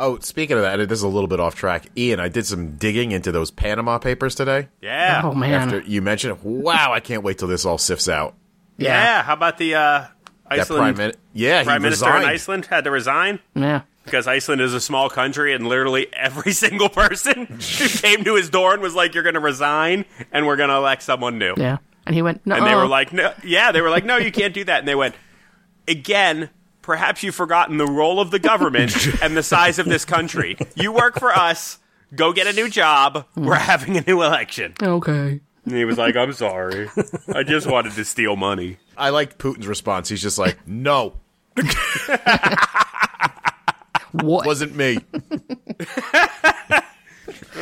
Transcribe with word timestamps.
Oh, 0.00 0.18
speaking 0.20 0.56
of 0.56 0.62
that, 0.62 0.76
this 0.88 0.98
is 0.98 1.02
a 1.02 1.08
little 1.08 1.28
bit 1.28 1.38
off 1.40 1.54
track. 1.54 1.86
Ian, 1.96 2.18
I 2.20 2.28
did 2.28 2.46
some 2.46 2.76
digging 2.76 3.12
into 3.12 3.30
those 3.32 3.50
Panama 3.50 3.98
Papers 3.98 4.34
today. 4.34 4.68
Yeah. 4.80 5.20
Oh 5.24 5.32
man. 5.34 5.52
After 5.52 5.80
you 5.82 6.00
mentioned 6.02 6.38
it, 6.38 6.44
wow, 6.44 6.92
I 6.92 7.00
can't 7.00 7.22
wait 7.22 7.38
till 7.38 7.48
this 7.48 7.64
all 7.64 7.78
sifts 7.78 8.08
out. 8.08 8.34
yeah. 8.78 8.88
yeah 8.88 9.22
How 9.22 9.34
about 9.34 9.58
the 9.58 9.74
uh, 9.74 10.06
Iceland 10.46 10.80
prime 10.80 10.96
minister, 10.96 11.20
yeah, 11.34 11.62
prime 11.64 11.80
he 11.80 11.84
minister 11.84 12.06
resigned. 12.06 12.24
in 12.24 12.30
Iceland 12.30 12.66
had 12.66 12.84
to 12.84 12.90
resign 12.90 13.38
Yeah. 13.54 13.82
because 14.04 14.26
Iceland 14.26 14.60
is 14.62 14.74
a 14.74 14.80
small 14.80 15.08
country, 15.10 15.54
and 15.54 15.68
literally 15.68 16.08
every 16.12 16.52
single 16.64 16.88
person 16.88 17.46
who 17.46 17.88
came 17.88 18.24
to 18.24 18.34
his 18.36 18.50
door 18.50 18.72
and 18.72 18.82
was 18.82 18.94
like, 18.94 19.14
"You're 19.14 19.22
going 19.22 19.34
to 19.34 19.40
resign, 19.40 20.06
and 20.32 20.46
we're 20.46 20.56
going 20.56 20.70
to 20.70 20.76
elect 20.76 21.02
someone 21.02 21.38
new." 21.38 21.54
Yeah. 21.56 21.76
And 22.06 22.14
he 22.16 22.22
went. 22.22 22.44
No. 22.46 22.56
And 22.56 22.66
they 22.66 22.74
were 22.74 22.86
like, 22.88 23.12
"No, 23.12 23.32
yeah." 23.44 23.70
They 23.70 23.80
were 23.82 23.90
like, 23.90 24.04
"No, 24.04 24.16
you 24.16 24.32
can't 24.32 24.54
do 24.54 24.64
that." 24.64 24.78
And 24.80 24.88
they 24.88 24.94
went, 24.96 25.14
"Again." 25.86 26.50
Perhaps 26.90 27.22
you've 27.22 27.36
forgotten 27.36 27.76
the 27.76 27.86
role 27.86 28.18
of 28.18 28.32
the 28.32 28.40
government 28.40 28.92
and 29.22 29.36
the 29.36 29.44
size 29.44 29.78
of 29.78 29.86
this 29.86 30.04
country. 30.04 30.56
You 30.74 30.90
work 30.90 31.20
for 31.20 31.30
us. 31.32 31.78
Go 32.16 32.32
get 32.32 32.48
a 32.48 32.52
new 32.52 32.68
job. 32.68 33.26
We're 33.36 33.54
having 33.54 33.96
a 33.96 34.00
new 34.00 34.22
election. 34.24 34.74
okay. 34.82 35.40
And 35.64 35.74
he 35.76 35.84
was 35.84 35.98
like, 35.98 36.16
I'm 36.16 36.32
sorry. 36.32 36.88
I 37.32 37.44
just 37.44 37.68
wanted 37.68 37.92
to 37.92 38.04
steal 38.04 38.34
money. 38.34 38.78
I 38.96 39.10
like 39.10 39.38
Putin's 39.38 39.68
response. 39.68 40.08
He's 40.08 40.20
just 40.20 40.36
like, 40.36 40.66
no, 40.66 41.14
What? 44.10 44.44
wasn't 44.46 44.74
me. 44.74 44.98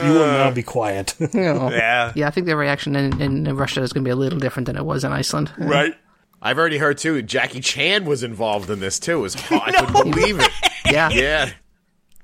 You 0.02 0.12
will 0.12 0.26
now 0.26 0.50
be 0.52 0.62
quiet. 0.62 1.14
You. 1.20 1.28
Yeah. 1.34 2.12
Yeah, 2.14 2.28
I 2.28 2.30
think 2.30 2.46
the 2.46 2.56
reaction 2.56 2.96
in, 2.96 3.20
in 3.20 3.56
Russia 3.56 3.82
is 3.82 3.92
going 3.92 4.04
to 4.04 4.08
be 4.08 4.12
a 4.12 4.16
little 4.16 4.38
different 4.38 4.64
than 4.66 4.76
it 4.76 4.86
was 4.86 5.04
in 5.04 5.12
Iceland. 5.12 5.52
Right? 5.58 5.94
I've 6.40 6.58
already 6.58 6.78
heard 6.78 6.98
too. 6.98 7.20
Jackie 7.22 7.60
Chan 7.60 8.04
was 8.04 8.22
involved 8.22 8.70
in 8.70 8.80
this 8.80 8.98
too. 9.00 9.18
It 9.18 9.22
was 9.22 9.34
hot. 9.34 9.68
I 9.68 9.84
couldn't 9.86 10.10
believe 10.14 10.38
it. 10.40 10.50
Yeah. 10.86 11.10
Yeah, 11.10 11.50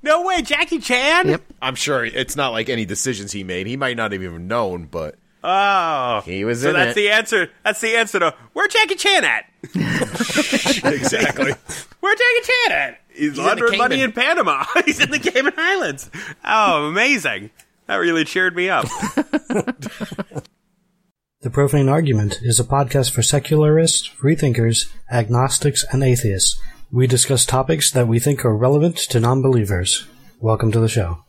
No 0.01 0.23
way, 0.25 0.41
Jackie 0.41 0.79
Chan? 0.79 1.27
Yep. 1.27 1.41
I'm 1.61 1.75
sure 1.75 2.05
it's 2.05 2.35
not 2.35 2.49
like 2.53 2.69
any 2.69 2.85
decisions 2.85 3.31
he 3.31 3.43
made. 3.43 3.67
He 3.67 3.75
might 3.77 3.97
not 3.97 4.11
have 4.13 4.23
even 4.23 4.47
known, 4.47 4.85
but 4.85 5.15
Oh. 5.43 6.21
he 6.25 6.43
was 6.45 6.61
So 6.61 6.69
in 6.69 6.73
that's 6.75 6.91
it. 6.93 6.95
the 6.95 7.09
answer. 7.11 7.51
That's 7.63 7.79
the 7.81 7.95
answer 7.97 8.19
to 8.19 8.33
where 8.53 8.67
Jackie 8.67 8.95
Chan 8.95 9.23
at? 9.25 9.45
exactly. 10.85 11.51
Where 11.99 12.15
Jackie 12.15 12.41
Chan 12.43 12.71
at? 12.71 13.01
He's, 13.09 13.35
the 13.35 13.43
laundering 13.43 13.77
money 13.77 14.01
in 14.01 14.11
Panama. 14.11 14.65
He's 14.85 14.99
in 14.99 15.11
the 15.11 15.19
Cayman 15.19 15.53
Islands. 15.57 16.09
Oh, 16.43 16.87
amazing. 16.87 17.51
That 17.87 17.97
really 17.97 18.25
cheered 18.25 18.55
me 18.55 18.69
up. 18.69 18.85
The 21.45 21.51
Profane 21.51 21.87
Argument 21.87 22.39
is 22.41 22.59
a 22.59 22.63
podcast 22.63 23.11
for 23.11 23.21
secularists, 23.21 24.07
freethinkers, 24.07 24.91
agnostics, 25.11 25.85
and 25.91 26.03
atheists. 26.03 26.59
We 26.91 27.05
discuss 27.05 27.45
topics 27.45 27.91
that 27.91 28.07
we 28.07 28.17
think 28.17 28.43
are 28.43 28.57
relevant 28.57 28.97
to 29.11 29.19
non 29.19 29.43
believers. 29.43 30.07
Welcome 30.39 30.71
to 30.71 30.79
the 30.79 30.89
show. 30.89 31.24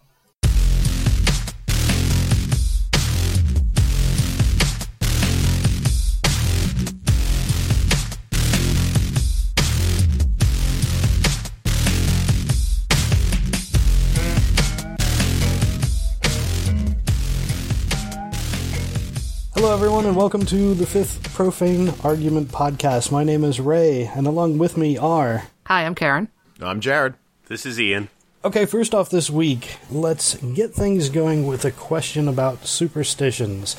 Hello, 19.56 19.72
everyone, 19.72 20.04
and 20.04 20.14
welcome 20.14 20.44
to 20.44 20.74
the 20.74 20.84
fifth 20.84 21.32
Profane 21.34 21.88
Argument 22.04 22.48
podcast. 22.48 23.10
My 23.10 23.24
name 23.24 23.42
is 23.42 23.58
Ray, 23.58 24.04
and 24.04 24.26
along 24.26 24.58
with 24.58 24.76
me 24.76 24.98
are. 24.98 25.44
Hi, 25.64 25.86
I'm 25.86 25.94
Karen. 25.94 26.28
I'm 26.60 26.78
Jared. 26.78 27.14
This 27.46 27.64
is 27.64 27.80
Ian. 27.80 28.10
Okay, 28.44 28.66
first 28.66 28.94
off 28.94 29.08
this 29.08 29.30
week, 29.30 29.78
let's 29.90 30.34
get 30.34 30.74
things 30.74 31.08
going 31.08 31.46
with 31.46 31.64
a 31.64 31.70
question 31.70 32.28
about 32.28 32.66
superstitions. 32.66 33.76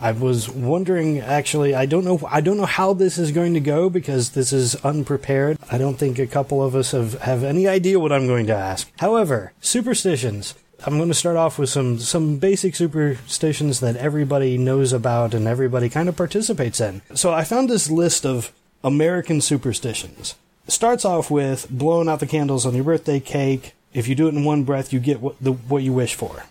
I 0.00 0.10
was 0.10 0.48
wondering 0.48 1.20
actually, 1.20 1.72
I 1.72 1.86
don't 1.86 2.04
know 2.04 2.20
I 2.28 2.40
don't 2.40 2.56
know 2.56 2.66
how 2.66 2.92
this 2.92 3.16
is 3.16 3.30
going 3.30 3.54
to 3.54 3.60
go 3.60 3.88
because 3.88 4.30
this 4.30 4.52
is 4.52 4.74
unprepared. 4.84 5.56
I 5.70 5.78
don't 5.78 5.98
think 5.98 6.18
a 6.18 6.26
couple 6.26 6.60
of 6.60 6.74
us 6.74 6.90
have, 6.90 7.20
have 7.20 7.44
any 7.44 7.68
idea 7.68 8.00
what 8.00 8.10
I'm 8.10 8.26
going 8.26 8.48
to 8.48 8.56
ask. 8.56 8.90
However, 8.98 9.52
superstitions. 9.60 10.56
I'm 10.84 10.96
going 10.96 11.08
to 11.08 11.14
start 11.14 11.36
off 11.36 11.58
with 11.58 11.68
some 11.70 11.98
some 11.98 12.38
basic 12.38 12.74
superstitions 12.74 13.80
that 13.80 13.96
everybody 13.96 14.58
knows 14.58 14.92
about 14.92 15.34
and 15.34 15.46
everybody 15.46 15.88
kind 15.88 16.08
of 16.08 16.16
participates 16.16 16.80
in. 16.80 17.02
So 17.14 17.32
I 17.32 17.44
found 17.44 17.70
this 17.70 17.90
list 17.90 18.26
of 18.26 18.52
American 18.82 19.40
superstitions. 19.40 20.34
It 20.66 20.72
starts 20.72 21.04
off 21.04 21.30
with 21.30 21.68
blowing 21.70 22.08
out 22.08 22.20
the 22.20 22.26
candles 22.26 22.66
on 22.66 22.74
your 22.74 22.84
birthday 22.84 23.20
cake. 23.20 23.74
If 23.92 24.08
you 24.08 24.14
do 24.14 24.26
it 24.26 24.34
in 24.34 24.44
one 24.44 24.64
breath, 24.64 24.92
you 24.92 25.00
get 25.00 25.20
what 25.20 25.36
the 25.40 25.52
what 25.52 25.82
you 25.82 25.92
wish 25.92 26.14
for. 26.14 26.44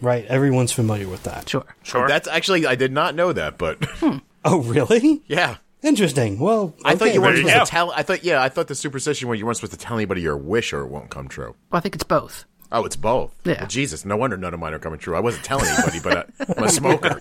Right? 0.00 0.24
Everyone's 0.26 0.72
familiar 0.72 1.08
with 1.08 1.22
that. 1.24 1.48
Sure. 1.48 1.64
Sure. 1.82 2.08
That's 2.08 2.28
actually 2.28 2.66
I 2.66 2.74
did 2.74 2.92
not 2.92 3.14
know 3.14 3.32
that, 3.32 3.58
but 3.58 3.82
hmm. 3.84 4.18
Oh, 4.44 4.60
really? 4.60 5.22
yeah. 5.26 5.56
Interesting. 5.82 6.38
Well, 6.38 6.74
I 6.84 6.94
thought 6.94 7.14
you 7.14 7.22
weren't 7.22 7.38
supposed 7.38 7.54
go. 7.54 7.64
to 7.64 7.70
tell. 7.70 7.90
I 7.92 8.02
thought 8.02 8.24
yeah. 8.24 8.42
I 8.42 8.50
thought 8.50 8.68
the 8.68 8.74
superstition 8.74 9.28
where 9.28 9.36
you 9.36 9.46
weren't 9.46 9.56
supposed 9.56 9.72
to 9.72 9.78
tell 9.78 9.96
anybody 9.96 10.20
your 10.20 10.36
wish 10.36 10.74
or 10.74 10.82
it 10.82 10.88
won't 10.88 11.08
come 11.08 11.28
true. 11.28 11.54
Well, 11.70 11.78
I 11.78 11.80
think 11.80 11.94
it's 11.94 12.04
both. 12.04 12.44
Oh, 12.72 12.84
it's 12.84 12.96
both. 12.96 13.34
Yeah. 13.44 13.60
Well, 13.60 13.68
Jesus, 13.68 14.04
no 14.04 14.16
wonder 14.16 14.36
none 14.36 14.54
of 14.54 14.60
mine 14.60 14.74
are 14.74 14.78
coming 14.78 14.98
true. 14.98 15.16
I 15.16 15.20
wasn't 15.20 15.44
telling 15.44 15.66
anybody, 15.66 16.00
but 16.00 16.16
I, 16.40 16.54
I'm 16.56 16.64
a 16.64 16.68
smoker. 16.68 17.20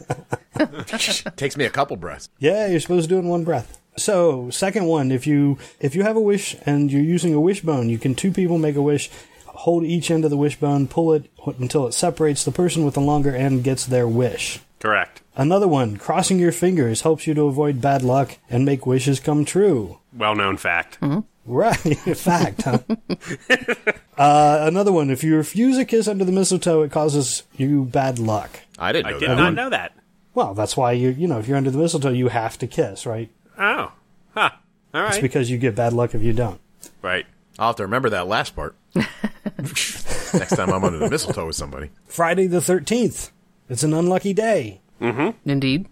Takes 1.35 1.57
me 1.57 1.65
a 1.65 1.69
couple 1.69 1.97
breaths. 1.97 2.29
Yeah, 2.39 2.67
you're 2.67 2.79
supposed 2.79 3.09
to 3.09 3.15
do 3.15 3.17
it 3.17 3.21
in 3.21 3.27
one 3.27 3.43
breath. 3.43 3.79
So, 3.97 4.49
second 4.49 4.85
one, 4.85 5.11
if 5.11 5.27
you 5.27 5.57
if 5.79 5.95
you 5.95 6.03
have 6.03 6.15
a 6.15 6.21
wish 6.21 6.55
and 6.65 6.91
you're 6.91 7.01
using 7.01 7.33
a 7.33 7.39
wishbone, 7.39 7.89
you 7.89 7.97
can 7.97 8.15
two 8.15 8.31
people 8.31 8.57
make 8.57 8.75
a 8.75 8.81
wish, 8.81 9.09
hold 9.45 9.83
each 9.83 10.11
end 10.11 10.23
of 10.23 10.31
the 10.31 10.37
wishbone, 10.37 10.87
pull 10.87 11.13
it 11.13 11.29
until 11.45 11.87
it 11.87 11.93
separates. 11.93 12.45
The 12.45 12.51
person 12.51 12.85
with 12.85 12.93
the 12.93 13.01
longer 13.01 13.35
end 13.35 13.63
gets 13.63 13.85
their 13.85 14.07
wish. 14.07 14.59
Correct. 14.79 15.21
Another 15.35 15.67
one, 15.67 15.97
crossing 15.97 16.39
your 16.39 16.51
fingers 16.51 17.01
helps 17.01 17.27
you 17.27 17.33
to 17.33 17.43
avoid 17.43 17.81
bad 17.81 18.01
luck 18.01 18.37
and 18.49 18.65
make 18.65 18.85
wishes 18.85 19.19
come 19.19 19.43
true. 19.45 19.99
Well 20.13 20.35
known 20.35 20.57
fact. 20.57 20.99
Mm-hmm. 21.01 21.19
Right, 21.51 21.75
fact. 22.15 22.61
Huh? 22.61 22.77
uh, 24.17 24.59
another 24.67 24.91
one, 24.91 25.09
if 25.09 25.23
you 25.23 25.35
refuse 25.35 25.77
a 25.79 25.85
kiss 25.85 26.07
under 26.07 26.23
the 26.23 26.31
mistletoe, 26.31 26.83
it 26.83 26.91
causes 26.91 27.41
you 27.57 27.85
bad 27.85 28.19
luck. 28.19 28.51
I 28.77 28.91
didn't 28.91 29.07
I 29.07 29.11
know 29.11 29.19
did 29.19 29.29
that. 29.29 29.35
not 29.35 29.53
know 29.55 29.69
that. 29.71 29.93
Well, 30.35 30.53
that's 30.53 30.77
why 30.77 30.91
you 30.91 31.09
you 31.09 31.27
know 31.27 31.39
if 31.39 31.47
you're 31.47 31.57
under 31.57 31.71
the 31.71 31.79
mistletoe, 31.79 32.11
you 32.11 32.27
have 32.27 32.59
to 32.59 32.67
kiss, 32.67 33.07
right? 33.07 33.29
Oh. 33.57 33.91
Huh. 34.35 34.51
All 34.93 35.07
It's 35.07 35.17
because 35.17 35.49
you 35.49 35.57
get 35.57 35.73
bad 35.75 35.91
luck 35.93 36.13
if 36.13 36.21
you 36.21 36.33
don't. 36.33 36.59
right. 37.01 37.25
I'll 37.57 37.69
have 37.69 37.75
to 37.77 37.83
remember 37.83 38.09
that 38.11 38.27
last 38.27 38.55
part. 38.55 38.75
Next 38.95 40.55
time 40.55 40.69
I'm 40.69 40.83
under 40.83 40.99
the 40.99 41.09
mistletoe 41.09 41.47
with 41.47 41.55
somebody. 41.55 41.89
Friday 42.05 42.47
the 42.47 42.59
13th. 42.59 43.31
It's 43.67 43.83
an 43.83 43.93
unlucky 43.93 44.33
day. 44.33 44.79
Mm-hmm. 45.01 45.49
Indeed. 45.49 45.87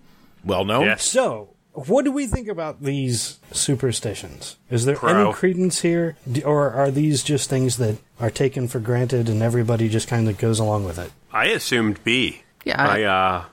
Well 0.45 0.63
known. 0.63 0.85
Yes. 0.85 1.03
So, 1.03 1.49
what 1.85 2.05
do 2.05 2.11
we 2.11 2.25
think 2.25 2.47
about 2.47 2.81
these 2.81 3.37
superstitions? 3.51 4.57
Is 4.71 4.85
there 4.85 4.95
Pro. 4.95 5.25
any 5.25 5.33
credence 5.33 5.81
here? 5.81 6.15
Or 6.43 6.71
are 6.71 6.89
these 6.89 7.21
just 7.23 7.49
things 7.49 7.77
that 7.77 7.97
are 8.19 8.31
taken 8.31 8.67
for 8.67 8.79
granted 8.79 9.29
and 9.29 9.43
everybody 9.43 9.87
just 9.87 10.07
kind 10.07 10.27
of 10.27 10.37
goes 10.37 10.59
along 10.59 10.85
with 10.85 10.97
it? 10.97 11.11
I 11.31 11.45
assumed 11.47 12.03
B. 12.03 12.41
Yeah, 12.65 12.81
I 12.83 13.01
I- 13.01 13.03
uh, 13.03 13.45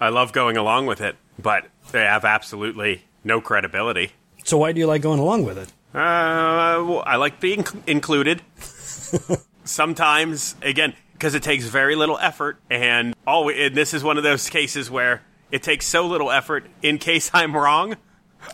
I 0.00 0.08
love 0.10 0.32
going 0.32 0.56
along 0.56 0.86
with 0.86 1.00
it, 1.00 1.16
but 1.38 1.66
they 1.90 2.02
have 2.02 2.24
absolutely 2.24 3.02
no 3.24 3.40
credibility. 3.40 4.12
So, 4.44 4.58
why 4.58 4.72
do 4.72 4.78
you 4.78 4.86
like 4.86 5.02
going 5.02 5.18
along 5.18 5.44
with 5.44 5.58
it? 5.58 5.68
Uh, 5.94 6.84
well, 6.86 7.02
I 7.06 7.16
like 7.16 7.40
being 7.40 7.66
included. 7.86 8.42
Sometimes, 9.64 10.54
again, 10.62 10.94
because 11.14 11.34
it 11.34 11.42
takes 11.42 11.64
very 11.64 11.96
little 11.96 12.18
effort, 12.18 12.58
and 12.70 13.14
all. 13.26 13.48
And 13.50 13.74
this 13.74 13.92
is 13.94 14.04
one 14.04 14.16
of 14.18 14.22
those 14.22 14.48
cases 14.48 14.90
where 14.90 15.22
it 15.50 15.62
takes 15.62 15.86
so 15.86 16.06
little 16.06 16.30
effort. 16.30 16.66
In 16.82 16.98
case 16.98 17.30
I'm 17.32 17.54
wrong, 17.54 17.96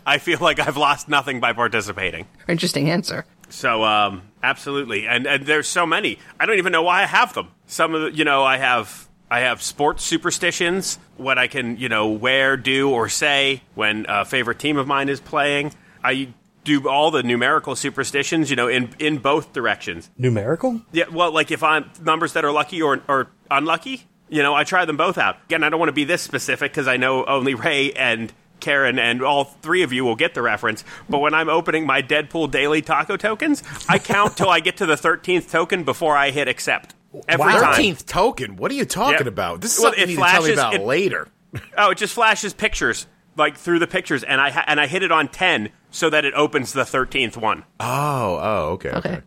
I 0.06 0.18
feel 0.18 0.38
like 0.40 0.58
I've 0.58 0.76
lost 0.76 1.08
nothing 1.08 1.40
by 1.40 1.52
participating. 1.52 2.26
Interesting 2.48 2.90
answer. 2.90 3.24
So, 3.48 3.84
um, 3.84 4.22
absolutely, 4.42 5.06
and, 5.06 5.26
and 5.26 5.44
there's 5.44 5.68
so 5.68 5.84
many. 5.84 6.18
I 6.40 6.46
don't 6.46 6.58
even 6.58 6.72
know 6.72 6.82
why 6.82 7.02
I 7.02 7.06
have 7.06 7.34
them. 7.34 7.48
Some 7.66 7.94
of 7.94 8.00
the, 8.02 8.16
you 8.16 8.24
know, 8.24 8.42
I 8.42 8.56
have 8.56 9.08
I 9.30 9.40
have 9.40 9.62
sports 9.62 10.04
superstitions, 10.04 10.98
what 11.16 11.38
I 11.38 11.48
can, 11.48 11.78
you 11.78 11.88
know, 11.88 12.08
wear, 12.08 12.56
do, 12.56 12.90
or 12.90 13.08
say 13.08 13.62
when 13.74 14.06
a 14.08 14.24
favorite 14.24 14.58
team 14.58 14.76
of 14.76 14.86
mine 14.86 15.08
is 15.08 15.20
playing. 15.20 15.72
I 16.04 16.34
do 16.64 16.88
all 16.88 17.10
the 17.10 17.22
numerical 17.22 17.74
superstitions, 17.74 18.50
you 18.50 18.56
know, 18.56 18.68
in 18.68 18.90
in 18.98 19.18
both 19.18 19.52
directions. 19.52 20.10
Numerical? 20.16 20.82
Yeah, 20.92 21.04
well, 21.10 21.32
like 21.32 21.50
if 21.50 21.62
I'm 21.62 21.90
numbers 22.02 22.34
that 22.34 22.44
are 22.44 22.52
lucky 22.52 22.80
or 22.80 23.02
or 23.08 23.28
unlucky, 23.50 24.06
you 24.32 24.42
know, 24.42 24.54
I 24.54 24.64
try 24.64 24.84
them 24.84 24.96
both 24.96 25.18
out. 25.18 25.36
Again, 25.44 25.62
I 25.62 25.68
don't 25.68 25.78
want 25.78 25.88
to 25.90 25.92
be 25.94 26.04
this 26.04 26.22
specific 26.22 26.72
because 26.72 26.88
I 26.88 26.96
know 26.96 27.24
only 27.24 27.54
Ray 27.54 27.92
and 27.92 28.32
Karen 28.60 28.98
and 28.98 29.22
all 29.22 29.44
three 29.44 29.82
of 29.82 29.92
you 29.92 30.04
will 30.04 30.16
get 30.16 30.34
the 30.34 30.42
reference. 30.42 30.84
But 31.08 31.18
when 31.18 31.34
I'm 31.34 31.48
opening 31.48 31.84
my 31.86 32.00
Deadpool 32.02 32.50
daily 32.50 32.80
taco 32.82 33.16
tokens, 33.16 33.62
I 33.88 33.98
count 33.98 34.36
till 34.36 34.48
I 34.50 34.60
get 34.60 34.78
to 34.78 34.86
the 34.86 34.96
thirteenth 34.96 35.50
token 35.50 35.84
before 35.84 36.16
I 36.16 36.30
hit 36.30 36.48
accept. 36.48 36.94
Every 37.28 37.44
Wow. 37.46 37.60
time. 37.60 37.74
Thirteenth 37.74 38.06
token. 38.06 38.56
What 38.56 38.70
are 38.70 38.74
you 38.74 38.84
talking 38.86 39.18
Yeah. 39.26 39.28
about? 39.28 39.60
This 39.60 39.74
is 39.76 39.82
Well, 39.82 39.92
something 39.92 40.02
it 40.04 40.10
you 40.10 40.16
need 40.16 40.22
to 40.22 40.28
tell 40.30 40.42
me 40.42 40.46
flashes- 40.54 40.58
about 40.58 40.74
it- 40.74 40.80
later. 40.82 41.28
Oh, 41.76 41.90
it 41.90 41.98
just 41.98 42.14
flashes 42.14 42.54
pictures 42.54 43.06
like 43.36 43.56
through 43.58 43.78
the 43.80 43.86
pictures, 43.86 44.22
and 44.22 44.40
I 44.40 44.50
ha- 44.50 44.64
and 44.66 44.80
I 44.80 44.86
hit 44.86 45.02
it 45.02 45.12
on 45.12 45.28
ten 45.28 45.68
so 45.90 46.08
that 46.08 46.24
it 46.24 46.32
opens 46.34 46.72
the 46.72 46.84
thirteenth 46.86 47.36
one. 47.36 47.64
Oh, 47.80 48.38
oh, 48.42 48.68
okay, 48.74 48.90
okay. 48.90 49.08
Okay. 49.10 49.20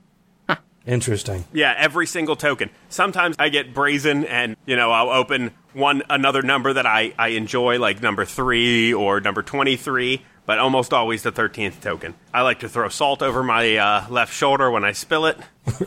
Interesting. 0.87 1.45
Yeah, 1.51 1.73
every 1.77 2.05
single 2.07 2.35
token. 2.35 2.69
Sometimes 2.89 3.35
I 3.39 3.49
get 3.49 3.73
brazen 3.73 4.23
and, 4.25 4.55
you 4.65 4.75
know, 4.75 4.91
I'll 4.91 5.09
open 5.09 5.51
one 5.73 6.03
another 6.09 6.41
number 6.41 6.73
that 6.73 6.85
I, 6.85 7.13
I 7.17 7.29
enjoy, 7.29 7.79
like 7.79 8.01
number 8.01 8.23
three 8.25 8.93
or 8.93 9.19
number 9.19 9.41
23, 9.41 10.23
but 10.45 10.59
almost 10.59 10.93
always 10.93 11.23
the 11.23 11.31
13th 11.31 11.81
token. 11.81 12.13
I 12.33 12.43
like 12.43 12.59
to 12.59 12.69
throw 12.69 12.87
salt 12.89 13.23
over 13.23 13.41
my 13.41 13.77
uh, 13.77 14.05
left 14.09 14.31
shoulder 14.33 14.69
when 14.69 14.83
I 14.83 14.91
spill 14.91 15.25
it. 15.25 15.37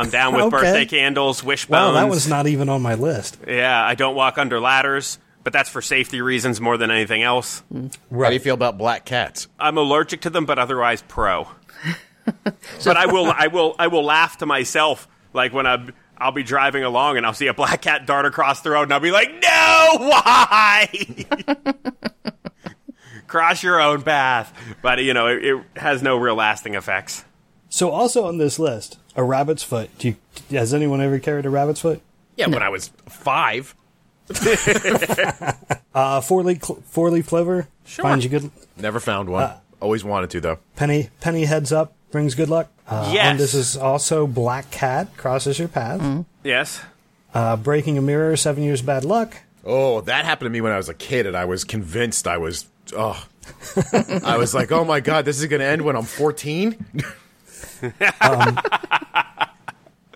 I'm 0.01 0.11
down 0.11 0.35
with 0.35 0.43
Okay. 0.47 0.57
birthday 0.57 0.85
candles, 0.87 1.45
wishbones. 1.45 1.71
Wow, 1.71 1.93
that 1.93 2.09
was 2.11 2.27
not 2.27 2.49
even 2.49 2.69
on 2.69 2.83
my 2.83 2.95
list. 2.95 3.39
Yeah, 3.47 3.81
I 3.85 3.95
don't 3.95 4.17
walk 4.17 4.37
under 4.37 4.59
ladders, 4.61 5.19
but 5.45 5.53
that's 5.53 5.69
for 5.71 5.81
safety 5.81 6.21
reasons 6.21 6.61
more 6.61 6.77
than 6.77 6.91
anything 6.91 7.23
else. 7.23 7.63
How 7.73 8.29
do 8.29 8.35
you 8.35 8.41
feel 8.41 8.55
about 8.55 8.77
black 8.79 9.05
cats? 9.05 9.47
I'm 9.61 9.79
allergic 9.79 10.23
to 10.23 10.31
them, 10.31 10.45
but 10.45 10.59
otherwise 10.59 11.03
pro. 11.07 11.47
but 12.85 12.97
I 12.97 13.07
will, 13.07 13.27
I 13.35 13.47
will, 13.49 13.75
I 13.79 13.87
will 13.89 14.05
laugh 14.05 14.39
to 14.39 14.47
myself 14.47 15.09
like 15.33 15.53
when 15.53 15.67
I'm. 15.67 15.93
I'll 16.21 16.33
be 16.33 16.43
driving 16.43 16.83
along 16.83 17.17
and 17.17 17.25
I'll 17.25 17.33
see 17.33 17.47
a 17.47 17.55
black 17.55 17.81
cat 17.83 18.05
dart 18.05 18.27
across 18.27 18.63
the 18.63 18.71
road 18.71 18.83
and 18.83 18.93
I'll 18.93 18.99
be 18.99 19.13
like, 19.13 19.31
"No, 19.31 19.99
why?" 19.99 20.89
Cross 23.29 23.63
your 23.63 23.81
own 23.81 24.03
path, 24.03 24.53
but 24.83 24.99
you 25.05 25.15
know 25.15 25.29
it, 25.29 25.45
it 25.45 25.63
has 25.77 26.03
no 26.03 26.17
real 26.17 26.35
lasting 26.35 26.75
effects. 26.75 27.25
So, 27.69 27.91
also 27.91 28.25
on 28.27 28.39
this 28.39 28.59
list, 28.59 28.99
a 29.15 29.23
rabbit's 29.23 29.63
foot. 29.63 29.91
Do 29.99 30.09
you, 30.09 30.17
has 30.51 30.73
anyone 30.75 31.01
ever 31.01 31.19
carried 31.21 31.47
a 31.47 31.51
rabbit's 31.51 31.81
foot? 31.83 32.01
Yeah, 32.37 32.49
when 32.49 32.63
I 32.63 32.69
was 32.71 32.89
five. 33.07 33.75
Uh, 35.95 36.21
four 36.21 36.45
leaf 36.45 36.63
cl- 36.63 36.81
four 36.87 37.11
leaf 37.11 37.27
clover 37.27 37.67
Sure. 37.85 38.05
finds 38.05 38.25
you 38.25 38.31
good. 38.31 38.51
Never 38.77 39.01
found 39.01 39.29
one. 39.29 39.53
Always 39.81 40.05
wanted 40.05 40.31
to 40.31 40.41
though. 40.41 40.59
Penny 40.77 41.09
penny 41.21 41.45
heads 41.45 41.73
up 41.73 41.93
brings 42.11 42.35
good 42.35 42.49
luck. 42.49 42.69
Uh, 42.87 43.11
Yes. 43.13 43.27
And 43.27 43.39
this 43.39 43.55
is 43.55 43.77
also 43.77 44.27
black 44.27 44.71
cat 44.71 45.17
crosses 45.17 45.59
your 45.59 45.69
path. 45.69 46.25
Yes, 46.43 46.81
Uh, 47.35 47.57
breaking 47.57 47.99
a 47.99 48.03
mirror 48.03 48.37
seven 48.37 48.63
years 48.65 48.81
bad 48.83 49.05
luck. 49.05 49.37
Oh, 49.65 50.01
that 50.03 50.25
happened 50.25 50.47
to 50.47 50.51
me 50.51 50.61
when 50.63 50.73
I 50.73 50.79
was 50.79 50.89
a 50.89 50.95
kid, 50.95 51.27
and 51.27 51.37
I 51.37 51.45
was 51.45 51.65
convinced 51.65 52.27
I 52.27 52.39
was. 52.39 52.67
Oh, 52.97 53.23
I 54.25 54.37
was 54.39 54.55
like, 54.55 54.73
oh 54.73 54.85
my 54.85 55.01
god, 55.01 55.25
this 55.27 55.39
is 55.39 55.47
going 55.47 55.61
to 55.61 55.67
end 55.67 55.83
when 55.83 55.95
I'm 55.97 56.05
14. 56.05 56.87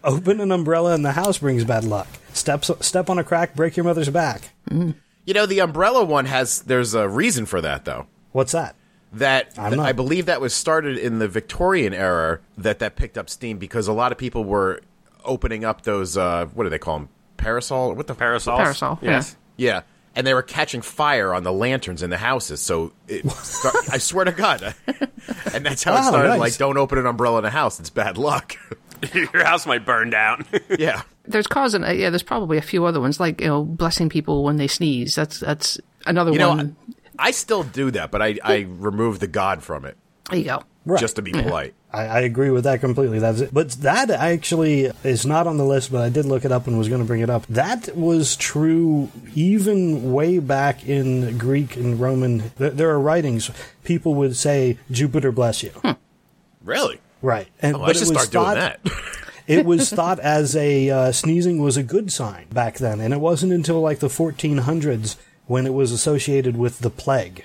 Open 0.05 0.41
an 0.41 0.51
umbrella 0.51 0.95
in 0.95 1.03
the 1.03 1.13
house 1.13 1.39
brings 1.39 1.65
bad 1.65 1.85
luck. 1.85 2.09
Steps 2.33 2.71
step 2.81 3.09
on 3.11 3.19
a 3.19 3.25
crack, 3.25 3.55
break 3.55 3.77
your 3.77 3.85
mother's 3.85 4.09
back. 4.11 4.51
You 4.71 5.35
know, 5.35 5.47
the 5.47 5.61
umbrella 5.61 6.03
one 6.05 6.25
has. 6.25 6.63
There's 6.63 6.95
a 6.95 7.09
reason 7.09 7.47
for 7.47 7.61
that 7.61 7.85
though. 7.85 8.07
What's 8.33 8.53
that? 8.53 8.75
That 9.15 9.53
I'm 9.59 9.77
not- 9.77 9.87
I 9.87 9.93
believe 9.93 10.27
that 10.27 10.41
was 10.41 10.55
started 10.55 10.97
in 10.99 11.19
the 11.19 11.29
Victorian 11.29 11.93
era. 11.93 12.41
That 12.57 12.79
that 12.79 12.97
picked 12.97 13.19
up 13.19 13.29
steam 13.29 13.59
because 13.59 13.87
a 13.89 13.93
lot 13.93 14.11
of 14.13 14.19
people 14.19 14.45
were 14.45 14.81
opening 15.25 15.65
up 15.65 15.83
those. 15.83 16.17
Uh, 16.17 16.47
what 16.55 16.65
do 16.65 16.71
they 16.71 16.79
call 16.79 16.99
them? 17.01 17.09
Parasol? 17.37 17.95
What 17.95 18.07
the 18.07 18.15
parasols. 18.15 18.59
Parasol. 18.59 18.99
Yes. 19.03 19.37
Yeah, 19.57 19.83
and 20.15 20.27
they 20.27 20.33
were 20.35 20.43
catching 20.43 20.81
fire 20.81 21.35
on 21.35 21.43
the 21.43 21.53
lanterns 21.53 22.03
in 22.03 22.11
the 22.11 22.17
houses. 22.17 22.61
So 22.61 22.93
it 23.07 23.29
start, 23.33 23.75
I 23.91 23.99
swear 23.99 24.25
to 24.25 24.33
God, 24.33 24.75
and 25.55 25.67
that's 25.67 25.83
how 25.85 25.95
it 25.97 26.05
started. 26.05 26.29
nice. 26.31 26.41
Like, 26.41 26.57
don't 26.57 26.79
open 26.79 26.99
an 26.99 27.07
umbrella 27.07 27.41
in 27.41 27.45
a 27.45 27.51
house; 27.51 27.79
it's 27.81 27.91
bad 27.91 28.17
luck. 28.17 28.57
Your 29.15 29.45
house 29.45 29.67
might 29.67 29.85
burn 29.85 30.11
down. 30.11 30.47
yeah, 30.79 31.03
There's 31.25 31.47
cause 31.47 31.75
and 31.75 31.85
uh, 31.85 31.91
yeah. 31.91 32.09
There's 32.11 32.23
probably 32.23 32.57
a 32.57 32.63
few 32.63 32.85
other 32.87 33.01
ones 33.01 33.21
like 33.21 33.41
you 33.41 33.49
know 33.49 33.63
blessing 33.65 34.09
people 34.09 34.43
when 34.45 34.57
they 34.57 34.69
sneeze. 34.69 35.15
That's 35.17 35.39
that's 35.41 35.79
another 36.07 36.33
you 36.33 36.39
know, 36.39 36.49
one. 36.51 36.77
I, 36.89 37.02
I 37.19 37.31
still 37.31 37.63
do 37.63 37.91
that, 37.93 38.11
but 38.11 38.23
I 38.23 38.39
I 38.43 38.67
remove 38.69 39.21
the 39.21 39.27
God 39.27 39.63
from 39.63 39.85
it 39.85 39.97
there 40.31 40.39
you 40.39 40.45
go. 40.47 40.63
Right. 40.85 40.99
just 41.01 41.15
to 41.17 41.23
be 41.23 41.31
polite. 41.31 41.75
I, 41.93 42.07
I 42.07 42.21
agree 42.21 42.51
with 42.51 42.65
that 42.65 42.81
completely. 42.81 43.21
That's 43.21 43.39
it. 43.41 43.55
But 43.55 43.71
that 43.83 44.11
actually 44.11 44.91
is 45.05 45.25
not 45.25 45.47
on 45.47 45.57
the 45.57 45.65
list, 45.65 45.93
but 45.93 46.01
I 46.01 46.09
did 46.09 46.25
look 46.25 46.45
it 46.45 46.51
up 46.51 46.67
and 46.67 46.77
was 46.77 46.89
going 46.89 47.01
to 47.01 47.07
bring 47.07 47.21
it 47.21 47.31
up. 47.31 47.47
That 47.47 47.97
was 47.97 48.35
true 48.35 49.09
even 49.35 50.13
way 50.13 50.41
back 50.41 50.85
in 50.89 51.39
Greek 51.39 51.77
and 51.77 52.01
Roman. 52.01 52.51
There, 52.57 52.71
there 52.71 52.91
are 52.91 52.99
writings. 52.99 53.49
People 53.85 54.15
would 54.17 54.35
say, 54.37 54.77
Jupiter 54.91 55.31
bless 55.31 55.63
you. 55.63 55.71
Really? 56.65 57.01
Right. 57.21 57.47
And, 57.61 57.77
Oh, 57.77 57.83
I 57.83 57.87
but 57.89 57.97
should 57.97 58.09
it 58.09 58.15
was 58.15 58.23
start 58.25 58.31
doing 58.31 58.45
thought- 58.45 58.83
that. 58.85 59.27
it 59.47 59.65
was 59.67 59.89
thought 59.91 60.19
as 60.19 60.57
a 60.57 60.91
uh, 60.91 61.13
sneezing 61.13 61.59
was 61.63 61.77
a 61.77 61.83
good 61.85 62.13
sign 62.13 62.47
back 62.49 62.79
then. 62.79 63.01
And 63.01 63.15
it 63.15 63.21
wasn't 63.21 63.53
until 63.53 63.81
like 63.81 64.01
the 64.01 64.09
1400s 64.09 65.17
when 65.53 65.67
it 65.67 65.75
was 65.75 65.93
associated 65.93 66.57
with 66.57 66.79
the 66.81 66.91
plague. 66.91 67.45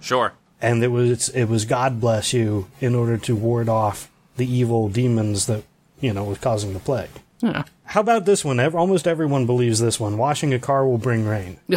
sure. 0.00 0.32
and 0.62 0.82
it 0.82 0.88
was 0.88 1.28
it 1.30 1.44
was 1.46 1.64
God 1.64 2.00
bless 2.00 2.32
you 2.32 2.66
in 2.80 2.94
order 2.94 3.16
to 3.18 3.36
ward 3.36 3.68
off 3.68 4.08
the 4.36 4.46
evil 4.60 4.88
demons 4.88 5.46
that 5.46 5.62
you 6.00 6.12
know 6.14 6.24
was 6.24 6.38
causing 6.38 6.72
the 6.72 6.80
plague. 6.80 7.10
Yeah. 7.40 7.64
How 7.84 8.00
about 8.00 8.24
this 8.24 8.44
one? 8.44 8.58
Ev- 8.60 8.74
Almost 8.74 9.06
everyone 9.06 9.46
believes 9.46 9.78
this 9.80 9.98
one. 10.00 10.16
Washing 10.18 10.52
a 10.54 10.58
car 10.58 10.86
will 10.86 10.98
bring 10.98 11.24
rain. 11.26 11.58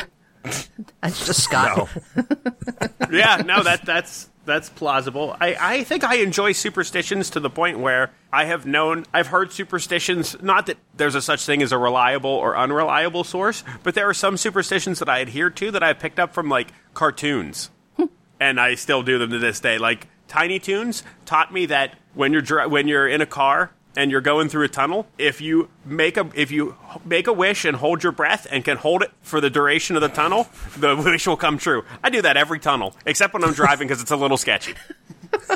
That's 1.02 1.26
just 1.26 1.44
Scott. 1.44 1.88
yeah, 3.12 3.38
no, 3.46 3.62
that 3.64 3.82
that's 3.86 4.28
that's 4.46 4.70
plausible. 4.70 5.36
I, 5.40 5.56
I 5.60 5.84
think 5.84 6.04
I 6.04 6.16
enjoy 6.16 6.52
superstitions 6.54 7.30
to 7.32 7.40
the 7.40 7.50
point 7.50 7.80
where 7.80 8.12
I 8.34 8.46
have 8.46 8.66
known 8.66 9.06
I've 9.14 9.28
heard 9.28 9.52
superstitions. 9.52 10.42
Not 10.42 10.66
that 10.66 10.78
there's 10.96 11.16
a 11.16 11.22
such 11.22 11.46
thing 11.46 11.62
as 11.62 11.72
a 11.72 11.78
reliable 11.78 12.32
or 12.32 12.58
unreliable 12.58 13.24
source, 13.24 13.64
but 13.84 13.94
there 13.94 14.10
are 14.10 14.14
some 14.14 14.38
superstitions 14.38 15.00
that 15.00 15.10
I 15.10 15.20
adhere 15.20 15.50
to 15.52 15.72
that 15.72 15.84
I 15.84 15.94
picked 15.94 16.20
up 16.20 16.34
from 16.34 16.50
like 16.50 16.70
cartoons, 16.94 17.70
hmm. 17.98 18.06
and 18.40 18.60
I 18.60 18.76
still 18.76 19.04
do 19.04 19.18
them 19.18 19.30
to 19.32 19.40
this 19.40 19.60
day. 19.60 19.78
Like 19.78 20.08
Tiny 20.28 20.60
Toons 20.60 21.04
taught 21.26 21.54
me 21.54 21.68
that 21.68 21.96
when 22.14 22.34
you're 22.34 22.42
dri- 22.42 22.68
when 22.68 22.88
you're 22.88 23.08
in 23.08 23.22
a 23.22 23.26
car 23.26 23.72
and 23.96 24.12
you're 24.12 24.22
going 24.22 24.50
through 24.50 24.64
a 24.64 24.70
tunnel, 24.70 25.08
if 25.18 25.42
you 25.42 25.70
make 25.86 26.18
a 26.18 26.30
if 26.36 26.52
you 26.52 26.76
make 27.06 27.28
a 27.28 27.34
wish 27.34 27.66
and 27.66 27.78
hold 27.78 28.04
your 28.04 28.12
breath 28.12 28.48
and 28.52 28.64
can 28.64 28.78
hold 28.78 29.02
it 29.04 29.12
for 29.22 29.42
the 29.42 29.50
duration 29.50 29.96
of 29.96 30.02
the 30.02 30.10
tunnel, 30.10 30.48
the 30.78 30.96
wish 31.06 31.28
will 31.28 31.38
come 31.38 31.58
true. 31.58 31.84
I 32.04 32.10
do 32.10 32.22
that 32.22 32.38
every 32.38 32.60
tunnel, 32.60 32.96
except 33.06 33.34
when 33.34 33.44
I'm 33.44 33.54
driving 33.54 33.88
because 33.88 34.02
it's 34.02 34.12
a 34.12 34.16
little 34.16 34.38
sketchy. 34.38 34.74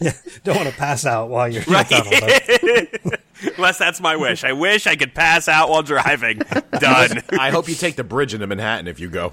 yeah, 0.00 0.12
Don't 0.44 0.56
want 0.56 0.68
to 0.68 0.74
pass 0.76 1.06
out 1.06 1.28
while 1.28 1.48
you're 1.48 1.62
in 1.62 1.72
the 1.72 2.92
tunnel. 3.00 3.18
Unless 3.56 3.78
that's 3.78 4.00
my 4.00 4.16
wish. 4.16 4.44
I 4.44 4.52
wish 4.52 4.86
I 4.86 4.94
could 4.96 5.14
pass 5.14 5.48
out 5.48 5.68
while 5.68 5.82
driving. 5.82 6.42
Done. 6.78 7.22
I 7.38 7.50
hope 7.50 7.68
you 7.68 7.74
take 7.74 7.96
the 7.96 8.04
bridge 8.04 8.34
into 8.34 8.46
Manhattan 8.46 8.86
if 8.86 9.00
you 9.00 9.08
go. 9.08 9.32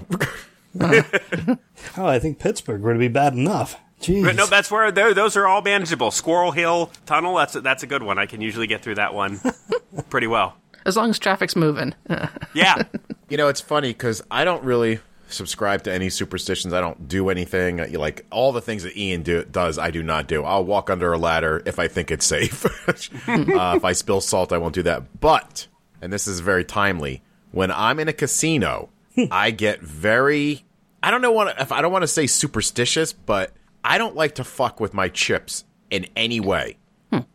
Oh, 0.80 2.06
I 2.06 2.18
think 2.18 2.38
Pittsburgh 2.38 2.82
would 2.82 2.98
be 2.98 3.08
bad 3.08 3.34
enough. 3.34 3.76
Jeez. 4.00 4.24
But 4.24 4.34
no, 4.34 4.46
that's 4.46 4.70
where 4.70 4.90
those 4.90 5.36
are 5.36 5.46
all 5.46 5.62
manageable. 5.62 6.10
Squirrel 6.10 6.52
Hill 6.52 6.90
Tunnel. 7.06 7.36
That's 7.36 7.54
a, 7.54 7.60
that's 7.60 7.82
a 7.82 7.86
good 7.86 8.02
one. 8.02 8.18
I 8.18 8.26
can 8.26 8.40
usually 8.40 8.66
get 8.66 8.82
through 8.82 8.94
that 8.96 9.12
one 9.12 9.40
pretty 10.10 10.26
well. 10.26 10.56
As 10.86 10.96
long 10.96 11.10
as 11.10 11.18
traffic's 11.18 11.56
moving. 11.56 11.94
Yeah. 12.52 12.82
You 13.28 13.36
know, 13.36 13.46
it's 13.46 13.60
funny 13.60 13.90
because 13.90 14.22
I 14.28 14.42
don't 14.42 14.64
really 14.64 14.98
subscribe 15.28 15.84
to 15.84 15.92
any 15.92 16.10
superstitions. 16.10 16.74
I 16.74 16.80
don't 16.80 17.06
do 17.06 17.28
anything 17.28 17.76
like 17.92 18.26
all 18.32 18.50
the 18.50 18.60
things 18.60 18.82
that 18.82 18.96
Ian 18.96 19.22
do, 19.22 19.44
does. 19.44 19.78
I 19.78 19.92
do 19.92 20.02
not 20.02 20.26
do. 20.26 20.42
I'll 20.42 20.64
walk 20.64 20.90
under 20.90 21.12
a 21.12 21.18
ladder 21.18 21.62
if 21.64 21.78
I 21.78 21.86
think 21.86 22.10
it's 22.10 22.26
safe. 22.26 22.64
uh, 23.28 23.74
if 23.76 23.84
I 23.84 23.92
spill 23.92 24.20
salt, 24.20 24.52
I 24.52 24.58
won't 24.58 24.74
do 24.74 24.82
that. 24.82 25.20
But, 25.20 25.68
and 26.02 26.12
this 26.12 26.26
is 26.26 26.40
very 26.40 26.64
timely, 26.64 27.22
when 27.52 27.70
I'm 27.70 28.00
in 28.00 28.08
a 28.08 28.12
casino, 28.12 28.88
I 29.30 29.52
get 29.52 29.80
very. 29.80 30.64
I 31.02 31.12
don't 31.12 31.22
know 31.22 31.32
what 31.32 31.60
if 31.60 31.70
I 31.70 31.82
don't 31.82 31.92
want 31.92 32.02
to 32.02 32.08
say 32.08 32.26
superstitious, 32.26 33.12
but 33.12 33.52
I 33.84 33.98
don't 33.98 34.14
like 34.16 34.36
to 34.36 34.44
fuck 34.44 34.80
with 34.80 34.94
my 34.94 35.08
chips 35.08 35.64
in 35.90 36.06
any 36.16 36.40
way 36.40 36.76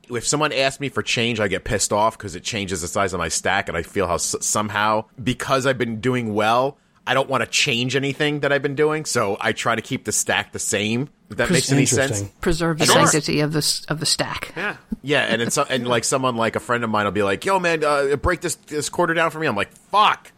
if 0.09 0.25
someone 0.25 0.53
asks 0.53 0.79
me 0.79 0.87
for 0.87 1.01
change, 1.03 1.39
I 1.41 1.47
get 1.49 1.63
pissed 1.65 1.91
off 1.91 2.17
because 2.17 2.35
it 2.35 2.43
changes 2.43 2.81
the 2.81 2.87
size 2.87 3.11
of 3.13 3.17
my 3.17 3.27
stack, 3.27 3.67
and 3.67 3.75
I 3.77 3.81
feel 3.81 4.07
how 4.07 4.13
s- 4.15 4.35
somehow 4.39 5.05
because 5.21 5.65
I've 5.65 5.77
been 5.79 5.99
doing 5.99 6.33
well, 6.33 6.77
I 7.07 7.13
don't 7.13 7.27
want 7.29 7.43
to 7.43 7.49
change 7.49 7.95
anything 7.95 8.39
that 8.41 8.53
I've 8.53 8.61
been 8.61 8.75
doing, 8.75 9.03
so 9.03 9.35
I 9.41 9.51
try 9.51 9.75
to 9.75 9.81
keep 9.81 10.05
the 10.05 10.11
stack 10.13 10.53
the 10.53 10.59
same. 10.59 11.09
If 11.29 11.37
that 11.37 11.49
makes 11.49 11.71
any 11.71 11.85
sense. 11.87 12.21
Preserve 12.39 12.77
the 12.77 12.85
Sure. 12.85 12.95
sanctity 12.95 13.39
of 13.41 13.51
the 13.51 13.85
of 13.89 13.99
the 13.99 14.05
stack. 14.05 14.53
Yeah. 14.55 14.77
Yeah, 15.01 15.21
and 15.23 15.41
it's 15.41 15.57
and 15.57 15.87
like 15.87 16.03
someone 16.05 16.35
like 16.37 16.55
a 16.55 16.59
friend 16.61 16.83
of 16.83 16.89
mine 16.91 17.05
will 17.05 17.11
be 17.11 17.23
like, 17.23 17.43
"Yo, 17.43 17.59
man, 17.59 17.83
uh, 17.83 18.15
break 18.15 18.39
this 18.41 18.55
this 18.55 18.87
quarter 18.89 19.13
down 19.15 19.31
for 19.31 19.39
me." 19.39 19.47
I'm 19.47 19.55
like, 19.57 19.71
"Fuck." 19.73 20.31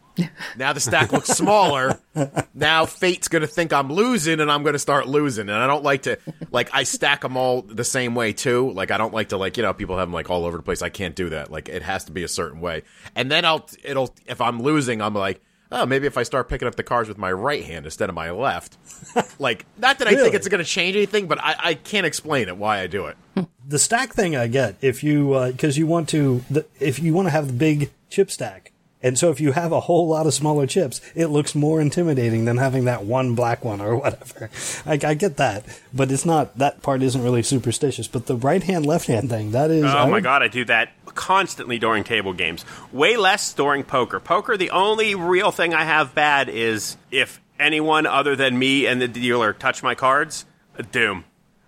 Now 0.55 0.73
the 0.73 0.79
stack 0.79 1.11
looks 1.11 1.29
smaller. 1.29 1.99
Now 2.53 2.85
fate's 2.85 3.27
gonna 3.27 3.47
think 3.47 3.73
I'm 3.73 3.91
losing, 3.91 4.39
and 4.39 4.51
I'm 4.51 4.63
gonna 4.63 4.79
start 4.79 5.07
losing. 5.07 5.49
And 5.49 5.57
I 5.57 5.67
don't 5.67 5.83
like 5.83 6.03
to 6.03 6.17
like 6.51 6.69
I 6.73 6.83
stack 6.83 7.21
them 7.21 7.37
all 7.37 7.61
the 7.61 7.83
same 7.83 8.15
way 8.15 8.33
too. 8.33 8.71
Like 8.71 8.91
I 8.91 8.97
don't 8.97 9.13
like 9.13 9.29
to 9.29 9.37
like 9.37 9.57
you 9.57 9.63
know 9.63 9.73
people 9.73 9.97
have 9.97 10.07
them 10.07 10.13
like 10.13 10.29
all 10.29 10.45
over 10.45 10.57
the 10.57 10.63
place. 10.63 10.81
I 10.81 10.89
can't 10.89 11.15
do 11.15 11.29
that. 11.29 11.51
Like 11.51 11.69
it 11.69 11.83
has 11.83 12.05
to 12.05 12.11
be 12.11 12.23
a 12.23 12.27
certain 12.27 12.61
way. 12.61 12.83
And 13.15 13.29
then 13.31 13.45
I'll 13.45 13.67
it'll 13.83 14.13
if 14.25 14.41
I'm 14.41 14.61
losing, 14.61 15.01
I'm 15.01 15.13
like. 15.13 15.41
Oh, 15.69 15.85
maybe 15.85 16.07
if 16.07 16.17
I 16.17 16.23
start 16.23 16.47
picking 16.47 16.65
up 16.65 16.75
the 16.75 16.83
cards 16.83 17.09
with 17.09 17.17
my 17.17 17.29
right 17.29 17.61
hand 17.61 17.83
instead 17.83 18.07
of 18.07 18.15
my 18.15 18.31
left. 18.31 18.77
like, 19.37 19.65
not 19.77 19.99
that 19.99 20.07
I 20.07 20.11
Really? 20.11 20.23
think 20.23 20.35
it's 20.35 20.47
going 20.47 20.63
to 20.63 20.69
change 20.69 20.95
anything, 20.95 21.27
but 21.27 21.39
I, 21.43 21.55
I 21.61 21.73
can't 21.73 22.05
explain 22.05 22.47
it 22.47 22.55
why 22.55 22.79
I 22.79 22.87
do 22.87 23.07
it. 23.07 23.17
the 23.67 23.77
stack 23.77 24.13
thing 24.13 24.37
I 24.37 24.47
get 24.47 24.77
if 24.79 25.03
you 25.03 25.33
uh, 25.33 25.51
because 25.51 25.77
you 25.77 25.85
want 25.85 26.07
to 26.07 26.41
the, 26.49 26.65
if 26.79 26.99
you 26.99 27.13
want 27.13 27.25
to 27.25 27.31
have 27.31 27.47
the 27.47 27.53
big 27.53 27.91
chip 28.09 28.31
stack 28.31 28.71
And 29.03 29.17
so 29.17 29.29
if 29.29 29.39
you 29.39 29.51
have 29.51 29.71
a 29.71 29.79
whole 29.81 30.07
lot 30.07 30.25
of 30.25 30.33
smaller 30.33 30.65
chips, 30.65 31.01
it 31.15 31.27
looks 31.27 31.53
more 31.53 31.79
intimidating 31.79 32.45
than 32.45 32.57
having 32.57 32.85
that 32.85 33.03
one 33.03 33.35
black 33.35 33.63
one 33.63 33.79
or 33.79 33.95
whatever. 33.99 34.49
I, 34.85 34.93
I 35.03 35.13
get 35.13 35.37
that, 35.37 35.65
but 35.93 36.11
it's 36.11 36.25
not, 36.25 36.57
that 36.57 36.81
part 36.81 37.03
isn't 37.03 37.21
really 37.23 37.43
superstitious. 37.43 38.07
But 38.07 38.25
the 38.25 38.35
right 38.35 38.63
hand, 38.63 38.85
left 38.87 39.05
hand 39.07 39.29
thing, 39.29 39.51
that 39.51 39.69
is. 39.69 39.83
Oh 39.83 39.87
I 39.87 40.05
my 40.05 40.11
would- 40.13 40.23
god, 40.23 40.41
I 40.41 40.47
do 40.47 40.65
that 40.65 40.89
constantly 41.05 41.77
during 41.77 42.03
table 42.03 42.33
games. 42.33 42.65
Way 42.91 43.17
less 43.17 43.53
during 43.53 43.83
poker. 43.83 44.19
Poker, 44.19 44.57
the 44.57 44.71
only 44.71 45.13
real 45.15 45.51
thing 45.51 45.73
I 45.73 45.83
have 45.83 46.15
bad 46.15 46.49
is 46.49 46.97
if 47.11 47.39
anyone 47.59 48.05
other 48.05 48.35
than 48.35 48.57
me 48.57 48.85
and 48.87 49.01
the 49.01 49.07
dealer 49.07 49.53
touch 49.53 49.81
my 49.83 49.93
cards, 49.95 50.45
doom. 50.91 51.23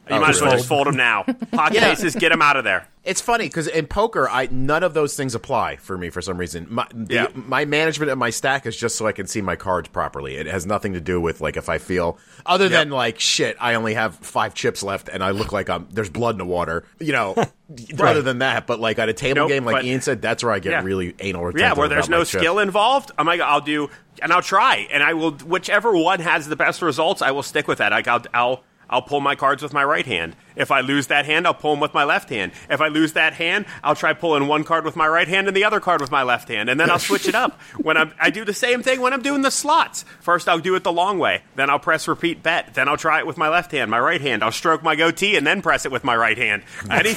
You 0.10 0.16
Oh, 0.16 0.20
might 0.22 0.30
as 0.32 0.42
well 0.42 0.51
just 0.51 0.68
fold 0.68 0.88
them 0.88 0.96
now. 0.96 1.24
Pocket 1.51 1.75
Yeah. 1.75 1.92
aces, 1.92 2.16
get 2.16 2.30
them 2.30 2.42
out 2.42 2.58
of 2.58 2.63
there. 2.63 2.88
It's 3.04 3.22
funny 3.22 3.46
because 3.46 3.68
in 3.68 3.88
poker, 3.88 4.28
I 4.30 4.48
none 4.51 4.84
of 4.84 4.94
those 4.94 5.16
things 5.16 5.34
apply 5.34 5.78
for 5.78 5.98
me 5.98 6.10
for 6.10 6.22
some 6.22 6.38
reason. 6.38 6.68
My, 6.70 6.86
the, 6.94 7.13
Yeah. 7.13 7.28
my 7.34 7.66
management 7.66 8.12
of 8.12 8.18
my 8.18 8.30
stack 8.30 8.66
is 8.66 8.75
just 8.75 8.98
so 8.98 9.08
I 9.08 9.13
can 9.13 9.25
see 9.25 9.42
my 9.42 9.56
cards 9.56 9.88
properly. 9.88 10.36
It 10.36 10.48
has 10.48 10.66
nothing 10.66 10.94
to 10.94 11.00
do 11.01 11.20
with 11.22 11.42
like 11.42 11.58
if 11.58 11.70
I 11.70 11.78
feel 11.78 12.18
other 12.46 12.70
than 12.70 12.89
like 12.89 13.20
shit. 13.20 13.56
I 13.60 13.75
only 13.75 13.94
have 13.94 14.16
five 14.16 14.54
chips 14.54 14.84
left 14.84 15.10
and 15.10 15.24
I 15.24 15.32
look 15.32 15.51
like 15.54 15.70
I'm 15.70 15.88
there's 15.92 16.10
blood 16.10 16.36
in 16.36 16.39
the 16.39 16.46
water. 16.46 16.84
You 17.00 17.13
know, 17.13 17.36
other 18.00 18.22
than 18.22 18.39
that. 18.39 18.68
But 18.68 18.80
like 18.80 19.00
at 19.00 19.10
a 19.10 19.13
table 19.13 19.42
Nope, 19.42 19.50
game, 19.50 19.66
like 19.66 19.86
Ian 19.86 20.01
said, 20.01 20.22
that's 20.22 20.44
where 20.44 20.51
I 20.54 20.60
get 20.60 20.72
Yeah. 20.72 20.84
really 20.84 21.16
anal. 21.20 21.58
Yeah, 21.58 21.74
where 21.74 21.88
there's 21.88 22.10
no 22.10 22.24
skill 22.24 22.60
involved. 22.60 23.12
I'm 23.18 23.25
like, 23.25 23.39
I'll 23.42 23.62
do, 23.62 23.89
and 24.22 24.32
I'll 24.34 24.42
try, 24.42 24.88
and 24.92 25.01
I 25.01 25.13
will, 25.13 25.32
whichever 25.32 25.96
one 25.96 26.20
has 26.20 26.48
the 26.48 26.56
best 26.58 26.82
results, 26.82 27.22
I 27.22 27.32
will 27.32 27.44
stick 27.44 27.68
with 27.68 27.78
that. 27.78 27.92
Like, 27.92 28.08
I'll, 28.08 28.24
I'll, 28.34 28.63
I'll 28.89 29.01
pull 29.01 29.22
my 29.22 29.36
cards 29.36 29.62
with 29.62 29.74
my 29.74 29.84
right 29.84 30.05
hand. 30.05 30.36
If 30.55 30.72
I 30.72 30.81
lose 30.81 31.08
that 31.08 31.25
hand, 31.25 31.46
I'll 31.46 31.53
pull 31.53 31.72
them 31.72 31.79
with 31.79 31.93
my 31.93 32.03
left 32.03 32.29
hand. 32.29 32.51
If 32.69 32.81
I 32.81 32.88
lose 32.88 33.13
that 33.13 33.34
hand, 33.34 33.65
I'll 33.84 33.96
try 33.96 34.13
pulling 34.13 34.48
one 34.48 34.63
card 34.63 34.84
with 34.86 34.96
my 34.96 35.08
right 35.08 35.27
hand 35.27 35.48
and 35.48 35.55
the 35.55 35.63
other 35.63 35.79
card 35.79 36.01
with 36.01 36.12
my 36.12 36.24
left 36.24 36.50
hand, 36.50 36.69
and 36.69 36.79
then 36.79 36.89
I'll 36.89 37.00
switch 37.00 37.27
it 37.27 37.36
up. 37.36 37.60
When 37.79 37.96
I'm, 37.98 38.13
I 38.19 38.29
do 38.29 38.43
the 38.43 38.53
same 38.53 38.84
thing 38.84 39.00
when 39.00 39.13
I'm 39.13 39.22
doing 39.22 39.41
the 39.41 39.51
slots. 39.51 40.03
First, 40.19 40.50
I'll 40.50 40.60
do 40.60 40.75
it 40.75 40.84
the 40.84 40.91
long 40.91 41.17
way. 41.17 41.43
Then 41.55 41.69
I'll 41.69 41.79
press 41.79 42.08
repeat 42.08 42.43
bet. 42.43 42.74
Then 42.74 42.89
I'll 42.89 42.98
try 42.98 43.19
it 43.19 43.27
with 43.27 43.38
my 43.38 43.48
left 43.48 43.72
hand, 43.72 43.89
my 43.89 44.00
right 44.00 44.19
hand. 44.19 44.43
I'll 44.43 44.51
stroke 44.51 44.84
my 44.84 44.96
goatee 44.96 45.38
and 45.38 45.48
then 45.48 45.62
press 45.62 45.86
it 45.86 45.91
with 45.91 46.03
my 46.03 46.15
right 46.15 46.38
hand. 46.38 46.63
Any, 46.91 47.13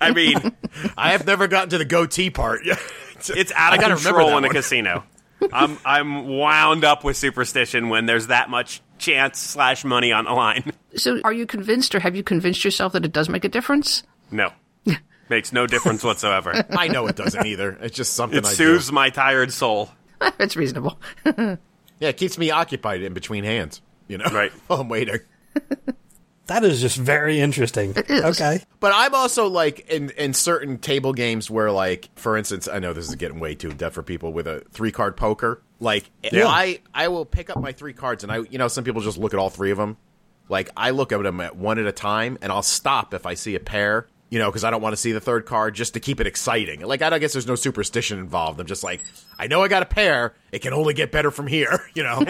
I 0.00 0.12
mean. 0.12 0.54
I 0.96 1.12
have 1.12 1.26
never 1.26 1.46
gotten 1.46 1.70
to 1.70 1.78
the 1.78 1.84
goatee 1.84 2.30
part. 2.30 2.62
It's 3.28 3.52
out 3.54 3.72
of 3.72 3.80
control 3.80 4.36
in 4.36 4.44
a 4.44 4.48
casino. 4.48 5.04
I'm 5.52 5.78
I'm 5.84 6.26
wound 6.26 6.84
up 6.84 7.04
with 7.04 7.16
superstition 7.16 7.88
when 7.88 8.06
there's 8.06 8.28
that 8.28 8.50
much 8.50 8.80
chance 9.02 9.38
slash 9.38 9.84
money 9.84 10.12
on 10.12 10.24
the 10.24 10.32
line. 10.32 10.72
So, 10.96 11.20
are 11.24 11.32
you 11.32 11.46
convinced, 11.46 11.94
or 11.94 12.00
have 12.00 12.16
you 12.16 12.22
convinced 12.22 12.64
yourself 12.64 12.92
that 12.94 13.04
it 13.04 13.12
does 13.12 13.28
make 13.28 13.44
a 13.44 13.48
difference? 13.48 14.02
No, 14.30 14.50
makes 15.28 15.52
no 15.52 15.66
difference 15.66 16.02
whatsoever. 16.04 16.64
I 16.70 16.88
know 16.88 17.06
it 17.06 17.16
doesn't 17.16 17.44
either. 17.46 17.76
It's 17.82 17.96
just 17.96 18.14
something 18.14 18.38
It 18.38 18.46
I 18.46 18.52
soothes 18.52 18.88
do. 18.88 18.94
my 18.94 19.10
tired 19.10 19.52
soul. 19.52 19.90
it's 20.38 20.56
reasonable. 20.56 20.98
Yeah, 22.00 22.08
it 22.08 22.16
keeps 22.16 22.36
me 22.36 22.50
occupied 22.50 23.02
in 23.02 23.14
between 23.14 23.44
hands. 23.44 23.80
You 24.08 24.18
know, 24.18 24.24
Right. 24.24 24.50
While 24.66 24.80
I'm 24.80 24.88
waiting. 24.88 25.20
That 26.52 26.64
is 26.64 26.82
just 26.82 26.98
very 26.98 27.40
interesting. 27.40 27.94
It 27.96 28.10
is. 28.10 28.24
Okay. 28.38 28.62
But 28.78 28.92
I'm 28.94 29.14
also 29.14 29.48
like 29.48 29.88
in 29.88 30.10
in 30.10 30.34
certain 30.34 30.76
table 30.76 31.14
games 31.14 31.50
where 31.50 31.70
like 31.70 32.10
for 32.14 32.36
instance, 32.36 32.68
I 32.68 32.78
know 32.78 32.92
this 32.92 33.08
is 33.08 33.14
getting 33.14 33.40
way 33.40 33.54
too 33.54 33.70
in 33.70 33.78
depth 33.78 33.94
for 33.94 34.02
people 34.02 34.34
with 34.34 34.46
a 34.46 34.60
three 34.70 34.92
card 34.92 35.16
poker. 35.16 35.62
Like 35.80 36.10
Yeah. 36.22 36.46
I 36.46 36.80
I 36.92 37.08
will 37.08 37.24
pick 37.24 37.48
up 37.48 37.58
my 37.58 37.72
three 37.72 37.94
cards 37.94 38.22
and 38.22 38.30
I 38.30 38.38
you 38.50 38.58
know 38.58 38.68
some 38.68 38.84
people 38.84 39.00
just 39.00 39.16
look 39.16 39.32
at 39.32 39.40
all 39.40 39.48
three 39.48 39.70
of 39.70 39.78
them. 39.78 39.96
Like 40.50 40.68
I 40.76 40.90
look 40.90 41.10
at 41.12 41.22
them 41.22 41.40
at 41.40 41.56
one 41.56 41.78
at 41.78 41.86
a 41.86 41.92
time 41.92 42.36
and 42.42 42.52
I'll 42.52 42.62
stop 42.62 43.14
if 43.14 43.24
I 43.24 43.32
see 43.32 43.54
a 43.54 43.60
pair. 43.60 44.08
You 44.28 44.38
know, 44.38 44.50
because 44.50 44.64
I 44.64 44.70
don't 44.70 44.82
want 44.82 44.92
to 44.94 44.98
see 44.98 45.12
the 45.12 45.20
third 45.20 45.46
card 45.46 45.74
just 45.74 45.94
to 45.94 46.00
keep 46.00 46.20
it 46.20 46.26
exciting. 46.26 46.80
Like 46.80 47.00
I 47.00 47.08
don't 47.08 47.20
guess 47.20 47.32
there's 47.32 47.46
no 47.46 47.54
superstition 47.54 48.18
involved. 48.18 48.60
I'm 48.60 48.66
just 48.66 48.84
like, 48.84 49.02
I 49.38 49.46
know 49.46 49.62
I 49.62 49.68
got 49.68 49.82
a 49.82 49.86
pair. 49.86 50.34
It 50.52 50.58
can 50.60 50.74
only 50.74 50.92
get 50.92 51.12
better 51.12 51.30
from 51.30 51.46
here. 51.46 51.80
You 51.94 52.02
know. 52.02 52.22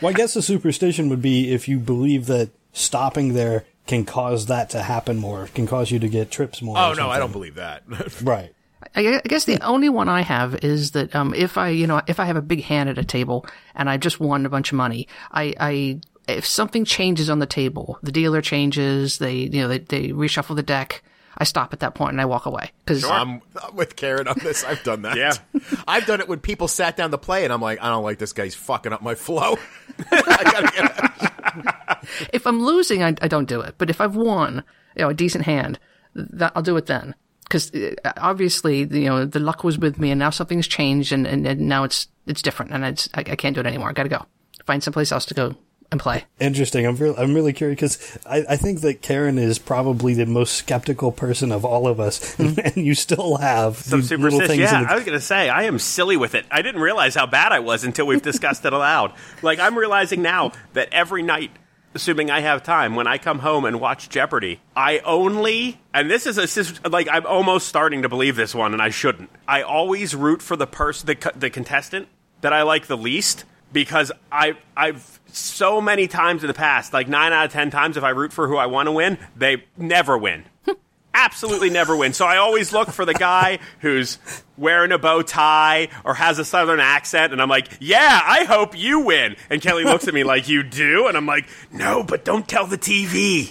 Well, 0.00 0.10
I 0.10 0.12
guess 0.12 0.34
the 0.34 0.42
superstition 0.42 1.08
would 1.08 1.22
be 1.22 1.52
if 1.52 1.68
you 1.68 1.78
believe 1.80 2.26
that 2.26 2.50
stopping 2.72 3.34
there 3.34 3.64
can 3.86 4.04
cause 4.04 4.46
that 4.46 4.70
to 4.70 4.82
happen 4.82 5.16
more, 5.16 5.48
can 5.54 5.66
cause 5.66 5.90
you 5.90 5.98
to 5.98 6.08
get 6.08 6.30
trips 6.30 6.62
more. 6.62 6.78
oh 6.78 6.92
or 6.92 6.94
no, 6.94 7.08
I 7.08 7.18
don't 7.18 7.32
believe 7.32 7.56
that. 7.56 7.82
Right. 8.22 8.54
I 8.94 9.20
I 9.24 9.28
guess 9.28 9.44
the 9.44 9.60
only 9.60 9.88
one 9.88 10.08
I 10.08 10.22
have 10.22 10.56
is 10.64 10.90
that 10.92 11.14
um, 11.14 11.34
if 11.34 11.56
I, 11.56 11.68
you 11.68 11.86
know, 11.86 12.02
if 12.06 12.18
I 12.20 12.24
have 12.24 12.36
a 12.36 12.42
big 12.42 12.62
hand 12.64 12.88
at 12.88 12.98
a 12.98 13.04
table 13.04 13.46
and 13.74 13.88
I 13.88 13.96
just 13.96 14.20
won 14.20 14.44
a 14.44 14.50
bunch 14.50 14.72
of 14.72 14.76
money, 14.76 15.08
I, 15.30 15.54
I 15.58 16.00
if 16.28 16.46
something 16.46 16.84
changes 16.84 17.30
on 17.30 17.38
the 17.38 17.46
table, 17.46 17.98
the 18.02 18.12
dealer 18.12 18.42
changes, 18.42 19.18
they, 19.18 19.34
you 19.34 19.60
know, 19.62 19.68
they, 19.68 19.78
they 19.78 20.08
reshuffle 20.08 20.56
the 20.56 20.62
deck. 20.62 21.02
I 21.38 21.44
stop 21.44 21.72
at 21.72 21.80
that 21.80 21.94
point 21.94 22.12
and 22.12 22.20
I 22.20 22.24
walk 22.24 22.46
away 22.46 22.72
because 22.84 23.04
I'm, 23.04 23.40
I'm 23.62 23.74
with 23.74 23.96
Karen 23.96 24.28
on 24.28 24.36
this. 24.42 24.64
I've 24.64 24.82
done 24.82 25.02
that. 25.02 25.16
Yeah. 25.16 25.32
I've 25.88 26.06
done 26.06 26.20
it 26.20 26.28
when 26.28 26.40
people 26.40 26.68
sat 26.68 26.96
down 26.96 27.10
to 27.10 27.18
play, 27.18 27.44
and 27.44 27.52
I'm 27.52 27.62
like, 27.62 27.82
I 27.82 27.88
don't 27.88 28.04
like 28.04 28.18
this 28.18 28.32
guy's 28.32 28.54
fucking 28.54 28.92
up 28.92 29.02
my 29.02 29.14
flow. 29.14 29.56
I 30.10 30.42
gotta 30.44 30.72
get 30.76 32.02
if 32.32 32.46
I'm 32.46 32.62
losing, 32.62 33.02
I, 33.02 33.14
I 33.20 33.28
don't 33.28 33.48
do 33.48 33.60
it. 33.60 33.76
But 33.78 33.90
if 33.90 34.00
I've 34.00 34.16
won, 34.16 34.64
you 34.96 35.02
know, 35.02 35.10
a 35.10 35.14
decent 35.14 35.44
hand, 35.44 35.78
that 36.14 36.52
I'll 36.54 36.62
do 36.62 36.76
it 36.76 36.86
then. 36.86 37.14
Because 37.44 37.72
uh, 37.74 38.12
obviously, 38.16 38.78
you 38.78 39.08
know, 39.08 39.24
the 39.24 39.40
luck 39.40 39.64
was 39.64 39.78
with 39.78 39.98
me, 39.98 40.10
and 40.10 40.18
now 40.18 40.30
something's 40.30 40.66
changed, 40.66 41.12
and, 41.12 41.26
and, 41.26 41.46
and 41.46 41.60
now 41.60 41.84
it's 41.84 42.08
it's 42.26 42.42
different, 42.42 42.72
and 42.72 42.84
it's 42.84 43.08
I, 43.14 43.20
I 43.20 43.36
can't 43.36 43.54
do 43.54 43.60
it 43.60 43.66
anymore. 43.66 43.88
I 43.88 43.92
got 43.92 44.04
to 44.04 44.08
go 44.08 44.26
find 44.64 44.82
someplace 44.82 45.12
else 45.12 45.26
to 45.26 45.34
go 45.34 45.56
and 45.92 46.00
play. 46.00 46.24
Interesting. 46.40 46.86
I'm 46.86 46.96
really, 46.96 47.16
I'm 47.16 47.34
really 47.34 47.52
curious 47.52 47.76
because 47.76 48.18
I, 48.26 48.44
I 48.48 48.56
think 48.56 48.80
that 48.80 49.02
Karen 49.02 49.38
is 49.38 49.58
probably 49.58 50.14
the 50.14 50.26
most 50.26 50.54
skeptical 50.54 51.12
person 51.12 51.52
of 51.52 51.64
all 51.64 51.86
of 51.86 52.00
us, 52.00 52.34
hmm. 52.34 52.54
and 52.64 52.76
you 52.76 52.94
still 52.94 53.36
have 53.36 53.76
Some 53.76 54.00
these 54.00 54.08
superstition. 54.08 54.58
Yeah, 54.58 54.82
the, 54.82 54.90
I 54.90 54.94
was 54.96 55.04
gonna 55.04 55.20
say 55.20 55.48
I 55.48 55.64
am 55.64 55.78
silly 55.78 56.16
with 56.16 56.34
it. 56.34 56.46
I 56.50 56.62
didn't 56.62 56.80
realize 56.80 57.14
how 57.14 57.26
bad 57.26 57.52
I 57.52 57.60
was 57.60 57.84
until 57.84 58.06
we've 58.06 58.22
discussed 58.22 58.64
it 58.64 58.72
aloud. 58.72 59.12
Like 59.42 59.60
I'm 59.60 59.78
realizing 59.78 60.22
now 60.22 60.52
that 60.72 60.88
every 60.92 61.22
night, 61.22 61.50
assuming 61.94 62.30
I 62.30 62.40
have 62.40 62.62
time, 62.62 62.96
when 62.96 63.06
I 63.06 63.18
come 63.18 63.40
home 63.40 63.66
and 63.66 63.78
watch 63.78 64.08
Jeopardy, 64.08 64.60
I 64.74 65.00
only 65.00 65.78
and 65.92 66.10
this 66.10 66.26
is 66.26 66.38
a 66.38 66.42
this 66.42 66.80
like 66.88 67.08
I'm 67.10 67.26
almost 67.26 67.68
starting 67.68 68.02
to 68.02 68.08
believe 68.08 68.34
this 68.34 68.54
one, 68.54 68.72
and 68.72 68.80
I 68.80 68.88
shouldn't. 68.88 69.30
I 69.46 69.60
always 69.62 70.14
root 70.14 70.40
for 70.40 70.56
the 70.56 70.66
person, 70.66 71.06
the 71.06 71.16
co- 71.16 71.32
the 71.36 71.50
contestant 71.50 72.08
that 72.40 72.54
I 72.54 72.62
like 72.62 72.86
the 72.86 72.96
least 72.96 73.44
because 73.72 74.12
I 74.30 74.56
I've 74.76 75.20
so 75.32 75.80
many 75.80 76.06
times 76.08 76.42
in 76.42 76.48
the 76.48 76.54
past, 76.54 76.92
like 76.92 77.08
nine 77.08 77.32
out 77.32 77.46
of 77.46 77.52
ten 77.52 77.70
times, 77.70 77.96
if 77.96 78.04
I 78.04 78.10
root 78.10 78.32
for 78.32 78.48
who 78.48 78.56
I 78.56 78.66
want 78.66 78.86
to 78.86 78.92
win, 78.92 79.18
they 79.36 79.64
never 79.76 80.16
win. 80.16 80.44
Absolutely 81.14 81.68
never 81.70 81.94
win. 81.96 82.12
So 82.12 82.24
I 82.24 82.38
always 82.38 82.72
look 82.72 82.88
for 82.90 83.04
the 83.04 83.14
guy 83.14 83.58
who's 83.80 84.18
wearing 84.56 84.92
a 84.92 84.98
bow 84.98 85.22
tie 85.22 85.88
or 86.04 86.14
has 86.14 86.38
a 86.38 86.44
southern 86.44 86.80
accent, 86.80 87.32
and 87.32 87.42
I'm 87.42 87.50
like, 87.50 87.68
"Yeah, 87.80 88.20
I 88.24 88.44
hope 88.44 88.78
you 88.78 89.00
win." 89.00 89.36
And 89.50 89.60
Kelly 89.60 89.84
looks 89.84 90.08
at 90.08 90.14
me 90.14 90.24
like, 90.24 90.48
"You 90.48 90.62
do?" 90.62 91.08
And 91.08 91.16
I'm 91.16 91.26
like, 91.26 91.46
"No, 91.70 92.02
but 92.02 92.24
don't 92.24 92.48
tell 92.48 92.66
the 92.66 92.78
TV." 92.78 93.50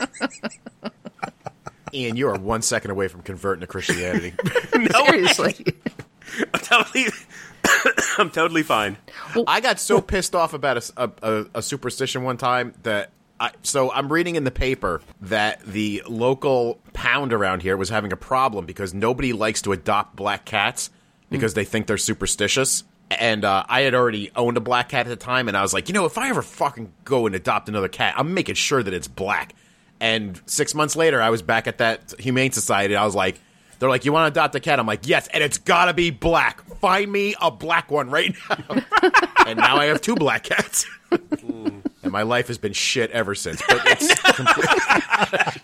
Ian, 1.94 2.16
you 2.16 2.28
are 2.28 2.38
one 2.38 2.62
second 2.62 2.90
away 2.90 3.08
from 3.08 3.22
converting 3.22 3.60
to 3.62 3.66
Christianity. 3.66 4.34
no, 4.74 5.04
Seriously. 5.06 5.64
I'm 6.54 6.60
totally, 6.60 7.06
I'm 8.18 8.30
totally 8.30 8.62
fine. 8.62 8.96
I 9.46 9.60
got 9.60 9.78
so 9.78 10.00
pissed 10.00 10.34
off 10.34 10.54
about 10.54 10.90
a 10.96 11.62
superstition 11.62 12.22
one 12.22 12.36
time 12.36 12.74
that 12.82 13.10
I, 13.40 13.52
so 13.62 13.92
I'm 13.92 14.12
reading 14.12 14.36
in 14.36 14.44
the 14.44 14.50
paper 14.50 15.00
that 15.22 15.62
the 15.62 16.02
local 16.08 16.80
pound 16.92 17.32
around 17.32 17.62
here 17.62 17.76
was 17.76 17.88
having 17.88 18.12
a 18.12 18.16
problem 18.16 18.66
because 18.66 18.92
nobody 18.94 19.32
likes 19.32 19.62
to 19.62 19.72
adopt 19.72 20.16
black 20.16 20.44
cats 20.44 20.90
because 21.30 21.54
they 21.54 21.64
think 21.64 21.86
they're 21.86 21.98
superstitious. 21.98 22.84
And 23.10 23.44
uh, 23.44 23.64
I 23.68 23.82
had 23.82 23.94
already 23.94 24.30
owned 24.36 24.56
a 24.56 24.60
black 24.60 24.90
cat 24.90 25.06
at 25.06 25.08
the 25.08 25.16
time, 25.16 25.48
and 25.48 25.56
I 25.56 25.62
was 25.62 25.72
like, 25.72 25.88
you 25.88 25.94
know, 25.94 26.04
if 26.04 26.18
I 26.18 26.28
ever 26.28 26.42
fucking 26.42 26.92
go 27.04 27.26
and 27.26 27.34
adopt 27.34 27.68
another 27.68 27.88
cat, 27.88 28.14
I'm 28.18 28.34
making 28.34 28.56
sure 28.56 28.82
that 28.82 28.92
it's 28.92 29.08
black. 29.08 29.54
And 30.00 30.40
six 30.46 30.74
months 30.74 30.94
later, 30.94 31.22
I 31.22 31.30
was 31.30 31.40
back 31.40 31.66
at 31.66 31.78
that 31.78 32.14
humane 32.18 32.52
society. 32.52 32.94
And 32.94 33.02
I 33.02 33.06
was 33.06 33.14
like, 33.14 33.40
they're 33.78 33.88
like, 33.88 34.04
you 34.04 34.12
want 34.12 34.32
to 34.32 34.38
adopt 34.38 34.54
a 34.56 34.60
cat? 34.60 34.78
I'm 34.78 34.86
like, 34.86 35.06
yes, 35.06 35.28
and 35.28 35.42
it's 35.42 35.58
gotta 35.58 35.94
be 35.94 36.10
black. 36.10 36.62
Find 36.80 37.10
me 37.10 37.34
a 37.40 37.50
black 37.50 37.90
one 37.90 38.10
right 38.10 38.34
now. 38.48 38.56
and 39.46 39.58
now 39.58 39.76
I 39.76 39.86
have 39.86 40.00
two 40.00 40.14
black 40.14 40.44
cats. 40.44 40.86
and 41.10 41.82
my 42.12 42.22
life 42.22 42.48
has 42.48 42.58
been 42.58 42.72
shit 42.72 43.10
ever 43.10 43.34
since. 43.34 43.62
But 43.68 43.82
it's 43.86 45.58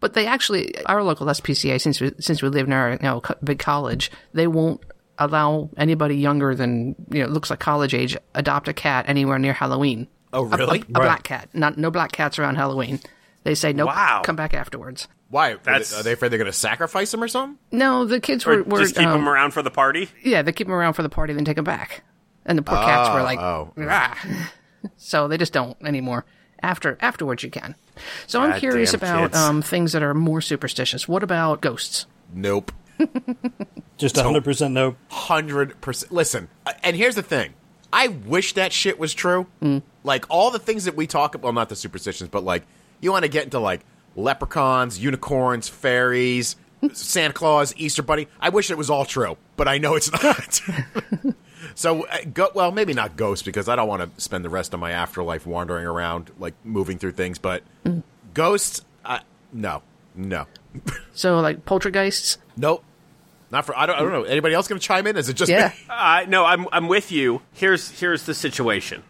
But 0.00 0.14
they 0.14 0.26
actually, 0.26 0.84
our 0.86 1.02
local 1.02 1.26
SPCA, 1.26 1.80
since 1.80 2.00
we, 2.00 2.12
since 2.20 2.40
we 2.40 2.48
live 2.48 2.68
near 2.68 2.92
you 2.92 2.98
know 3.02 3.20
big 3.42 3.58
college, 3.58 4.10
they 4.32 4.46
won't 4.46 4.80
allow 5.18 5.68
anybody 5.76 6.16
younger 6.16 6.54
than 6.54 6.94
you 7.10 7.22
know 7.22 7.28
looks 7.28 7.50
like 7.50 7.58
college 7.58 7.94
age 7.94 8.16
adopt 8.36 8.68
a 8.68 8.72
cat 8.72 9.04
anywhere 9.08 9.38
near 9.38 9.52
Halloween. 9.52 10.06
oh 10.32 10.44
A- 10.44 10.56
really? 10.56 10.78
A, 10.80 10.82
a 10.82 11.02
black 11.02 11.24
cat, 11.24 11.48
not 11.52 11.76
no 11.76 11.90
black 11.90 12.12
cats 12.12 12.38
around 12.38 12.54
Halloween. 12.54 13.00
They 13.48 13.54
say 13.54 13.72
nope. 13.72 13.86
Wow. 13.86 14.20
Come 14.26 14.36
back 14.36 14.52
afterwards. 14.52 15.08
Why? 15.30 15.52
Are 15.52 15.54
they- 15.54 15.60
That's- 15.64 15.94
Are 15.98 16.02
they 16.02 16.12
afraid 16.12 16.28
they're 16.30 16.38
going 16.38 16.52
to 16.52 16.56
sacrifice 16.56 17.14
him 17.14 17.22
or 17.22 17.28
something? 17.28 17.56
No, 17.72 18.04
the 18.04 18.20
kids 18.20 18.46
Or 18.46 18.56
were, 18.58 18.62
were 18.62 18.78
just 18.80 18.94
keep 18.94 19.06
um, 19.06 19.20
them 19.20 19.26
around 19.26 19.52
for 19.52 19.62
the 19.62 19.70
party. 19.70 20.10
yeah, 20.22 20.42
they 20.42 20.52
keep 20.52 20.66
them 20.66 20.74
around 20.76 20.92
for 20.92 21.02
the 21.02 21.08
party, 21.08 21.32
then 21.32 21.46
take 21.46 21.56
them 21.56 21.64
back. 21.64 22.02
And 22.44 22.58
the 22.58 22.62
poor 22.62 22.76
cats 22.76 23.08
were 23.08 23.22
like, 23.22 23.38
oh. 23.38 23.72
"Rah." 23.74 24.14
so 24.98 25.28
they 25.28 25.38
just 25.38 25.54
don't 25.54 25.78
anymore. 25.82 26.26
After 26.62 26.98
afterwards, 27.00 27.42
you 27.42 27.50
can. 27.50 27.74
So 28.26 28.42
I'm 28.42 28.58
curious 28.60 28.92
about 28.92 29.34
um, 29.34 29.62
things 29.62 29.92
that 29.92 30.02
are 30.02 30.12
more 30.12 30.42
superstitious. 30.42 31.08
What 31.08 31.22
about 31.22 31.62
ghosts? 31.62 32.04
Nope. 32.34 32.70
Just 33.96 34.16
100% 34.16 34.72
no. 34.72 34.96
hundred 35.08 35.80
percent. 35.80 36.12
Listen, 36.12 36.48
uh, 36.66 36.72
and 36.82 36.94
here's 36.96 37.14
the 37.14 37.22
thing: 37.22 37.54
I 37.92 38.08
wish 38.08 38.52
that 38.54 38.74
shit 38.74 38.98
was 38.98 39.14
true. 39.14 39.46
Like 40.04 40.26
all 40.28 40.50
the 40.50 40.58
things 40.58 40.84
that 40.84 40.96
we 40.96 41.06
talk 41.06 41.34
about, 41.34 41.44
well, 41.44 41.52
not 41.54 41.70
the 41.70 41.76
superstitions, 41.76 42.28
but 42.28 42.44
like 42.44 42.64
you 43.00 43.10
want 43.12 43.24
to 43.24 43.28
get 43.28 43.44
into 43.44 43.58
like 43.60 43.80
leprechauns, 44.16 44.98
unicorns, 44.98 45.68
fairies, 45.68 46.56
Santa 46.92 47.34
Claus, 47.34 47.74
Easter 47.76 48.02
Bunny. 48.02 48.28
I 48.40 48.48
wish 48.50 48.70
it 48.70 48.78
was 48.78 48.90
all 48.90 49.04
true, 49.04 49.36
but 49.56 49.68
I 49.68 49.78
know 49.78 49.94
it's 49.94 50.10
not. 50.22 50.60
so, 51.74 52.04
uh, 52.06 52.18
go, 52.32 52.50
well, 52.54 52.70
maybe 52.72 52.94
not 52.94 53.16
ghosts 53.16 53.44
because 53.44 53.68
I 53.68 53.76
don't 53.76 53.88
want 53.88 54.14
to 54.16 54.20
spend 54.20 54.44
the 54.44 54.48
rest 54.50 54.74
of 54.74 54.80
my 54.80 54.92
afterlife 54.92 55.46
wandering 55.46 55.86
around, 55.86 56.30
like 56.38 56.54
moving 56.64 56.98
through 56.98 57.12
things. 57.12 57.38
But 57.38 57.62
ghosts, 58.34 58.82
uh, 59.04 59.20
no, 59.52 59.82
no, 60.14 60.46
So 61.12 61.40
like 61.40 61.64
poltergeists. 61.64 62.38
nope. 62.56 62.84
Not 63.50 63.64
for 63.64 63.74
I 63.78 63.86
don't, 63.86 63.96
I 63.96 64.00
don't 64.00 64.12
know. 64.12 64.24
Anybody 64.24 64.54
else 64.54 64.68
going 64.68 64.78
to 64.78 64.86
chime 64.86 65.06
in? 65.06 65.16
Is 65.16 65.30
it 65.30 65.32
just 65.32 65.50
Yeah. 65.50 65.68
me? 65.68 65.74
Uh, 65.88 66.26
no, 66.28 66.44
I'm 66.44 66.66
I'm 66.70 66.86
with 66.86 67.10
you. 67.10 67.40
Here's 67.54 67.88
here's 67.98 68.26
the 68.26 68.34
situation. 68.34 69.02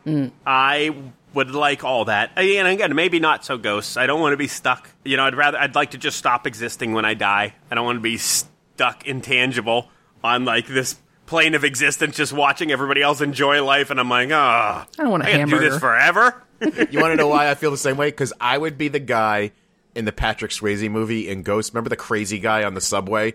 I 0.47 0.95
would 1.35 1.51
like 1.51 1.85
all 1.85 2.07
that, 2.07 2.33
and 2.37 2.69
again, 2.69 2.95
maybe 2.95 3.21
not 3.21 3.45
so 3.45 3.59
ghosts. 3.59 3.97
I 3.97 4.07
don't 4.07 4.21
want 4.21 4.33
to 4.33 4.37
be 4.37 4.49
stuck. 4.49 4.91
You 5.05 5.17
know, 5.17 5.25
I'd 5.25 5.35
rather 5.35 5.59
I'd 5.59 5.75
like 5.75 5.93
to 5.93 5.99
just 5.99 6.17
stop 6.19 6.47
existing 6.47 6.93
when 6.93 7.05
I 7.05 7.15
die. 7.15 7.55
I 7.71 7.75
don't 7.75 7.85
want 7.85 7.97
to 7.97 8.03
be 8.03 8.17
stuck 8.17 9.07
intangible 9.07 9.91
on 10.25 10.45
like 10.45 10.67
this 10.67 10.97
plane 11.27 11.55
of 11.55 11.63
existence, 11.63 12.17
just 12.17 12.33
watching 12.33 12.73
everybody 12.73 13.03
else 13.03 13.21
enjoy 13.21 13.63
life, 13.63 13.91
and 13.91 14.01
I'm 14.01 14.09
like, 14.09 14.31
ah, 14.33 14.87
I 14.99 15.03
don't 15.03 15.11
want 15.11 15.25
a 15.25 15.29
I 15.29 15.39
gotta 15.39 15.51
do 15.51 15.59
this 15.59 15.79
forever. 15.79 16.43
You 16.91 16.99
want 16.99 17.13
to 17.13 17.17
know 17.17 17.29
why 17.29 17.51
I 17.51 17.55
feel 17.55 17.71
the 17.71 17.77
same 17.77 17.97
way? 17.97 18.09
Because 18.09 18.33
I 18.41 18.59
would 18.59 18.77
be 18.77 18.89
the 18.89 18.99
guy 18.99 19.53
in 19.95 20.07
the 20.07 20.11
Patrick 20.11 20.51
Swayze 20.51 20.91
movie 20.91 21.29
in 21.29 21.45
Ghost. 21.45 21.73
Remember 21.73 21.89
the 21.89 21.97
crazy 21.97 22.41
guy 22.41 22.65
on 22.65 22.75
the 22.75 22.81
subway 22.81 23.35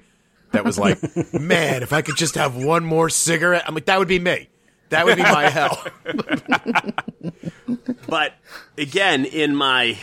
that 0.52 0.66
was 0.66 0.78
like, 0.78 1.00
"Man, 1.34 1.84
if 1.84 1.94
I 1.94 2.02
could 2.02 2.18
just 2.18 2.36
have 2.36 2.58
one 2.58 2.84
more 2.84 3.10
cigarette," 3.10 3.64
I'm 3.66 3.76
like, 3.76 3.86
that 3.86 3.98
would 3.98 4.10
be 4.10 4.20
me. 4.20 4.50
That 4.90 5.06
would 5.06 5.16
be 5.16 5.24
my 5.24 5.50
hell. 5.50 5.86
But 8.08 8.34
again, 8.78 9.26
in 9.26 9.56
my 9.56 9.98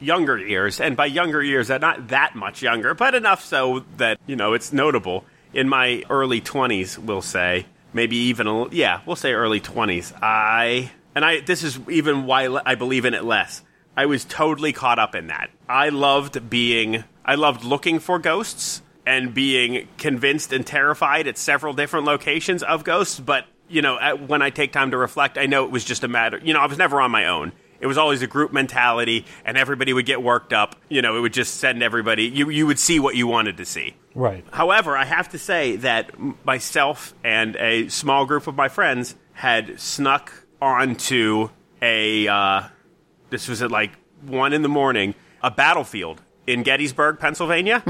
younger 0.00 0.38
years, 0.38 0.80
and 0.80 0.96
by 0.96 1.06
younger 1.06 1.42
years, 1.42 1.70
I'm 1.70 1.80
not 1.80 2.08
that 2.08 2.34
much 2.34 2.62
younger, 2.62 2.94
but 2.94 3.14
enough 3.14 3.44
so 3.44 3.84
that, 3.96 4.18
you 4.26 4.36
know, 4.36 4.54
it's 4.54 4.72
notable. 4.72 5.24
In 5.52 5.68
my 5.68 6.02
early 6.10 6.40
20s, 6.40 6.98
we'll 6.98 7.22
say, 7.22 7.66
maybe 7.92 8.16
even, 8.16 8.46
a, 8.46 8.68
yeah, 8.68 9.00
we'll 9.06 9.16
say 9.16 9.32
early 9.32 9.60
20s, 9.60 10.12
I, 10.22 10.92
and 11.14 11.24
I, 11.24 11.40
this 11.40 11.62
is 11.62 11.78
even 11.88 12.26
why 12.26 12.60
I 12.64 12.74
believe 12.74 13.04
in 13.04 13.14
it 13.14 13.24
less. 13.24 13.62
I 13.96 14.06
was 14.06 14.24
totally 14.24 14.72
caught 14.72 14.98
up 14.98 15.14
in 15.14 15.28
that. 15.28 15.50
I 15.68 15.88
loved 15.88 16.48
being, 16.48 17.04
I 17.24 17.34
loved 17.34 17.64
looking 17.64 17.98
for 17.98 18.18
ghosts 18.18 18.82
and 19.04 19.32
being 19.32 19.88
convinced 19.96 20.52
and 20.52 20.66
terrified 20.66 21.26
at 21.26 21.38
several 21.38 21.72
different 21.72 22.06
locations 22.06 22.62
of 22.62 22.84
ghosts, 22.84 23.18
but 23.18 23.46
you 23.68 23.82
know, 23.82 24.16
when 24.26 24.42
I 24.42 24.50
take 24.50 24.72
time 24.72 24.90
to 24.92 24.96
reflect, 24.96 25.38
I 25.38 25.46
know 25.46 25.64
it 25.64 25.70
was 25.70 25.84
just 25.84 26.04
a 26.04 26.08
matter. 26.08 26.40
You 26.42 26.54
know, 26.54 26.60
I 26.60 26.66
was 26.66 26.78
never 26.78 27.00
on 27.00 27.10
my 27.10 27.26
own. 27.26 27.52
It 27.80 27.86
was 27.86 27.96
always 27.96 28.22
a 28.22 28.26
group 28.26 28.52
mentality, 28.52 29.24
and 29.44 29.56
everybody 29.56 29.92
would 29.92 30.06
get 30.06 30.22
worked 30.22 30.52
up. 30.52 30.74
You 30.88 31.00
know, 31.00 31.16
it 31.16 31.20
would 31.20 31.32
just 31.32 31.56
send 31.56 31.82
everybody. 31.82 32.24
You 32.24 32.50
you 32.50 32.66
would 32.66 32.78
see 32.78 32.98
what 32.98 33.14
you 33.14 33.26
wanted 33.26 33.58
to 33.58 33.64
see. 33.64 33.94
Right. 34.14 34.44
However, 34.50 34.96
I 34.96 35.04
have 35.04 35.28
to 35.30 35.38
say 35.38 35.76
that 35.76 36.10
myself 36.44 37.14
and 37.22 37.54
a 37.56 37.88
small 37.88 38.26
group 38.26 38.48
of 38.48 38.56
my 38.56 38.68
friends 38.68 39.14
had 39.32 39.78
snuck 39.78 40.32
onto 40.60 41.50
a. 41.80 42.26
Uh, 42.26 42.62
this 43.30 43.48
was 43.48 43.62
at 43.62 43.70
like 43.70 43.92
one 44.22 44.52
in 44.52 44.62
the 44.62 44.68
morning. 44.68 45.14
A 45.40 45.52
battlefield 45.52 46.20
in 46.48 46.64
Gettysburg, 46.64 47.20
Pennsylvania. 47.20 47.80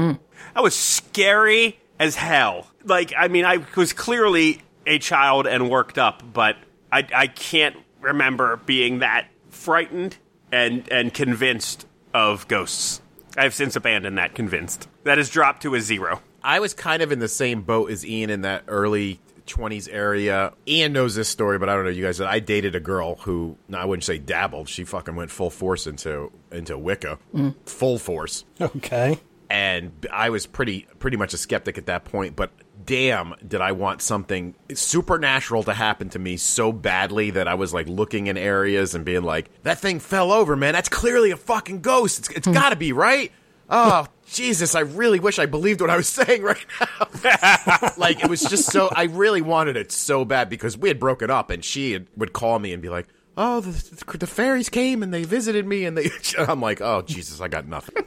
That 0.53 0.61
was 0.61 0.75
scary 0.75 1.79
as 1.97 2.15
hell. 2.15 2.67
Like, 2.83 3.11
I 3.17 3.27
mean, 3.27 3.43
I 3.43 3.65
was 3.75 3.91
clearly 3.91 4.61
a 4.89 4.99
child 4.99 5.47
and 5.47 5.69
worked 5.69 5.97
up, 5.97 6.23
but 6.33 6.57
I, 6.91 7.07
I 7.15 7.27
can't 7.27 7.77
remember 8.01 8.57
being 8.65 8.99
that 8.99 9.27
frightened 9.49 10.17
and 10.51 10.91
and 10.91 11.13
convinced 11.13 11.85
of 12.13 12.47
ghosts. 12.47 13.01
I've 13.37 13.53
since 13.53 13.75
abandoned 13.75 14.17
that 14.17 14.33
convinced. 14.33 14.89
That 15.03 15.19
has 15.19 15.29
dropped 15.29 15.61
to 15.61 15.75
a 15.75 15.79
zero. 15.79 16.21
I 16.43 16.59
was 16.59 16.73
kind 16.73 17.01
of 17.01 17.11
in 17.11 17.19
the 17.19 17.27
same 17.27 17.61
boat 17.61 17.91
as 17.91 18.05
Ian 18.05 18.31
in 18.31 18.41
that 18.41 18.63
early 18.67 19.19
20s 19.45 19.87
area. 19.91 20.53
Ian 20.67 20.93
knows 20.93 21.15
this 21.15 21.29
story, 21.29 21.59
but 21.59 21.69
I 21.69 21.75
don't 21.75 21.83
know 21.83 21.91
you 21.91 22.03
guys. 22.03 22.19
I 22.19 22.39
dated 22.39 22.75
a 22.75 22.79
girl 22.79 23.15
who, 23.15 23.57
no, 23.67 23.77
I 23.77 23.85
wouldn't 23.85 24.03
say 24.03 24.17
dabbled. 24.17 24.69
She 24.69 24.83
fucking 24.83 25.15
went 25.15 25.29
full 25.29 25.49
force 25.51 25.85
into 25.85 26.31
into 26.51 26.77
Wicca, 26.77 27.19
mm. 27.33 27.53
full 27.65 27.99
force. 27.99 28.45
Okay. 28.59 29.19
and 29.49 29.91
I 30.11 30.29
was 30.29 30.45
pretty 30.45 30.87
pretty 30.99 31.17
much 31.17 31.33
a 31.33 31.37
skeptic 31.37 31.77
at 31.77 31.87
that 31.87 32.05
point. 32.05 32.35
But 32.35 32.51
damn, 32.89 33.35
did 33.47 33.61
I 33.61 33.73
want 33.73 34.01
something 34.01 34.55
supernatural 34.73 35.61
to 35.61 35.75
happen 35.75 36.09
to 36.09 36.17
me 36.17 36.37
so 36.37 36.71
badly 36.71 37.29
that 37.29 37.47
I 37.47 37.53
was 37.53 37.71
like 37.71 37.87
looking 37.87 38.25
in 38.25 38.35
areas 38.35 38.95
and 38.95 39.05
being 39.05 39.21
like, 39.21 39.51
"That 39.61 39.77
thing 39.77 39.99
fell 39.99 40.31
over, 40.31 40.55
man. 40.55 40.73
That's 40.73 40.89
clearly 40.89 41.29
a 41.29 41.37
fucking 41.37 41.81
ghost. 41.81 42.17
It's, 42.17 42.29
it's 42.29 42.47
hmm. 42.47 42.53
got 42.53 42.71
to 42.71 42.75
be 42.75 42.91
right." 42.91 43.31
Oh 43.69 44.07
Jesus! 44.31 44.73
I 44.73 44.79
really 44.79 45.19
wish 45.19 45.37
I 45.37 45.45
believed 45.45 45.81
what 45.81 45.91
I 45.91 45.97
was 45.97 46.07
saying 46.09 46.41
right 46.41 46.65
now. 46.79 47.91
like 47.97 48.23
it 48.23 48.29
was 48.29 48.41
just 48.41 48.71
so. 48.71 48.89
I 48.91 49.03
really 49.03 49.43
wanted 49.43 49.77
it 49.77 49.91
so 49.91 50.25
bad 50.25 50.49
because 50.49 50.75
we 50.75 50.89
had 50.89 50.99
broken 50.99 51.29
up, 51.29 51.51
and 51.51 51.63
she 51.63 51.91
had, 51.91 52.07
would 52.17 52.33
call 52.33 52.57
me 52.57 52.73
and 52.73 52.81
be 52.81 52.89
like. 52.89 53.07
Oh, 53.41 53.61
the, 53.61 54.17
the 54.17 54.27
fairies 54.27 54.67
came 54.67 55.01
and 55.01 55.13
they 55.13 55.23
visited 55.23 55.65
me, 55.65 55.85
and 55.85 55.97
they. 55.97 56.09
I'm 56.37 56.59
like, 56.59 56.81
oh 56.81 57.03
Jesus, 57.03 57.39
I 57.39 57.47
got 57.47 57.67
nothing. 57.67 58.03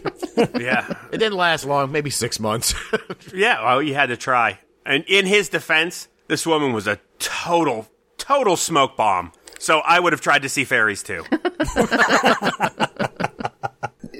Yeah. 0.60 0.86
It 1.10 1.18
didn't 1.18 1.38
last 1.38 1.64
long, 1.64 1.90
maybe 1.90 2.10
six 2.10 2.38
months. 2.38 2.74
Yeah, 3.32 3.64
well, 3.64 3.82
you 3.82 3.94
had 3.94 4.10
to 4.10 4.18
try. 4.18 4.58
And 4.84 5.04
in 5.06 5.26
his 5.26 5.48
defense, 5.48 6.08
this 6.28 6.46
woman 6.46 6.72
was 6.72 6.86
a 6.86 6.98
total, 7.18 7.88
total 8.18 8.56
smoke 8.56 8.96
bomb. 8.96 9.32
So 9.58 9.78
I 9.80 10.00
would 10.00 10.12
have 10.12 10.20
tried 10.20 10.42
to 10.42 10.48
see 10.48 10.64
fairies 10.64 11.02
too. 11.02 11.24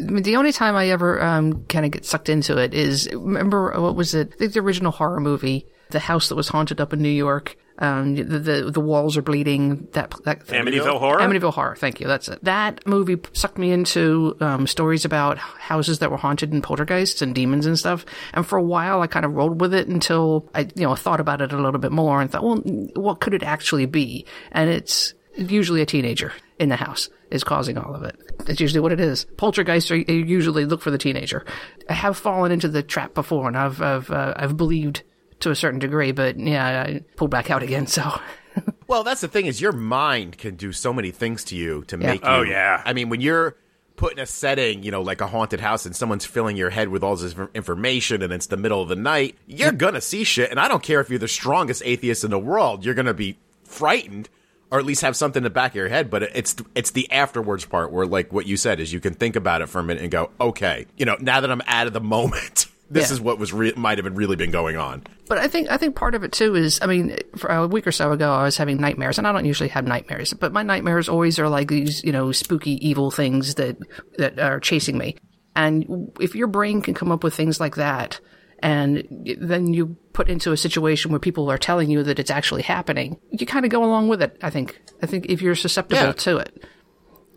The 0.05 0.37
only 0.37 0.53
time 0.53 0.75
I 0.75 0.88
ever 0.88 1.22
um, 1.22 1.64
kind 1.66 1.85
of 1.85 1.92
get 1.92 2.05
sucked 2.05 2.29
into 2.29 2.59
it 2.59 2.75
is 2.75 3.09
remember 3.12 3.72
what 3.81 3.94
was 3.94 4.14
it? 4.14 4.33
I 4.35 4.37
think 4.37 4.53
the 4.53 4.61
original 4.61 4.90
horror 4.90 5.20
movie, 5.20 5.66
the 5.90 6.01
house 6.01 6.29
that 6.29 6.35
was 6.35 6.48
haunted 6.48 6.81
up 6.81 6.92
in 6.92 7.01
New 7.01 7.09
York. 7.09 7.57
Um, 7.83 8.14
the, 8.14 8.38
the 8.38 8.71
the 8.71 8.81
walls 8.81 9.16
are 9.16 9.23
bleeding. 9.23 9.88
That 9.92 10.14
that. 10.25 10.47
Amityville 10.47 11.01
Horror? 11.01 11.18
Amityville 11.18 11.53
Horror. 11.53 11.75
Thank 11.77 12.01
you. 12.01 12.07
That's 12.07 12.29
it. 12.29 12.42
That 12.45 12.87
movie 12.87 13.18
sucked 13.33 13.59
me 13.59 13.73
into 13.73 14.37
um, 14.40 14.66
stories 14.68 15.05
about 15.05 15.37
houses 15.37 15.99
that 15.99 16.11
were 16.11 16.16
haunted 16.16 16.53
and 16.53 16.62
poltergeists 16.62 17.21
and 17.23 17.35
demons 17.35 17.66
and 17.66 17.79
stuff. 17.79 18.07
And 18.33 18.47
for 18.47 18.57
a 18.57 18.62
while, 18.62 19.03
I 19.03 19.09
kind 19.09 19.27
of 19.27 19.35
rolled 19.35 19.61
with 19.61 19.75
it 19.75 19.88
until 19.88 20.49
I, 20.55 20.68
you 20.77 20.85
know, 20.85 20.95
thought 20.95 21.21
about 21.21 21.42
it 21.42 21.53
a 21.53 21.61
little 21.61 21.81
bit 21.81 21.92
more 21.92 22.21
and 22.21 22.31
thought, 22.31 22.45
well, 22.45 22.59
what 22.95 23.21
could 23.21 23.35
it 23.35 23.42
actually 23.42 23.87
be? 23.87 24.27
And 24.53 24.71
it's 24.71 25.14
usually 25.37 25.83
a 25.83 25.87
teenager 25.87 26.33
in 26.59 26.68
the 26.68 26.77
house 26.77 27.11
is 27.33 27.42
causing 27.42 27.79
all 27.79 27.95
of 27.95 28.05
it. 28.05 28.16
That's 28.47 28.61
usually 28.61 28.81
what 28.81 28.92
it 28.92 29.01
is. 29.01 29.25
Poltergeists 29.37 29.90
are 29.90 29.97
usually 29.97 30.66
look 30.66 30.83
for 30.83 30.90
the 30.90 30.99
teenager. 30.99 31.45
I 31.88 31.95
have 31.95 32.16
fallen 32.16 32.53
into 32.53 32.68
the 32.68 32.83
trap 32.83 33.14
before, 33.14 33.49
and 33.49 33.57
I've 33.57 33.81
I've 33.83 34.11
uh, 34.11 34.35
I've 34.37 34.57
believed 34.57 35.03
to 35.42 35.50
a 35.50 35.55
certain 35.55 35.78
degree, 35.78 36.12
but 36.12 36.38
yeah, 36.38 36.85
I 36.87 37.05
pulled 37.16 37.31
back 37.31 37.50
out 37.50 37.62
again. 37.62 37.87
So 37.87 38.18
Well, 38.87 39.05
that's 39.05 39.20
the 39.20 39.28
thing 39.28 39.46
is 39.46 39.61
your 39.61 39.72
mind 39.72 40.38
can 40.38 40.57
do 40.57 40.72
so 40.72 40.92
many 40.92 41.11
things 41.11 41.44
to 41.44 41.57
you 41.57 41.85
to 41.85 41.96
make 41.96 42.20
oh, 42.24 42.42
you. 42.42 42.48
Oh, 42.48 42.50
yeah. 42.50 42.83
I 42.85 42.92
mean, 42.92 43.09
when 43.09 43.20
you're 43.20 43.57
put 43.96 44.12
in 44.12 44.18
a 44.18 44.26
setting, 44.26 44.83
you 44.83 44.90
know, 44.90 45.02
like 45.02 45.20
a 45.20 45.26
haunted 45.26 45.61
house, 45.61 45.87
and 45.87 45.94
someone's 45.94 46.24
filling 46.24 46.57
your 46.57 46.70
head 46.70 46.88
with 46.88 47.02
all 47.02 47.16
this 47.16 47.35
information, 47.55 48.22
and 48.22 48.33
it's 48.33 48.46
the 48.46 48.57
middle 48.57 48.83
of 48.83 48.88
the 48.88 48.96
night, 48.96 49.37
you're 49.46 49.72
gonna 49.72 50.00
see 50.00 50.24
shit. 50.24 50.50
And 50.50 50.59
I 50.59 50.68
don't 50.68 50.83
care 50.83 51.00
if 51.00 51.09
you're 51.09 51.18
the 51.18 51.28
strongest 51.28 51.83
atheist 51.85 52.24
in 52.24 52.31
the 52.31 52.38
world, 52.38 52.85
you're 52.85 52.94
gonna 52.94 53.14
be 53.14 53.38
frightened. 53.64 54.28
Or 54.70 54.78
at 54.78 54.87
least 54.87 55.02
have 55.02 55.16
something 55.16 55.40
in 55.40 55.44
the 55.44 55.50
back 55.50 55.72
of 55.72 55.76
your 55.76 55.90
head, 55.90 56.09
but 56.09 56.22
it's 56.22 56.57
it's 56.74 56.92
the 56.92 57.11
afterwards 57.12 57.66
part 57.66 57.92
where, 57.92 58.07
like 58.07 58.33
what 58.33 58.46
you 58.46 58.57
said, 58.57 58.81
is 58.81 58.90
you 58.90 59.00
can 59.00 59.12
think 59.12 59.37
about 59.37 59.61
it 59.61 59.66
for 59.66 59.81
a 59.81 59.83
minute 59.83 60.02
and 60.02 60.11
go, 60.11 60.31
okay, 60.40 60.87
you 60.96 61.05
know, 61.05 61.14
now 61.20 61.42
that 61.42 61.50
I'm 61.50 61.61
out 61.66 61.87
of 61.87 61.92
the 61.92 62.00
moment, 62.16 62.68
this 62.92 63.09
Yeah. 63.11 63.14
is 63.14 63.20
what 63.20 63.38
was 63.38 63.52
re- 63.52 63.72
might 63.76 63.98
have 63.98 64.05
been 64.05 64.14
really 64.14 64.37
been 64.37 64.50
going 64.50 64.76
on. 64.76 65.02
But 65.28 65.38
I 65.38 65.48
think 65.48 65.70
I 65.70 65.76
think 65.76 65.96
part 65.96 66.14
of 66.14 66.22
it 66.24 66.33
too 66.33 66.55
is 66.55 66.78
I 66.83 66.87
mean, 66.87 67.16
a 67.48 67.66
week 67.66 67.87
or 67.87 67.92
so 67.92 68.12
ago, 68.12 68.33
I 68.33 68.44
was 68.44 68.57
having 68.57 68.76
nightmares, 68.81 69.18
and 69.18 69.26
I 69.26 69.33
don't 69.33 69.44
usually 69.44 69.70
have 69.70 69.87
nightmares, 69.87 70.33
but 70.35 70.52
my 70.52 70.62
nightmares 70.62 71.09
always 71.09 71.38
are 71.38 71.48
like 71.48 71.68
these, 71.68 72.05
you 72.05 72.12
know, 72.12 72.33
spooky, 72.33 72.72
evil 72.87 73.11
things 73.11 73.55
that 73.57 73.76
that 74.18 74.38
are 74.38 74.61
chasing 74.61 74.98
me. 74.98 75.16
And 75.57 76.11
if 76.20 76.35
your 76.35 76.46
brain 76.46 76.83
can 76.83 76.94
come 76.94 77.11
up 77.12 77.22
with 77.24 77.35
things 77.35 77.61
like 77.61 77.76
that, 77.76 78.20
and 78.61 79.07
then 79.40 79.72
you 79.74 79.96
put 80.12 80.28
into 80.28 80.52
a 80.52 80.57
situation 80.57 81.11
where 81.11 81.20
people 81.20 81.50
are 81.50 81.59
telling 81.59 81.90
you 81.90 82.02
that 82.05 82.18
it's 82.18 82.31
actually 82.31 82.62
happening, 82.62 83.18
you 83.31 83.46
kind 83.46 83.64
of 83.64 83.70
go 83.70 83.85
along 83.85 84.09
with 84.09 84.22
it. 84.22 84.37
I 84.42 84.50
think. 84.50 84.81
I 85.02 85.07
think 85.07 85.26
if 85.28 85.42
you're 85.42 85.55
susceptible 85.55 86.00
Yeah. 86.02 86.12
to 86.12 86.37
it, 86.38 86.62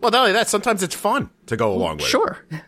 Well, 0.00 0.10
not 0.12 0.20
only 0.20 0.32
that, 0.32 0.48
sometimes 0.48 0.82
it's 0.82 0.94
fun 0.94 1.30
to 1.46 1.56
go 1.56 1.72
along 1.72 1.96
with. 1.96 2.06
it, 2.14 2.60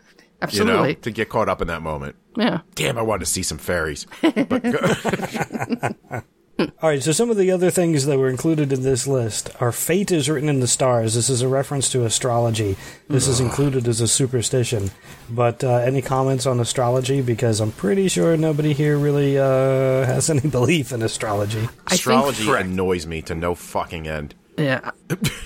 sure, 0.47 0.65
you 0.65 0.71
absolutely, 0.71 0.93
know, 0.93 0.99
to 1.01 1.11
get 1.11 1.29
caught 1.29 1.49
up 1.49 1.61
in 1.61 1.67
that 1.67 1.81
moment. 1.81 2.15
yeah. 2.35 2.61
Damn, 2.75 2.97
I 2.97 3.01
wanted 3.01 3.21
to 3.21 3.25
see 3.25 3.43
some 3.43 3.57
fairies. 3.57 4.05
All 6.59 6.89
right, 6.89 7.01
so 7.01 7.13
some 7.13 7.29
of 7.29 7.37
the 7.37 7.51
other 7.51 7.71
things 7.71 8.05
that 8.05 8.17
were 8.17 8.29
included 8.29 8.73
in 8.73 8.81
this 8.81 9.07
list 9.07 9.49
are 9.61 9.71
fate 9.71 10.11
is 10.11 10.29
written 10.29 10.49
in 10.49 10.59
the 10.59 10.67
stars. 10.67 11.13
This 11.13 11.29
is 11.29 11.41
a 11.41 11.47
reference 11.47 11.89
to 11.91 12.03
astrology. 12.03 12.75
This 13.07 13.29
is 13.29 13.39
included 13.39 13.87
as 13.87 14.01
a 14.01 14.09
superstition. 14.09 14.91
But 15.29 15.63
uh, 15.63 15.75
any 15.75 16.01
comments 16.01 16.45
on 16.45 16.59
astrology? 16.59 17.21
Because 17.21 17.61
I'm 17.61 17.71
pretty 17.71 18.09
sure 18.09 18.35
nobody 18.35 18.73
here 18.73 18.97
really 18.97 19.37
uh, 19.37 19.43
has 20.05 20.29
any 20.29 20.49
belief 20.49 20.91
in 20.91 21.01
astrology. 21.01 21.69
Astrology 21.87 22.51
annoys 22.51 23.07
me 23.07 23.21
to 23.21 23.35
no 23.35 23.55
fucking 23.55 24.07
end. 24.07 24.35
Yeah. 24.59 24.91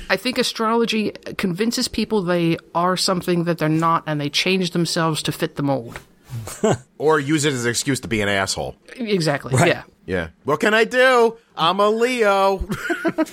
I 0.09 0.17
think 0.17 0.37
astrology 0.37 1.11
convinces 1.37 1.87
people 1.87 2.21
they 2.21 2.57
are 2.75 2.97
something 2.97 3.45
that 3.45 3.57
they're 3.57 3.69
not 3.69 4.03
and 4.07 4.19
they 4.19 4.29
change 4.29 4.71
themselves 4.71 5.23
to 5.23 5.31
fit 5.31 5.55
the 5.55 5.63
mold. 5.63 5.99
Or 6.97 7.19
use 7.19 7.43
it 7.43 7.51
as 7.51 7.65
an 7.65 7.69
excuse 7.69 7.99
to 7.99 8.07
be 8.07 8.21
an 8.21 8.29
asshole. 8.29 8.77
Exactly. 8.95 9.53
Right. 9.53 9.67
Yeah. 9.67 9.83
Yeah. 10.05 10.29
What 10.45 10.61
can 10.61 10.73
I 10.73 10.85
do? 10.85 11.37
I'm 11.57 11.81
a 11.81 11.89
Leo. 11.89 12.65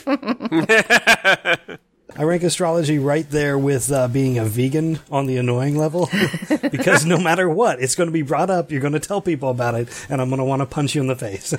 I 2.16 2.24
rank 2.24 2.42
astrology 2.42 2.98
right 2.98 3.28
there 3.30 3.56
with 3.56 3.92
uh, 3.92 4.08
being 4.08 4.38
a 4.38 4.44
vegan 4.44 4.98
on 5.10 5.26
the 5.26 5.36
annoying 5.36 5.76
level. 5.76 6.10
because 6.70 7.04
no 7.06 7.18
matter 7.18 7.48
what, 7.48 7.80
it's 7.80 7.94
going 7.94 8.08
to 8.08 8.12
be 8.12 8.22
brought 8.22 8.50
up. 8.50 8.72
You're 8.72 8.80
going 8.80 8.94
to 8.94 9.00
tell 9.00 9.20
people 9.20 9.50
about 9.50 9.74
it, 9.74 9.88
and 10.08 10.20
I'm 10.20 10.28
going 10.28 10.38
to 10.38 10.44
want 10.44 10.60
to 10.62 10.66
punch 10.66 10.94
you 10.94 11.00
in 11.00 11.06
the 11.06 11.16
face. 11.16 11.54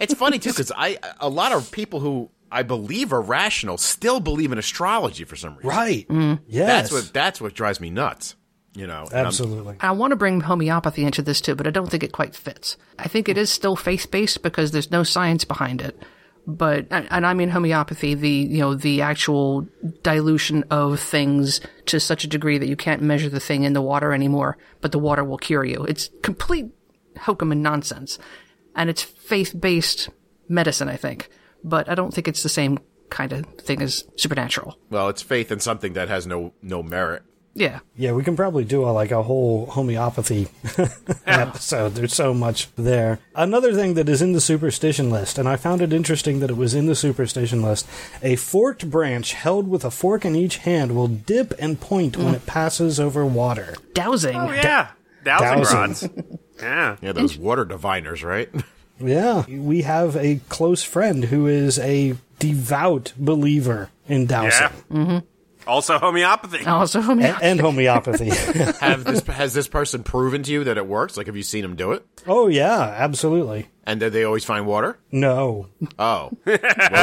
it's 0.00 0.14
funny 0.14 0.38
too 0.38 0.50
because 0.50 0.72
I 0.76 0.98
a 1.20 1.28
lot 1.28 1.52
of 1.52 1.70
people 1.70 2.00
who 2.00 2.28
I 2.52 2.62
believe 2.62 3.12
are 3.12 3.20
rational 3.20 3.78
still 3.78 4.20
believe 4.20 4.52
in 4.52 4.58
astrology 4.58 5.24
for 5.24 5.36
some 5.36 5.54
reason. 5.56 5.68
right. 5.70 6.08
Mm. 6.08 6.40
Yes. 6.46 6.90
That's 6.90 6.92
what 6.92 7.12
that's 7.14 7.40
what 7.40 7.54
drives 7.54 7.80
me 7.80 7.90
nuts. 7.90 8.36
You 8.74 8.86
know. 8.86 9.02
and 9.10 9.14
I'm- 9.18 9.26
Absolutely. 9.26 9.76
I 9.80 9.90
want 9.92 10.12
to 10.12 10.16
bring 10.16 10.40
homeopathy 10.40 11.04
into 11.04 11.22
this 11.22 11.40
too, 11.40 11.54
but 11.56 11.66
I 11.66 11.70
don't 11.70 11.90
think 11.90 12.02
it 12.04 12.12
quite 12.12 12.36
fits. 12.36 12.76
I 12.98 13.08
think 13.08 13.28
it 13.28 13.36
is 13.36 13.50
still 13.50 13.74
faith 13.76 14.10
based 14.10 14.42
because 14.42 14.70
there's 14.70 14.90
no 14.90 15.02
science 15.02 15.44
behind 15.44 15.80
it. 15.80 16.00
But 16.46 16.86
and 16.90 17.06
and 17.10 17.26
I 17.26 17.34
mean 17.34 17.50
homeopathy, 17.50 18.14
the 18.14 18.30
you 18.30 18.58
know 18.60 18.74
the 18.74 19.02
actual 19.02 19.66
dilution 20.02 20.64
of 20.70 20.98
things 21.00 21.60
to 21.86 22.00
such 22.00 22.24
a 22.24 22.28
degree 22.28 22.58
that 22.58 22.68
you 22.68 22.76
can't 22.76 23.02
measure 23.02 23.28
the 23.28 23.40
thing 23.40 23.64
in 23.64 23.72
the 23.74 23.82
water 23.82 24.12
anymore, 24.12 24.56
but 24.80 24.90
the 24.92 24.98
water 24.98 25.22
will 25.24 25.36
cure 25.38 25.64
you. 25.64 25.84
It's 25.84 26.08
complete 26.22 26.66
hokum 27.18 27.52
and 27.52 27.62
nonsense, 27.62 28.18
and 28.74 28.88
it's 28.88 29.02
faith 29.02 29.54
based 29.58 30.08
medicine, 30.48 30.88
I 30.88 30.96
think. 30.96 31.28
But 31.64 31.88
I 31.88 31.94
don't 31.94 32.12
think 32.12 32.28
it's 32.28 32.42
the 32.42 32.48
same 32.48 32.78
kind 33.10 33.32
of 33.32 33.44
thing 33.56 33.82
as 33.82 34.04
supernatural. 34.16 34.78
well, 34.88 35.08
it's 35.08 35.22
faith 35.22 35.50
in 35.50 35.60
something 35.60 35.94
that 35.94 36.08
has 36.08 36.26
no 36.26 36.52
no 36.62 36.82
merit. 36.82 37.22
Yeah, 37.52 37.80
Yeah, 37.96 38.12
we 38.12 38.22
can 38.22 38.36
probably 38.36 38.64
do 38.64 38.84
a, 38.84 38.90
like 38.90 39.10
a 39.10 39.24
whole 39.24 39.66
homeopathy 39.66 40.48
episode. 41.26 41.94
There's 41.94 42.14
so 42.14 42.32
much 42.32 42.72
there. 42.76 43.18
Another 43.34 43.74
thing 43.74 43.94
that 43.94 44.08
is 44.08 44.22
in 44.22 44.32
the 44.32 44.40
superstition 44.40 45.10
list, 45.10 45.36
and 45.36 45.48
I 45.48 45.56
found 45.56 45.82
it 45.82 45.92
interesting 45.92 46.38
that 46.40 46.50
it 46.50 46.56
was 46.56 46.74
in 46.74 46.86
the 46.86 46.94
superstition 46.94 47.60
list. 47.60 47.88
A 48.22 48.36
forked 48.36 48.88
branch 48.88 49.32
held 49.32 49.66
with 49.66 49.84
a 49.84 49.90
fork 49.90 50.24
in 50.24 50.36
each 50.36 50.58
hand 50.58 50.94
will 50.94 51.08
dip 51.08 51.52
and 51.58 51.80
point 51.80 52.16
when 52.16 52.28
mm. 52.28 52.36
it 52.36 52.46
passes 52.46 53.00
over 53.00 53.26
water. 53.26 53.74
dowsing. 53.94 54.36
Oh 54.36 54.52
yeah, 54.52 54.90
dowsing 55.24 55.62
Dowsing. 55.62 55.78
rods. 55.78 56.08
Yeah. 56.60 56.96
Yeah, 57.00 57.12
those 57.12 57.38
water 57.38 57.64
diviners, 57.64 58.22
right? 58.22 58.50
Yeah, 59.00 59.44
we 59.48 59.82
have 59.82 60.16
a 60.16 60.40
close 60.48 60.82
friend 60.82 61.24
who 61.24 61.46
is 61.46 61.78
a 61.78 62.14
devout 62.38 63.12
believer 63.16 63.90
in 64.08 64.26
dowsing 64.26 64.50
Yeah. 64.90 64.96
Mm-hmm. 64.96 65.18
Also 65.66 65.98
homeopathy. 65.98 66.64
Also, 66.66 66.98
and, 66.98 67.06
homeopathy. 67.06 67.44
and 67.46 67.60
homeopathy. 67.60 68.28
have 68.80 69.04
this 69.04 69.20
has 69.26 69.52
this 69.54 69.68
person 69.68 70.02
proven 70.02 70.42
to 70.42 70.52
you 70.52 70.64
that 70.64 70.78
it 70.78 70.86
works? 70.86 71.16
Like, 71.16 71.26
have 71.26 71.36
you 71.36 71.42
seen 71.42 71.64
him 71.64 71.76
do 71.76 71.92
it? 71.92 72.04
oh 72.26 72.48
yeah, 72.48 72.80
absolutely. 72.80 73.68
And 73.84 74.00
did 74.00 74.12
they 74.12 74.24
always 74.24 74.44
find 74.44 74.66
water? 74.66 74.98
No, 75.12 75.68
Oh, 75.98 76.30
well, 76.46 76.58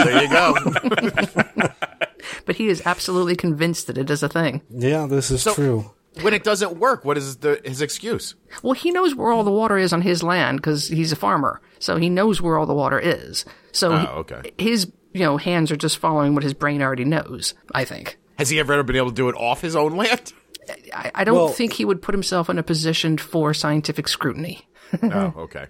there 0.05 0.23
you 0.23 0.29
go. 0.29 0.55
but 2.45 2.55
he 2.55 2.67
is 2.67 2.81
absolutely 2.85 3.35
convinced 3.35 3.87
that 3.87 3.97
it 3.97 4.09
is 4.09 4.23
a 4.23 4.29
thing. 4.29 4.61
yeah, 4.69 5.05
this 5.05 5.31
is 5.31 5.43
true. 5.43 5.91
when 6.21 6.33
it 6.33 6.43
doesn't 6.43 6.77
work, 6.77 7.05
what 7.05 7.17
is 7.17 7.37
the, 7.37 7.61
his 7.63 7.81
excuse? 7.81 8.35
Well, 8.63 8.73
he 8.73 8.91
knows 8.91 9.15
where 9.15 9.31
all 9.31 9.43
the 9.43 9.51
water 9.51 9.77
is 9.77 9.93
on 9.93 10.01
his 10.01 10.23
land 10.23 10.57
because 10.57 10.87
he's 10.87 11.11
a 11.11 11.15
farmer, 11.17 11.61
so 11.79 11.97
he 11.97 12.09
knows 12.09 12.41
where 12.41 12.57
all 12.57 12.65
the 12.65 12.73
water 12.73 12.99
is. 12.99 13.45
So 13.71 13.93
Oh, 13.93 13.97
he- 13.99 14.07
okay. 14.07 14.51
his 14.57 14.91
you 15.13 15.21
know 15.21 15.37
hands 15.37 15.71
are 15.71 15.75
just 15.77 15.97
following 15.97 16.33
what 16.35 16.43
his 16.43 16.53
brain 16.53 16.81
already 16.81 17.05
knows. 17.05 17.53
I 17.73 17.85
think. 17.85 18.17
Has 18.37 18.49
he 18.49 18.59
ever 18.59 18.83
been 18.83 18.95
able 18.95 19.09
to 19.09 19.15
do 19.15 19.29
it 19.29 19.35
off 19.35 19.61
his 19.61 19.75
own 19.75 19.95
land? 19.97 20.33
I, 20.93 21.11
I 21.15 21.23
don't 21.23 21.35
Well- 21.35 21.47
think 21.49 21.73
he 21.73 21.85
would 21.85 22.01
put 22.01 22.13
himself 22.13 22.49
in 22.49 22.57
a 22.59 22.63
position 22.63 23.17
for 23.17 23.53
scientific 23.53 24.07
scrutiny. 24.07 24.67
oh, 25.03 25.33
okay. 25.37 25.67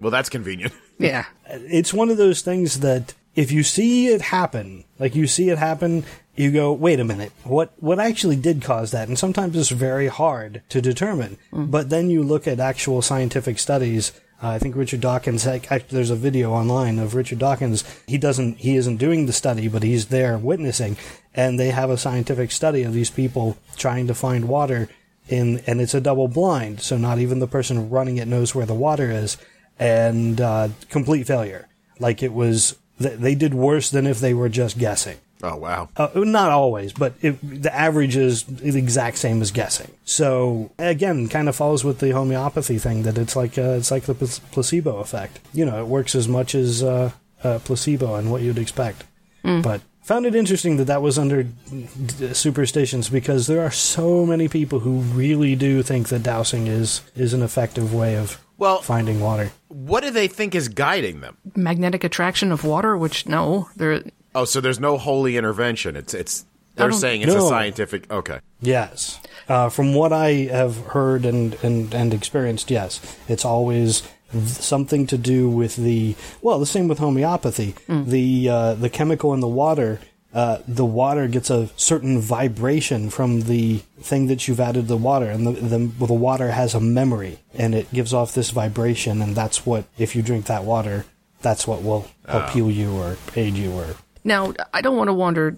Well, 0.00 0.10
that's 0.10 0.28
convenient. 0.28 0.72
Yeah, 0.98 1.24
it's 1.46 1.92
one 1.94 2.10
of 2.10 2.16
those 2.16 2.42
things 2.42 2.80
that 2.80 3.14
if 3.34 3.52
you 3.52 3.62
see 3.62 4.08
it 4.08 4.20
happen, 4.20 4.84
like 4.98 5.14
you 5.14 5.26
see 5.28 5.48
it 5.48 5.58
happen, 5.58 6.04
you 6.36 6.50
go, 6.52 6.72
wait 6.72 6.98
a 7.00 7.04
minute, 7.04 7.32
what 7.44 7.72
what 7.78 7.98
actually 8.00 8.36
did 8.36 8.62
cause 8.62 8.90
that? 8.92 9.08
And 9.08 9.18
sometimes 9.18 9.56
it's 9.56 9.70
very 9.70 10.08
hard 10.08 10.62
to 10.70 10.80
determine. 10.80 11.36
Mm. 11.52 11.70
But 11.70 11.90
then 11.90 12.10
you 12.10 12.22
look 12.22 12.46
at 12.46 12.58
actual 12.60 13.00
scientific 13.02 13.58
studies. 13.58 14.12
Uh, 14.40 14.48
I 14.50 14.58
think 14.58 14.76
Richard 14.76 15.00
Dawkins. 15.00 15.46
Actually, 15.46 15.84
there's 15.90 16.10
a 16.10 16.16
video 16.16 16.52
online 16.52 16.98
of 16.98 17.14
Richard 17.14 17.40
Dawkins. 17.40 17.84
He 18.06 18.18
doesn't. 18.18 18.58
He 18.58 18.76
isn't 18.76 18.98
doing 18.98 19.26
the 19.26 19.32
study, 19.32 19.68
but 19.68 19.82
he's 19.82 20.06
there 20.06 20.38
witnessing. 20.38 20.96
And 21.34 21.58
they 21.58 21.70
have 21.70 21.90
a 21.90 21.98
scientific 21.98 22.52
study 22.52 22.82
of 22.82 22.92
these 22.92 23.10
people 23.10 23.56
trying 23.76 24.06
to 24.06 24.14
find 24.14 24.48
water 24.48 24.88
in, 25.28 25.58
and 25.66 25.80
it's 25.80 25.94
a 25.94 26.00
double 26.00 26.28
blind, 26.28 26.80
so 26.80 26.96
not 26.96 27.18
even 27.18 27.38
the 27.38 27.46
person 27.46 27.90
running 27.90 28.16
it 28.16 28.28
knows 28.28 28.54
where 28.54 28.66
the 28.66 28.74
water 28.74 29.10
is, 29.10 29.36
and 29.78 30.40
uh, 30.40 30.68
complete 30.88 31.26
failure. 31.26 31.68
Like 31.98 32.22
it 32.22 32.32
was, 32.32 32.76
they 32.98 33.34
did 33.34 33.54
worse 33.54 33.90
than 33.90 34.06
if 34.06 34.20
they 34.20 34.34
were 34.34 34.48
just 34.48 34.78
guessing. 34.78 35.18
Oh, 35.42 35.56
wow. 35.56 35.88
Uh, 35.96 36.08
not 36.14 36.50
always, 36.50 36.92
but 36.92 37.14
it, 37.22 37.38
the 37.62 37.72
average 37.74 38.16
is 38.16 38.42
the 38.44 38.76
exact 38.78 39.18
same 39.18 39.40
as 39.40 39.50
guessing. 39.52 39.90
So 40.04 40.72
again, 40.78 41.28
kind 41.28 41.48
of 41.48 41.54
follows 41.54 41.84
with 41.84 42.00
the 42.00 42.10
homeopathy 42.10 42.78
thing 42.78 43.04
that 43.04 43.16
it's 43.16 43.36
like 43.36 43.56
uh, 43.56 43.76
it's 43.78 43.90
like 43.90 44.04
the 44.04 44.14
pl- 44.14 44.28
placebo 44.50 44.98
effect. 44.98 45.38
You 45.52 45.64
know, 45.64 45.80
it 45.80 45.86
works 45.86 46.14
as 46.16 46.26
much 46.26 46.54
as 46.56 46.82
uh, 46.82 47.12
uh, 47.44 47.60
placebo 47.60 48.16
and 48.16 48.30
what 48.32 48.42
you'd 48.42 48.58
expect. 48.58 49.04
But 49.44 49.80
found 50.02 50.26
it 50.26 50.34
interesting 50.34 50.76
that 50.76 50.84
that 50.88 51.00
was 51.00 51.18
under 51.18 51.44
d- 51.44 52.34
superstitions 52.34 53.08
because 53.08 53.46
there 53.46 53.62
are 53.62 53.70
so 53.70 54.26
many 54.26 54.46
people 54.48 54.80
who 54.80 54.98
really 55.00 55.54
do 55.56 55.82
think 55.82 56.08
that 56.08 56.22
dowsing 56.22 56.66
is 56.66 57.00
is 57.16 57.32
an 57.32 57.42
effective 57.42 57.94
way 57.94 58.16
of 58.16 58.38
Well- 58.58 58.82
finding 58.82 59.20
water. 59.20 59.52
What 59.68 60.02
do 60.02 60.10
they 60.10 60.28
think 60.28 60.54
is 60.54 60.68
guiding 60.68 61.20
them? 61.20 61.36
magnetic 61.56 62.04
attraction 62.04 62.52
of 62.52 62.62
water, 62.64 62.94
which 62.96 63.26
no, 63.26 63.68
there. 63.76 64.02
Oh, 64.34 64.44
so 64.44 64.60
there's 64.60 64.80
no 64.80 64.98
holy 64.98 65.36
intervention. 65.36 65.96
It's 65.96 66.14
it's 66.14 66.44
they're 66.76 66.92
saying 66.92 67.22
it's 67.22 67.34
a 67.34 67.40
scientific. 67.40 68.10
Okay. 68.10 68.40
Yes. 68.60 69.18
Uh, 69.48 69.68
from 69.68 69.94
what 69.94 70.12
I 70.12 70.30
have 70.50 70.76
heard 70.78 71.24
and, 71.24 71.54
and, 71.64 71.92
and 71.94 72.14
experienced, 72.14 72.70
yes. 72.70 73.00
It's 73.28 73.44
always 73.44 74.08
something 74.44 75.06
to 75.08 75.18
do 75.18 75.48
with 75.48 75.76
the, 75.76 76.14
well, 76.42 76.58
the 76.58 76.66
same 76.66 76.86
with 76.86 76.98
homeopathy. 76.98 77.74
The, 77.88 78.48
uh, 78.48 78.74
the 78.74 78.90
chemical 78.90 79.34
in 79.34 79.40
the 79.40 79.48
water, 79.48 80.00
uh, 80.34 80.58
the 80.68 80.84
water 80.84 81.26
gets 81.26 81.50
a 81.50 81.68
certain 81.76 82.20
vibration 82.20 83.10
from 83.10 83.42
the 83.42 83.78
thing 84.00 84.26
that 84.26 84.46
you've 84.46 84.60
added 84.60 84.82
to 84.82 84.88
the 84.88 84.96
water, 84.96 85.26
and 85.26 85.46
the, 85.46 85.52
the, 85.52 85.78
the 86.06 86.12
water 86.12 86.50
has 86.50 86.74
a 86.74 86.80
memory, 86.80 87.38
and 87.54 87.74
it 87.74 87.90
gives 87.92 88.12
off 88.12 88.34
this 88.34 88.50
vibration, 88.50 89.22
and 89.22 89.34
that's 89.34 89.64
what, 89.64 89.86
if 89.96 90.14
you 90.14 90.22
drink 90.22 90.46
that 90.46 90.64
water, 90.64 91.06
that's 91.40 91.66
what 91.66 91.82
will 91.82 92.08
help 92.26 92.50
heal 92.50 92.70
you 92.70 92.92
or 92.96 93.16
aid 93.34 93.54
you 93.54 93.72
or 93.72 93.96
Now, 94.28 94.52
I 94.74 94.82
don't 94.82 94.98
want 94.98 95.08
to 95.08 95.14
wander. 95.14 95.56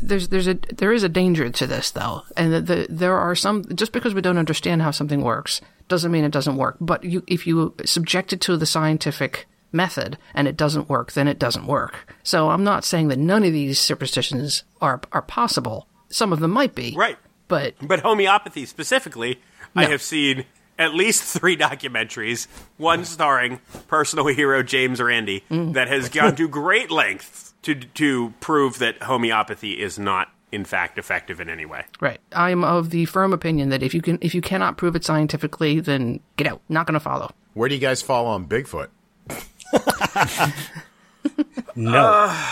There's, 0.00 0.28
there's 0.28 0.48
a, 0.48 0.54
there 0.54 0.94
is 0.94 1.02
a 1.02 1.08
danger 1.08 1.50
to 1.50 1.66
this, 1.66 1.90
though, 1.90 2.22
and 2.34 2.50
the, 2.50 2.60
the, 2.62 2.86
there 2.88 3.18
are 3.18 3.34
some. 3.34 3.62
Just 3.76 3.92
because 3.92 4.14
we 4.14 4.22
don't 4.22 4.38
understand 4.38 4.80
how 4.80 4.90
something 4.90 5.20
works 5.20 5.60
doesn't 5.88 6.10
mean 6.10 6.24
it 6.24 6.32
doesn't 6.32 6.56
work. 6.56 6.78
But 6.80 7.04
you, 7.04 7.22
if 7.26 7.46
you 7.46 7.74
subject 7.84 8.32
it 8.32 8.40
to 8.40 8.56
the 8.56 8.64
scientific 8.64 9.46
method 9.70 10.16
and 10.32 10.48
it 10.48 10.56
doesn't 10.56 10.88
work, 10.88 11.12
then 11.12 11.28
it 11.28 11.38
doesn't 11.38 11.66
work. 11.66 12.16
So 12.22 12.48
I'm 12.48 12.64
not 12.64 12.86
saying 12.86 13.08
that 13.08 13.18
none 13.18 13.44
of 13.44 13.52
these 13.52 13.78
superstitions 13.78 14.64
are 14.80 15.02
are 15.12 15.20
possible. 15.20 15.86
Some 16.08 16.32
of 16.32 16.40
them 16.40 16.52
might 16.52 16.74
be, 16.74 16.94
Right. 16.96 17.18
But 17.48 17.74
But 17.82 18.00
homeopathy 18.00 18.64
specifically, 18.64 19.42
I 19.74 19.84
have 19.84 20.00
seen 20.00 20.46
at 20.78 20.94
least 20.94 21.22
three 21.22 21.56
documentaries, 21.68 22.46
one 22.78 23.04
starring 23.04 23.60
personal 23.88 24.26
hero 24.28 24.62
James 24.62 25.02
Randi, 25.02 25.44
mm. 25.50 25.74
that 25.74 25.88
has 25.88 26.08
gone 26.08 26.34
to 26.36 26.48
great 26.48 26.90
lengths 26.90 27.52
to 27.66 27.74
to 27.74 28.32
prove 28.40 28.78
that 28.78 29.02
homeopathy 29.02 29.80
is 29.80 29.98
not 29.98 30.28
in 30.52 30.64
fact 30.64 30.98
effective 30.98 31.40
in 31.40 31.48
any 31.50 31.66
way. 31.66 31.84
right, 32.00 32.20
I'm 32.32 32.64
of 32.64 32.90
the 32.90 33.04
firm 33.06 33.32
opinion 33.32 33.68
that 33.70 33.82
if 33.82 33.92
you 33.92 34.00
can, 34.00 34.18
if 34.20 34.34
you 34.34 34.40
cannot 34.40 34.76
prove 34.76 34.94
it 34.96 35.04
scientifically, 35.04 35.80
then 35.80 36.20
get 36.36 36.46
out. 36.46 36.62
Not 36.68 36.86
going 36.86 36.94
to 36.94 37.00
follow. 37.00 37.32
Where 37.54 37.68
do 37.68 37.74
you 37.74 37.80
guys 37.80 38.02
fall 38.02 38.26
on 38.26 38.46
Bigfoot? 38.46 38.88
no. 41.74 41.98
Uh, 41.98 42.44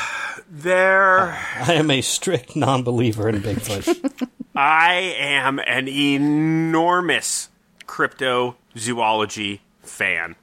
there 0.50 1.38
I 1.61 1.74
am 1.74 1.90
a 1.90 2.00
strict 2.00 2.57
non-believer 2.57 3.29
in 3.29 3.40
Bigfoot. 3.40 4.29
I 4.57 5.14
am 5.18 5.59
an 5.61 5.88
enormous 5.88 7.48
cryptozoology 7.87 9.61
fan. 9.83 10.37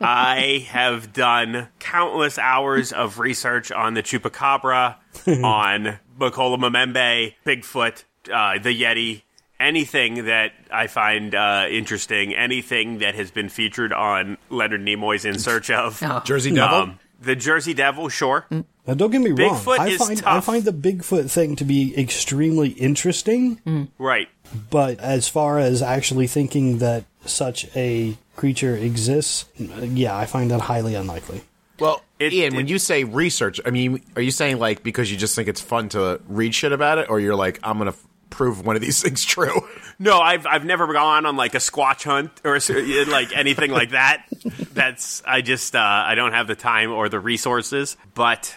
I 0.00 0.66
have 0.70 1.12
done 1.12 1.68
countless 1.78 2.38
hours 2.38 2.92
of 2.92 3.18
research 3.18 3.72
on 3.72 3.94
the 3.94 4.02
chupacabra, 4.02 4.96
on 5.42 5.98
Mokele-mbembe, 6.18 7.34
Bigfoot, 7.44 8.04
uh, 8.32 8.58
the 8.62 8.78
Yeti, 8.82 9.22
anything 9.58 10.26
that 10.26 10.52
I 10.70 10.86
find 10.86 11.34
uh, 11.34 11.66
interesting, 11.70 12.34
anything 12.34 12.98
that 12.98 13.14
has 13.14 13.30
been 13.30 13.48
featured 13.48 13.92
on 13.92 14.36
Leonard 14.50 14.82
Nimoy's 14.82 15.24
In 15.24 15.38
Search 15.38 15.70
of. 15.70 16.02
Oh. 16.02 16.20
Jersey 16.24 16.52
Devil. 16.52 16.76
Um, 16.78 16.98
the 17.20 17.34
Jersey 17.34 17.72
Devil, 17.72 18.10
sure. 18.10 18.46
Now, 18.50 18.92
don't 18.94 19.10
get 19.10 19.20
me 19.22 19.30
wrong. 19.30 19.56
Bigfoot 19.58 19.78
I 19.78 19.88
is 19.88 19.96
find 19.98 20.22
I 20.26 20.40
find 20.40 20.64
the 20.64 20.72
Bigfoot 20.72 21.30
thing 21.30 21.56
to 21.56 21.64
be 21.64 21.98
extremely 21.98 22.68
interesting, 22.70 23.88
Right. 23.98 24.28
but 24.70 25.00
as 25.00 25.26
far 25.26 25.58
as 25.58 25.80
actually 25.80 26.26
thinking 26.26 26.78
that 26.78 27.04
such 27.24 27.74
a 27.74 28.16
creature 28.36 28.76
exists, 28.76 29.46
yeah, 29.58 30.16
I 30.16 30.26
find 30.26 30.50
that 30.50 30.60
highly 30.60 30.94
unlikely. 30.94 31.42
Well, 31.78 32.02
It- 32.18 32.32
Ian, 32.32 32.56
when 32.56 32.68
you 32.68 32.78
say 32.78 33.04
research, 33.04 33.60
I 33.66 33.70
mean, 33.70 34.00
are 34.16 34.22
you 34.22 34.30
saying 34.30 34.58
like 34.58 34.82
because 34.82 35.10
you 35.10 35.16
just 35.16 35.34
think 35.34 35.48
it's 35.48 35.60
fun 35.60 35.88
to 35.90 36.20
read 36.28 36.54
shit 36.54 36.72
about 36.72 36.98
it, 36.98 37.10
or 37.10 37.20
you're 37.20 37.34
like, 37.36 37.58
I'm 37.62 37.76
gonna 37.78 37.90
f- 37.90 38.02
prove 38.30 38.64
one 38.64 38.76
of 38.76 38.82
these 38.82 39.02
things 39.04 39.24
true? 39.24 39.60
No, 39.98 40.18
I've 40.20 40.46
I've 40.46 40.64
never 40.64 40.90
gone 40.92 41.26
on 41.26 41.36
like 41.36 41.54
a 41.54 41.58
squatch 41.58 42.04
hunt 42.04 42.30
or 42.44 42.56
s- 42.56 42.70
like 43.08 43.36
anything 43.36 43.70
like 43.70 43.90
that. 43.90 44.26
That's 44.72 45.22
I 45.26 45.42
just 45.42 45.76
uh, 45.76 45.80
I 45.80 46.14
don't 46.14 46.32
have 46.32 46.46
the 46.46 46.54
time 46.56 46.92
or 46.92 47.08
the 47.10 47.20
resources. 47.20 47.96
But 48.14 48.54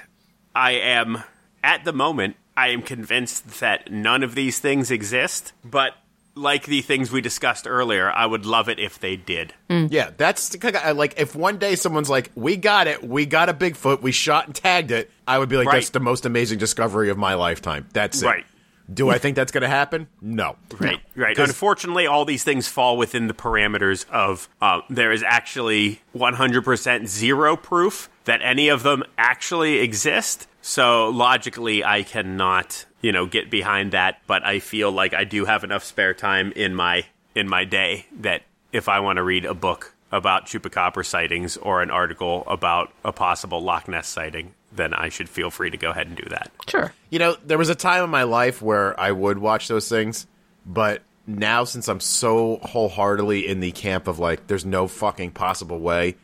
I 0.56 0.72
am 0.74 1.22
at 1.64 1.84
the 1.84 1.94
moment 1.94 2.38
I 2.56 2.70
am 2.70 2.82
convinced 2.82 3.60
that 3.60 3.92
none 3.92 4.24
of 4.24 4.36
these 4.36 4.60
things 4.60 4.92
exist. 4.92 5.52
But 5.66 5.94
like 6.40 6.66
the 6.66 6.82
things 6.82 7.12
we 7.12 7.22
discussed 7.22 7.68
earlier, 7.68 8.12
I 8.12 8.26
would 8.26 8.46
love 8.46 8.70
it 8.70 8.80
if 8.80 9.00
they 9.00 9.16
did. 9.16 9.54
yeah, 9.70 10.12
that's 10.18 10.50
the 10.50 10.58
kind 10.58 10.76
of- 10.76 10.98
like 10.98 11.20
if 11.20 11.36
one 11.36 11.58
day 11.58 11.76
someone's 11.76 12.10
like, 12.10 12.32
"We 12.36 12.56
got 12.58 12.88
it, 12.88 13.04
we 13.04 13.26
got 13.26 13.50
a 13.50 13.54
Bigfoot, 13.54 14.02
we 14.02 14.12
shot 14.12 14.46
and 14.48 14.56
tagged 14.56 14.92
it," 14.92 15.12
I 15.28 15.38
would 15.38 15.50
be 15.50 15.58
like, 15.58 15.68
Right. 15.68 15.76
"That's 15.76 15.90
the 15.90 16.00
most 16.00 16.26
amazing 16.26 16.58
discovery 16.60 17.10
of 17.10 17.18
my 17.18 17.34
lifetime." 17.36 17.88
That's 17.94 18.22
it. 18.22 18.26
Right. 18.26 18.46
Do 18.92 19.10
I 19.12 19.20
think 19.20 19.36
that's 19.36 19.52
going 19.52 19.62
to 19.62 19.68
happen? 19.70 20.08
No. 20.20 20.56
Right, 20.80 21.00
right. 21.16 21.38
'Cause- 21.38 21.50
Unfortunately, 21.50 22.08
all 22.08 22.26
these 22.26 22.44
things 22.44 22.68
fall 22.68 22.98
within 22.98 23.28
the 23.28 23.36
parameters 23.36 24.10
of 24.10 24.50
uh, 24.64 24.82
there 24.90 25.12
is 25.12 25.22
actually 25.22 26.02
100% 26.16 27.08
zero 27.08 27.56
proof 27.56 28.10
that 28.26 28.40
any 28.44 28.68
of 28.68 28.82
them 28.82 29.04
actually 29.16 29.78
exist. 29.80 30.48
So 30.62 31.10
logically, 31.10 31.84
I 31.84 32.02
cannot, 32.02 32.86
you 33.02 33.12
know, 33.12 33.26
get 33.26 33.50
behind 33.50 33.92
that. 33.94 34.20
But 34.28 34.46
I 34.46 34.60
feel 34.60 34.92
like 34.92 35.14
I 35.14 35.24
do 35.24 35.46
have 35.46 35.64
enough 35.64 35.84
spare 35.84 36.14
time 36.14 36.52
in 36.54 36.76
my 36.76 37.06
in 37.36 37.48
my 37.48 37.64
day 37.64 38.06
that 38.20 38.44
if 38.72 38.90
I 38.90 39.00
want 39.00 39.18
to 39.18 39.24
read 39.24 39.46
a 39.46 39.54
book 39.54 39.94
about 40.12 40.48
chupacabra 40.48 41.06
sightings 41.06 41.58
or 41.58 41.82
an 41.82 41.92
article 41.92 42.44
about 42.48 42.92
a 43.06 43.12
possible 43.12 43.62
Loch 43.62 43.88
Ness 43.88 44.08
sighting, 44.08 44.54
then 44.72 44.94
I 44.94 45.10
should 45.10 45.30
feel 45.30 45.50
free 45.52 45.70
to 45.70 45.78
go 45.78 45.92
ahead 45.92 46.08
and 46.08 46.16
do 46.16 46.28
that. 46.30 46.52
Sure. 46.68 46.94
You 47.10 47.20
know, 47.20 47.38
there 47.46 47.58
was 47.58 47.70
a 47.70 47.76
time 47.76 48.04
in 48.04 48.10
my 48.10 48.24
life 48.24 48.62
where 48.62 49.00
I 49.00 49.12
would 49.12 49.38
watch 49.38 49.68
those 49.68 49.88
things, 49.88 50.28
but 50.66 51.02
now 51.28 51.64
since 51.64 51.88
I'm 51.88 52.00
so 52.00 52.60
wholeheartedly 52.64 53.48
in 53.48 53.60
the 53.60 53.72
camp 53.72 54.08
of 54.08 54.20
like, 54.20 54.48
there's 54.48 54.66
no 54.66 54.88
fucking 54.88 55.32
possible 55.32 55.80
way, 55.80 56.16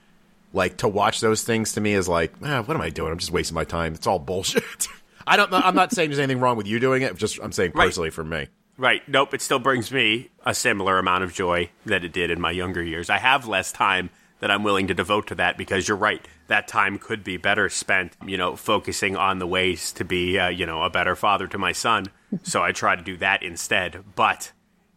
like 0.51 0.77
to 0.77 0.88
watch 0.88 1.21
those 1.21 1.43
things 1.43 1.73
to 1.73 1.81
me 1.81 1.93
is 1.93 2.07
like, 2.07 2.33
ah, 2.43 2.63
what 2.63 2.75
am 2.75 2.81
I 2.81 2.89
doing? 2.89 3.11
I'm 3.11 3.19
just 3.19 3.31
wasting 3.31 3.55
my 3.55 3.65
time. 3.65 3.93
It's 3.93 4.07
all 4.07 4.19
bullshit. 4.19 4.63
I 5.27 5.38
don't. 5.38 5.51
I'm 5.53 5.75
not 5.75 5.91
saying 5.91 6.09
there's 6.09 6.19
anything 6.19 6.39
wrong 6.41 6.57
with 6.57 6.67
you 6.67 6.79
doing 6.79 7.01
it. 7.01 7.15
Just 7.17 7.39
I'm 7.41 7.51
saying 7.51 7.71
Right. 7.75 7.85
personally 7.88 8.09
for 8.11 8.23
me. 8.23 8.47
Right. 8.77 9.07
Nope. 9.07 9.33
It 9.33 9.41
still 9.41 9.59
brings 9.59 9.91
me 9.91 10.29
a 10.45 10.53
similar 10.53 10.99
amount 10.99 11.23
of 11.23 11.33
joy 11.33 11.69
that 11.85 12.03
it 12.03 12.11
did 12.11 12.29
in 12.29 12.41
my 12.41 12.51
younger 12.51 12.83
years. 12.83 13.09
I 13.09 13.17
have 13.17 13.47
less 13.47 13.71
time 13.71 14.09
that 14.41 14.51
I'm 14.51 14.63
willing 14.63 14.88
to 14.88 14.93
devote 14.93 15.27
to 15.27 15.35
that 15.35 15.57
because 15.57 15.88
you're 15.88 15.97
right. 15.97 16.25
That 16.47 16.67
time 16.67 16.99
could 16.99 17.23
be 17.23 17.38
better 17.38 17.69
spent, 17.69 18.17
you 18.25 18.38
know, 18.38 18.55
focusing 18.57 19.15
on 19.15 19.39
the 19.39 19.47
ways 19.47 19.93
to 19.93 20.03
be, 20.03 20.38
uh, 20.38 20.49
you 20.49 20.65
know, 20.65 20.83
a 20.83 20.89
better 20.89 21.15
father 21.15 21.47
to 21.47 21.57
my 21.57 21.71
son. 21.71 22.07
so 22.43 22.61
I 22.61 22.73
try 22.73 22.95
to 22.97 23.01
do 23.01 23.15
that 23.17 23.41
instead. 23.43 24.03
But 24.15 24.51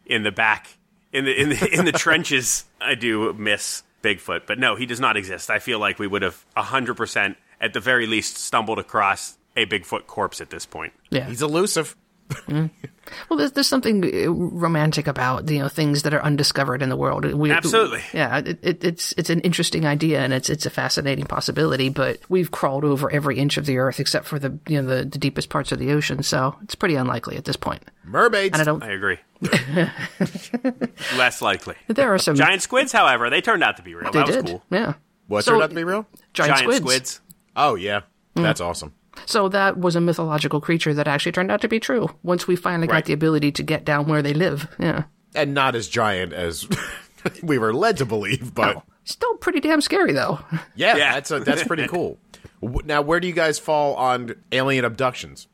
in 0.05 0.23
the 0.23 0.31
back, 0.31 0.67
in 1.13 1.23
the 1.25 1.41
in 1.41 1.49
the 1.49 1.69
in 1.73 1.85
the 1.85 1.91
trenches, 1.93 2.65
I 2.81 2.95
do 2.95 3.33
miss 3.33 3.81
Bigfoot. 4.03 4.41
But 4.45 4.59
no, 4.59 4.75
he 4.75 4.85
does 4.85 4.99
not 4.99 5.15
exist. 5.17 5.49
I 5.49 5.57
feel 5.59 5.79
like 5.79 5.97
we 5.99 6.05
would 6.05 6.21
have 6.21 6.45
hundred 6.55 6.95
percent, 6.95 7.37
at 7.61 7.73
the 7.73 7.79
very 7.79 8.05
least, 8.07 8.37
stumbled 8.37 8.77
across 8.77 9.37
a 9.55 9.65
Bigfoot 9.65 10.07
corpse 10.07 10.41
at 10.41 10.49
this 10.49 10.65
point. 10.65 10.93
Yeah. 11.09 11.25
He's 11.27 11.41
elusive. 11.41 11.95
Well, 13.27 13.39
there's 13.39 13.53
there's 13.53 13.65
something 13.67 14.03
uh, 14.05 14.29
romantic 14.31 15.07
about 15.07 15.49
you 15.49 15.57
know 15.57 15.67
things 15.67 16.03
that 16.03 16.13
are 16.13 16.21
undiscovered 16.21 16.83
in 16.83 16.89
the 16.89 16.95
world. 16.95 17.25
We, 17.25 17.49
Absolutely. 17.49 18.01
Yeah, 18.13 18.37
it, 18.37 18.59
it, 18.61 18.83
it's 18.83 19.13
it's 19.17 19.31
an 19.31 19.39
interesting 19.41 19.87
idea 19.87 20.19
and 20.21 20.31
it's 20.31 20.47
it's 20.47 20.67
a 20.67 20.69
fascinating 20.69 21.25
possibility. 21.25 21.89
But 21.89 22.19
we've 22.29 22.51
crawled 22.51 22.83
over 22.85 23.11
every 23.11 23.39
inch 23.39 23.57
of 23.57 23.65
the 23.65 23.79
earth 23.79 23.99
except 23.99 24.27
for 24.27 24.37
the 24.37 24.59
you 24.67 24.79
know 24.79 24.87
the, 24.97 25.05
the 25.05 25.17
deepest 25.17 25.49
parts 25.49 25.71
of 25.71 25.79
the 25.79 25.91
ocean, 25.91 26.21
so 26.21 26.55
it's 26.61 26.75
pretty 26.75 26.93
unlikely 26.93 27.35
at 27.35 27.45
this 27.45 27.55
point. 27.55 27.81
Mermaids. 28.03 28.53
And 28.53 28.61
I 28.61 28.65
don't. 28.65 28.83
I 28.83 28.91
agree. 28.91 29.17
Less 31.17 31.41
likely. 31.41 31.75
There 31.87 32.13
are 32.13 32.19
some 32.19 32.35
Giant 32.35 32.61
squids, 32.61 32.91
however, 32.91 33.29
they 33.31 33.41
turned 33.41 33.63
out 33.63 33.77
to 33.77 33.83
be 33.83 33.95
real. 33.95 34.11
They 34.11 34.19
that 34.19 34.27
was 34.27 34.35
did. 34.35 34.45
cool. 34.45 34.63
Yeah. 34.69 34.93
what 35.27 35.45
So- 35.45 35.51
turned 35.53 35.63
out 35.63 35.69
to 35.69 35.75
be 35.75 35.83
real? 35.83 36.05
Giant, 36.33 36.57
Giant 36.57 36.63
squids. 36.73 36.79
squids. 37.09 37.21
Oh 37.55 37.73
yeah, 37.75 38.01
that's 38.35 38.61
awesome. 38.61 38.93
So 39.25 39.49
that 39.49 39.77
was 39.77 39.95
a 39.95 40.01
mythological 40.01 40.61
creature 40.61 40.93
that 40.93 41.07
actually 41.07 41.31
turned 41.31 41.51
out 41.51 41.61
to 41.61 41.67
be 41.67 41.79
true. 41.79 42.09
Once 42.23 42.47
we 42.47 42.55
finally 42.55 42.87
got 42.87 43.05
the 43.05 43.13
ability 43.13 43.51
to 43.53 43.63
get 43.63 43.85
down 43.85 44.07
where 44.07 44.21
they 44.21 44.33
live. 44.33 44.67
Yeah. 44.79 45.03
And 45.35 45.53
not 45.53 45.75
as 45.75 45.87
giant 45.87 46.33
as 46.33 46.67
we 47.43 47.57
were 47.57 47.73
led 47.73 47.97
to 47.97 48.05
believe, 48.05 48.53
but. 48.53 48.77
Oh, 48.77 48.83
still 49.03 49.35
pretty 49.37 49.59
damn 49.59 49.81
scary 49.81 50.13
though. 50.13 50.39
Yeah, 50.75 50.95
Yeah. 50.97 51.13
that's 51.13 51.31
a, 51.31 51.39
that's 51.39 51.63
pretty 51.63 51.87
cool. 51.89 52.17
Now, 52.85 53.01
where 53.01 53.19
do 53.19 53.27
you 53.27 53.33
guys 53.33 53.57
fall 53.59 53.95
on 53.95 54.35
alien 54.51 54.85
abductions? 54.85 55.47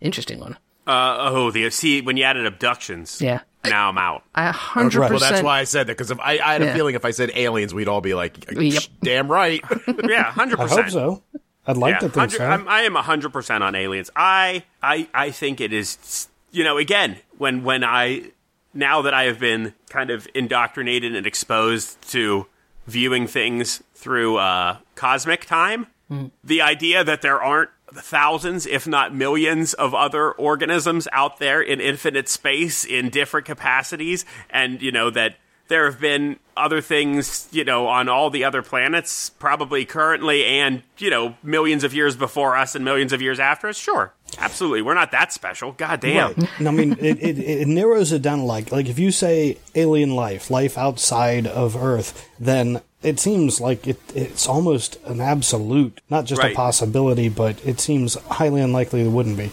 Interesting 0.00 0.40
one. 0.40 0.58
Uh, 0.86 1.16
oh, 1.30 1.50
the 1.50 1.68
see 1.70 2.00
when 2.00 2.16
you 2.16 2.24
added 2.24 2.46
abductions. 2.46 3.20
Yeah. 3.20 3.40
Now 3.64 3.88
I'm 3.90 3.98
out. 3.98 4.22
I 4.34 4.48
a 4.48 4.52
hundred 4.52 5.00
Right. 5.00 5.10
Well, 5.10 5.20
that's 5.20 5.42
why 5.42 5.60
I 5.60 5.64
said 5.64 5.86
that 5.88 5.96
because 5.98 6.10
I, 6.12 6.38
I 6.42 6.52
had 6.54 6.62
a 6.62 6.66
Yeah. 6.66 6.74
feeling 6.74 6.94
if 6.94 7.04
I 7.04 7.10
said 7.10 7.30
aliens, 7.34 7.74
we'd 7.74 7.88
all 7.88 8.00
be 8.00 8.14
like, 8.14 8.50
Yep. 8.50 8.82
"Damn 9.02 9.30
right." 9.30 9.62
Yeah, 10.04 10.22
hundred 10.24 10.60
I 10.60 10.62
percent. 10.62 10.82
hope 10.84 10.90
so. 10.92 11.22
I'd 11.68 11.76
like 11.76 11.94
Yeah, 11.94 11.98
to 12.00 12.08
think 12.08 12.32
so. 12.32 12.44
I'm, 12.44 12.66
I 12.66 12.80
am 12.82 12.94
hundred 12.96 13.32
percent 13.32 13.62
on 13.62 13.74
aliens. 13.74 14.10
I, 14.16 14.64
I, 14.82 15.08
I 15.14 15.30
think 15.30 15.60
it 15.60 15.72
is. 15.72 16.26
You 16.50 16.64
know, 16.64 16.78
again, 16.78 17.18
when 17.36 17.62
when 17.62 17.84
I 17.84 18.32
now 18.74 19.02
that 19.02 19.12
I 19.14 19.24
have 19.24 19.38
been 19.38 19.74
kind 19.90 20.10
of 20.10 20.26
indoctrinated 20.34 21.14
and 21.14 21.26
exposed 21.26 22.00
to 22.10 22.46
viewing 22.86 23.26
things 23.26 23.82
through 23.94 24.38
uh, 24.38 24.78
cosmic 24.94 25.44
time, 25.44 25.86
the 26.42 26.62
idea 26.62 27.04
that 27.04 27.20
there 27.20 27.42
aren't 27.42 27.68
thousands, 27.92 28.64
if 28.66 28.86
not 28.86 29.14
millions, 29.14 29.74
of 29.74 29.94
other 29.94 30.32
organisms 30.32 31.06
out 31.12 31.38
there 31.38 31.60
in 31.60 31.80
infinite 31.80 32.28
space 32.30 32.84
in 32.84 33.10
different 33.10 33.46
capacities, 33.46 34.24
and 34.48 34.80
you 34.80 34.90
know 34.90 35.10
that 35.10 35.36
there 35.68 35.90
have 35.90 36.00
been 36.00 36.38
other 36.56 36.80
things, 36.80 37.48
you 37.52 37.64
know, 37.64 37.86
on 37.86 38.08
all 38.08 38.30
the 38.30 38.44
other 38.44 38.62
planets, 38.62 39.30
probably 39.30 39.84
currently 39.84 40.44
and, 40.44 40.82
you 40.98 41.10
know, 41.10 41.36
millions 41.42 41.84
of 41.84 41.94
years 41.94 42.16
before 42.16 42.56
us 42.56 42.74
and 42.74 42.84
millions 42.84 43.12
of 43.12 43.22
years 43.22 43.38
after 43.38 43.68
us. 43.68 43.76
Sure. 43.76 44.12
Absolutely. 44.38 44.82
We're 44.82 44.94
not 44.94 45.12
that 45.12 45.32
special. 45.32 45.72
God 45.72 46.00
damn. 46.00 46.34
Right. 46.34 46.48
I 46.60 46.70
mean, 46.70 46.92
it, 46.98 47.22
it, 47.22 47.38
it 47.38 47.68
narrows 47.68 48.12
it 48.12 48.22
down 48.22 48.42
like 48.42 48.72
like 48.72 48.88
if 48.88 48.98
you 48.98 49.10
say 49.10 49.58
alien 49.74 50.14
life, 50.14 50.50
life 50.50 50.76
outside 50.76 51.46
of 51.46 51.76
Earth, 51.76 52.28
then 52.38 52.82
it 53.02 53.20
seems 53.20 53.60
like 53.60 53.86
it, 53.86 54.00
it's 54.14 54.46
almost 54.46 54.98
an 55.04 55.20
absolute, 55.20 56.00
not 56.10 56.24
just 56.24 56.42
a 56.42 56.54
possibility, 56.54 57.28
but 57.28 57.64
it 57.64 57.78
seems 57.80 58.14
highly 58.14 58.60
unlikely 58.60 59.02
it 59.02 59.08
wouldn't 59.08 59.36
be. 59.36 59.52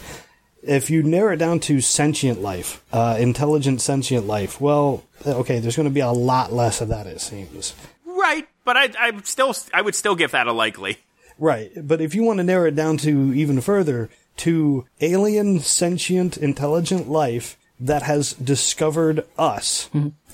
If 0.68 0.90
you 0.90 1.04
narrow 1.04 1.34
it 1.34 1.38
down 1.38 1.60
to 1.62 1.80
sentient 1.82 2.42
life, 2.42 2.84
uh, 2.92 3.18
intelligent 3.20 3.82
sentient 3.82 4.26
life, 4.28 4.60
well, 4.60 5.04
okay, 5.26 5.60
there's 5.60 5.76
going 5.76 5.88
to 5.88 5.94
be 5.94 6.00
a 6.00 6.10
lot 6.12 6.52
less 6.52 6.82
of 6.82 6.88
that, 6.90 7.06
it 7.08 7.22
seems. 7.22 7.74
Right. 8.06 8.48
But 8.64 8.76
I, 8.78 8.90
I 9.00 9.12
still, 9.24 9.56
I 9.74 9.82
would 9.82 9.94
still 9.96 10.16
give 10.16 10.32
that 10.32 10.48
a 10.48 10.52
likely. 10.54 10.98
Right, 11.38 11.70
but 11.76 12.00
if 12.02 12.16
you 12.16 12.24
want 12.24 12.38
to 12.38 12.44
narrow 12.44 12.68
it 12.70 12.76
down 12.76 12.98
to 13.00 13.34
even 13.34 13.60
further, 13.62 14.10
to 14.38 14.86
alien, 15.02 15.60
sentient, 15.60 16.38
intelligent 16.38 17.10
life 17.10 17.58
that 17.80 18.04
has 18.04 18.32
discovered 18.34 19.26
us, 19.38 19.90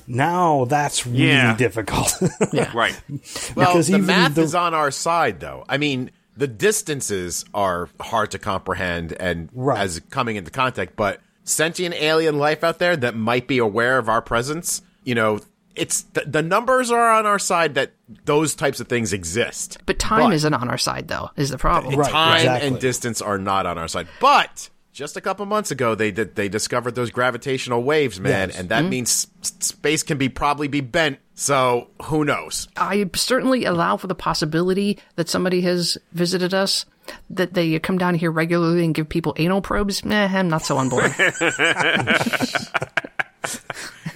now 0.08 0.66
that's 0.66 1.06
really 1.08 1.26
Yeah. 1.28 1.56
difficult. 1.58 2.14
Right. 2.74 2.96
well, 3.10 3.74
Because 3.74 3.88
the 3.88 3.96
even 3.96 4.06
math 4.06 4.36
the- 4.36 4.44
is 4.44 4.54
on 4.56 4.74
our 4.76 4.92
side, 4.92 5.40
though. 5.40 5.66
I 5.68 5.78
mean, 5.78 6.12
the 6.36 6.48
distances 6.48 7.46
are 7.54 7.90
hard 8.00 8.32
to 8.32 8.40
comprehend 8.40 9.14
and 9.20 9.50
Right. 9.54 9.80
as 9.80 10.00
coming 10.10 10.36
into 10.36 10.52
contact, 10.52 10.96
but 10.96 11.20
sentient 11.44 11.96
alien 11.96 12.38
life 12.38 12.64
out 12.64 12.80
there 12.80 12.96
that 12.98 13.16
might 13.16 13.48
be 13.48 13.58
aware 13.58 13.98
of 13.98 14.08
our 14.10 14.22
presence, 14.22 14.82
you 15.04 15.16
know, 15.16 15.40
it's 15.76 16.02
the, 16.14 16.22
the 16.28 16.42
numbers 16.42 16.92
are 16.92 17.12
on 17.12 17.26
our 17.26 17.40
side 17.40 17.76
that 17.76 17.92
those 18.26 18.56
types 18.56 18.80
of 18.80 18.88
things 18.88 19.14
exist. 19.14 19.78
But 19.86 20.00
time 20.00 20.30
But- 20.30 20.34
isn't 20.36 20.54
on 20.54 20.70
our 20.70 20.78
side, 20.78 21.08
though, 21.08 21.32
is 21.38 21.50
the 21.50 21.58
problem. 21.58 21.96
Right. 21.96 22.12
time 22.12 22.36
exactly. 22.38 22.68
and 22.68 22.80
distance 22.80 23.22
are 23.22 23.38
not 23.38 23.66
on 23.66 23.78
our 23.78 23.88
side. 23.88 24.08
But 24.20 24.70
just 24.92 25.16
a 25.16 25.22
couple 25.22 25.46
months 25.46 25.72
ago, 25.72 25.96
they 25.96 26.12
did, 26.12 26.36
they 26.36 26.50
discovered 26.50 26.96
those 26.96 27.10
gravitational 27.10 27.84
waves, 27.84 28.20
man, 28.20 28.50
Yes. 28.50 28.60
and 28.60 28.70
that 28.70 28.82
mm-hmm. 28.82 28.90
means 28.90 29.28
s- 29.42 29.54
space 29.60 30.04
can 30.04 30.18
be 30.18 30.28
probably 30.28 30.68
be 30.68 30.82
bent 30.82 31.20
So 31.42 31.88
who 32.04 32.24
knows? 32.24 32.68
I 32.78 33.10
certainly 33.16 33.66
allow 33.66 33.98
for 33.98 34.06
the 34.06 34.14
possibility 34.14 35.00
that 35.16 35.28
somebody 35.28 35.62
has 35.62 35.98
visited 36.14 36.54
us, 36.54 36.86
that 37.32 37.56
they 37.56 37.80
come 37.80 37.98
down 37.98 38.14
here 38.14 38.30
regularly 38.30 38.86
and 38.86 38.94
give 38.94 39.10
people 39.10 39.34
anal 39.38 39.64
probes. 39.64 40.06
Meh, 40.06 40.30
I'm 40.32 40.50
not 40.50 40.62
so 40.62 40.78
on 40.78 40.90
board. 40.90 41.12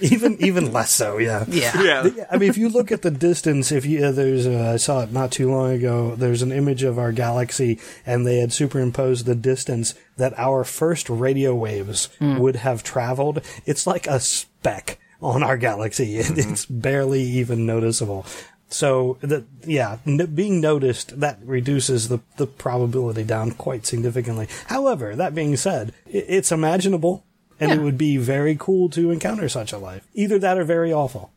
even 0.00 0.40
even 0.40 0.72
less 0.72 0.92
so. 0.92 1.18
Yeah. 1.18 1.44
Yeah. 1.48 2.06
Yeah. 2.06 2.26
I 2.30 2.38
mean, 2.38 2.48
if 2.48 2.56
you 2.56 2.68
look 2.68 2.92
at 2.92 3.02
the 3.02 3.10
distance, 3.10 3.72
if 3.72 3.84
you 3.84 4.04
uh, 4.04 4.12
there's 4.12 4.46
uh, 4.46 4.70
I 4.74 4.76
saw 4.76 5.02
it 5.02 5.10
not 5.10 5.32
too 5.32 5.50
long 5.50 5.72
ago. 5.72 6.14
There's 6.14 6.42
an 6.42 6.52
image 6.52 6.84
of 6.84 6.96
our 6.96 7.10
galaxy, 7.10 7.80
and 8.06 8.24
they 8.24 8.38
had 8.38 8.52
superimposed 8.52 9.26
the 9.26 9.34
distance 9.34 9.96
that 10.16 10.38
our 10.38 10.62
first 10.62 11.10
radio 11.10 11.56
waves 11.56 12.08
would 12.20 12.54
have 12.54 12.84
traveled. 12.84 13.42
It's 13.64 13.84
like 13.84 14.06
a 14.06 14.20
speck 14.20 15.00
on 15.20 15.42
our 15.42 15.56
galaxy. 15.56 16.16
It, 16.16 16.26
mm-hmm. 16.26 16.52
It's 16.52 16.66
barely 16.66 17.22
even 17.22 17.66
noticeable. 17.66 18.26
So 18.68 19.18
that 19.20 19.44
yeah, 19.64 19.98
n- 20.06 20.34
being 20.34 20.60
noticed 20.60 21.20
that 21.20 21.38
reduces 21.44 22.08
the 22.08 22.20
the 22.36 22.46
probability 22.46 23.24
down 23.24 23.52
quite 23.52 23.86
significantly. 23.86 24.48
However, 24.66 25.14
that 25.14 25.34
being 25.34 25.56
said, 25.56 25.92
i 26.06 26.10
it's 26.10 26.52
imaginable. 26.52 27.24
And 27.58 27.72
it 27.72 27.80
would 27.80 27.96
be 27.96 28.18
very 28.18 28.54
cool 28.54 28.90
to 28.90 29.10
encounter 29.10 29.48
such 29.48 29.72
a 29.72 29.78
life. 29.78 30.06
Either 30.12 30.38
that 30.38 30.58
or 30.58 30.64
very 30.64 30.92
awful. 30.92 31.32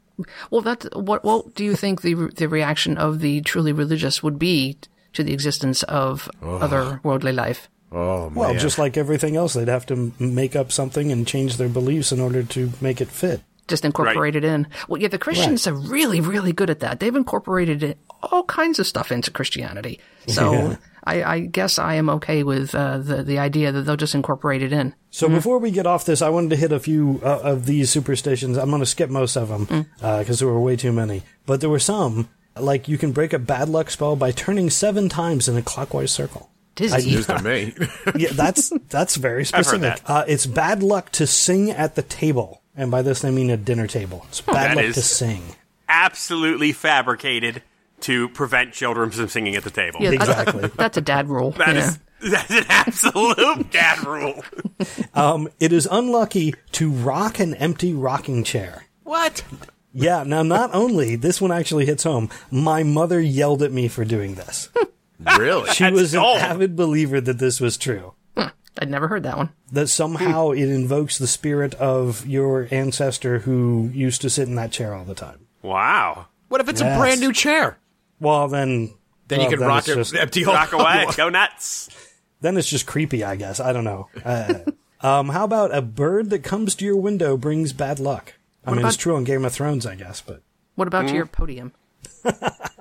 Well, 0.52 0.62
that 0.62 0.86
what 0.94 1.24
what 1.24 1.56
do 1.56 1.64
you 1.64 1.76
think 1.76 2.02
the 2.02 2.14
the 2.36 2.50
reaction 2.50 2.98
of 2.98 3.20
the 3.20 3.42
truly 3.42 3.72
religious 3.72 4.22
would 4.22 4.38
be 4.38 4.78
to 5.14 5.24
the 5.24 5.34
existence 5.34 5.84
of 5.84 6.30
other 6.42 7.00
worldly 7.04 7.32
life? 7.32 7.70
Oh 7.92 8.30
man. 8.30 8.36
Well, 8.36 8.56
just 8.56 8.78
like 8.78 8.98
everything 8.98 9.36
else, 9.36 9.54
they'd 9.54 9.68
have 9.68 9.86
to 9.88 10.14
make 10.20 10.56
up 10.56 10.72
something 10.72 11.12
and 11.12 11.26
change 11.26 11.58
their 11.58 11.70
beliefs 11.70 12.12
in 12.12 12.20
order 12.20 12.44
to 12.44 12.72
make 12.82 13.02
it 13.02 13.08
fit. 13.08 13.42
Just 13.70 13.86
incorporate 13.86 14.36
it 14.36 14.44
in. 14.44 14.68
Well, 14.88 15.02
yeah, 15.02 15.08
the 15.08 15.18
Christians 15.18 15.66
are 15.68 15.74
really, 15.74 16.20
really 16.20 16.52
good 16.52 16.70
at 16.70 16.80
that. 16.82 17.00
They've 17.00 17.16
incorporated 17.16 17.84
it, 17.84 17.98
all 18.24 18.44
kinds 18.44 18.80
of 18.80 18.88
stuff 18.88 19.12
into 19.12 19.32
Christianity. 19.32 20.00
So 20.28 20.52
Yeah. 20.52 20.76
I, 21.06 21.24
I 21.24 21.40
guess 21.40 21.80
I 21.80 21.94
am 21.96 22.10
okay 22.10 22.44
with 22.44 22.76
uh, 22.76 22.98
the 22.98 23.24
the 23.24 23.40
idea 23.40 23.72
that 23.72 23.84
they'll 23.84 23.96
just 23.96 24.14
incorporate 24.16 24.62
it 24.62 24.74
in. 24.74 24.94
So 25.12 25.30
before 25.30 25.58
we 25.58 25.72
get 25.72 25.88
off 25.88 26.04
this, 26.06 26.22
I 26.22 26.30
wanted 26.30 26.50
to 26.52 26.56
hit 26.58 26.72
a 26.74 26.80
few 26.80 27.22
uh, 27.24 27.40
of 27.42 27.66
these 27.66 27.90
superstitions. 27.90 28.58
I'm 28.58 28.70
going 28.70 28.82
to 28.82 28.86
skip 28.86 29.10
most 29.10 29.38
of 29.38 29.48
them 29.48 29.88
because 30.02 30.40
there 30.40 30.48
were 30.50 30.60
way 30.60 30.76
too 30.76 30.92
many. 30.92 31.24
But 31.46 31.62
there 31.62 31.70
were 31.70 31.80
some, 31.80 32.28
like 32.58 32.88
you 32.90 32.98
can 32.98 33.12
break 33.14 33.32
a 33.34 33.40
bad 33.40 33.70
luck 33.70 33.90
spell 33.90 34.16
by 34.18 34.32
turning 34.32 34.70
seven 34.70 35.08
times 35.10 35.48
in 35.48 35.56
a 35.58 35.62
clockwise 35.62 36.12
circle. 36.12 36.52
Dizzy. 36.76 37.12
news 37.12 37.26
to 37.28 37.42
me. 37.42 37.74
yeah, 38.16 38.30
that's 38.34 38.72
that's 38.90 39.16
very 39.16 39.40
heard 39.44 39.48
specific. 39.48 39.82
that. 39.82 40.02
Uh, 40.06 40.26
it's 40.28 40.46
bad 40.46 40.84
luck 40.84 41.12
to 41.14 41.26
sing 41.28 41.72
at 41.72 41.96
the 41.96 42.02
table, 42.04 42.59
and 42.80 42.90
by 42.92 43.02
this 43.02 43.24
I 43.26 43.30
mean 43.30 43.50
a 43.50 43.58
dinner 43.58 43.88
table. 43.88 44.26
It's 44.30 44.42
bad 44.42 44.56
that 44.72 44.76
luck 44.78 44.86
is- 44.86 44.96
to 44.96 45.02
sing. 45.02 45.42
Absolutely 45.88 46.72
fabricated 46.72 47.64
to 48.02 48.30
prevent 48.30 48.74
children 48.74 49.10
from 49.12 49.28
singing 49.28 49.56
at 49.56 49.64
the 49.64 49.70
table. 49.72 50.00
yeah, 50.02 50.12
Exactly. 50.12 50.68
That's 50.78 50.98
a 50.98 51.02
dad 51.02 51.28
rule. 51.28 51.52
That 51.52 51.76
yeah. 51.76 51.88
is 51.90 52.00
that's 52.32 52.52
an 52.52 52.66
absolute 52.70 53.72
dad 53.72 54.06
rule. 54.06 54.44
Um, 55.14 55.48
it 55.60 55.72
is 55.72 55.88
unlucky 55.90 56.54
to 56.74 56.92
rock 56.92 57.40
an 57.40 57.54
empty 57.56 57.94
rocking 57.94 58.44
chair. 58.44 58.86
What? 59.04 59.42
Yeah, 59.94 60.24
now 60.26 60.44
not 60.44 60.70
only 60.74 61.16
this 61.16 61.40
one 61.42 61.52
actually 61.54 61.86
hits 61.86 62.04
home. 62.04 62.30
My 62.52 62.84
mother 62.84 63.20
yelled 63.22 63.64
at 63.64 63.72
me 63.72 63.88
for 63.88 64.04
doing 64.06 64.36
this. 64.36 64.70
really? 65.38 65.72
She 65.72 65.86
That's 65.86 65.96
was 65.96 66.14
an 66.14 66.20
gold. 66.20 66.40
avid 66.40 66.76
believer 66.76 67.22
that 67.22 67.40
this 67.40 67.60
was 67.62 67.78
true. 67.78 68.14
I'd 68.80 68.90
never 68.90 69.08
heard 69.10 69.24
that 69.24 69.36
one. 69.38 69.50
That 69.72 69.88
somehow 69.88 70.52
it 70.52 70.70
invokes 70.70 71.18
the 71.18 71.28
spirit 71.28 71.74
of 71.76 72.26
your 72.26 72.68
ancestor 72.72 73.40
who 73.40 73.90
used 73.94 74.22
to 74.22 74.30
sit 74.30 74.48
in 74.48 74.56
that 74.56 74.72
chair 74.72 74.94
all 74.96 75.04
the 75.04 75.14
time. 75.16 75.48
Wow. 75.62 76.28
What 76.48 76.62
if 76.62 76.70
it's 76.70 76.80
Yes. 76.82 76.96
a 76.96 77.00
brand 77.00 77.20
new 77.20 77.34
chair? 77.34 77.78
Well, 78.20 78.48
then 78.48 78.94
Then 79.28 79.40
well, 79.40 79.52
you 79.52 79.58
can 79.58 79.68
rock 79.68 79.80
it's 79.80 79.90
it 79.90 79.96
just- 79.96 80.16
empty 80.16 80.46
all 80.46 80.54
Rock 80.54 80.72
away. 80.74 81.06
Go 81.18 81.30
nuts. 81.30 81.90
then 82.42 82.56
it's 82.58 82.70
just 82.70 82.88
creepy, 82.88 83.24
I 83.24 83.36
guess. 83.36 83.60
I 83.60 83.74
don't 83.74 83.84
know. 83.84 84.08
Uh, 84.26 84.54
um, 85.02 85.30
how 85.30 85.44
about 85.44 85.76
a 85.76 85.82
bird 85.82 86.30
that 86.32 86.40
comes 86.44 86.74
to 86.76 86.86
your 86.86 86.96
window 86.98 87.36
brings 87.38 87.74
bad 87.74 88.00
luck? 88.00 88.34
I 88.66 88.72
mean, 88.72 88.80
about- 88.80 88.88
it's 88.90 88.98
true 88.98 89.16
on 89.16 89.26
Game 89.26 89.44
of 89.46 89.52
Thrones, 89.54 89.86
I 89.86 89.96
guess, 89.96 90.22
but 90.22 90.42
What 90.76 90.88
about 90.88 91.06
Mm-hmm. 91.06 91.16
your 91.16 91.26
podium? 91.26 91.74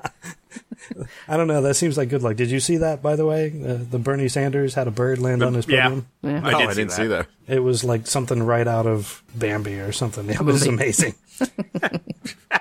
I 1.28 1.36
don't 1.36 1.46
know. 1.48 1.62
That 1.62 1.74
seems 1.74 1.96
like 1.96 2.08
good 2.08 2.22
luck. 2.22 2.36
Did 2.36 2.50
you 2.50 2.60
see 2.60 2.78
that, 2.78 3.02
by 3.02 3.16
the 3.16 3.26
way? 3.26 3.46
Uh, 3.64 3.78
the 3.90 3.98
Bernie 3.98 4.28
Sanders 4.28 4.74
had 4.74 4.86
a 4.88 4.90
bird 4.90 5.18
land 5.18 5.42
on 5.42 5.54
his 5.54 5.66
Yeah. 5.68 5.84
podium. 5.88 6.06
I, 6.24 6.28
Oh, 6.54 6.58
did 6.58 6.68
I 6.70 6.74
didn't 6.74 6.92
see 6.92 7.06
that. 7.08 7.26
It 7.46 7.60
was 7.60 7.84
like 7.84 8.06
something 8.06 8.42
right 8.42 8.66
out 8.66 8.86
of 8.86 9.22
Bambi 9.34 9.80
or 9.80 9.92
something. 9.92 10.28
It 10.28 10.40
was 10.40 10.64
movie. 10.66 10.74
amazing. 10.74 11.14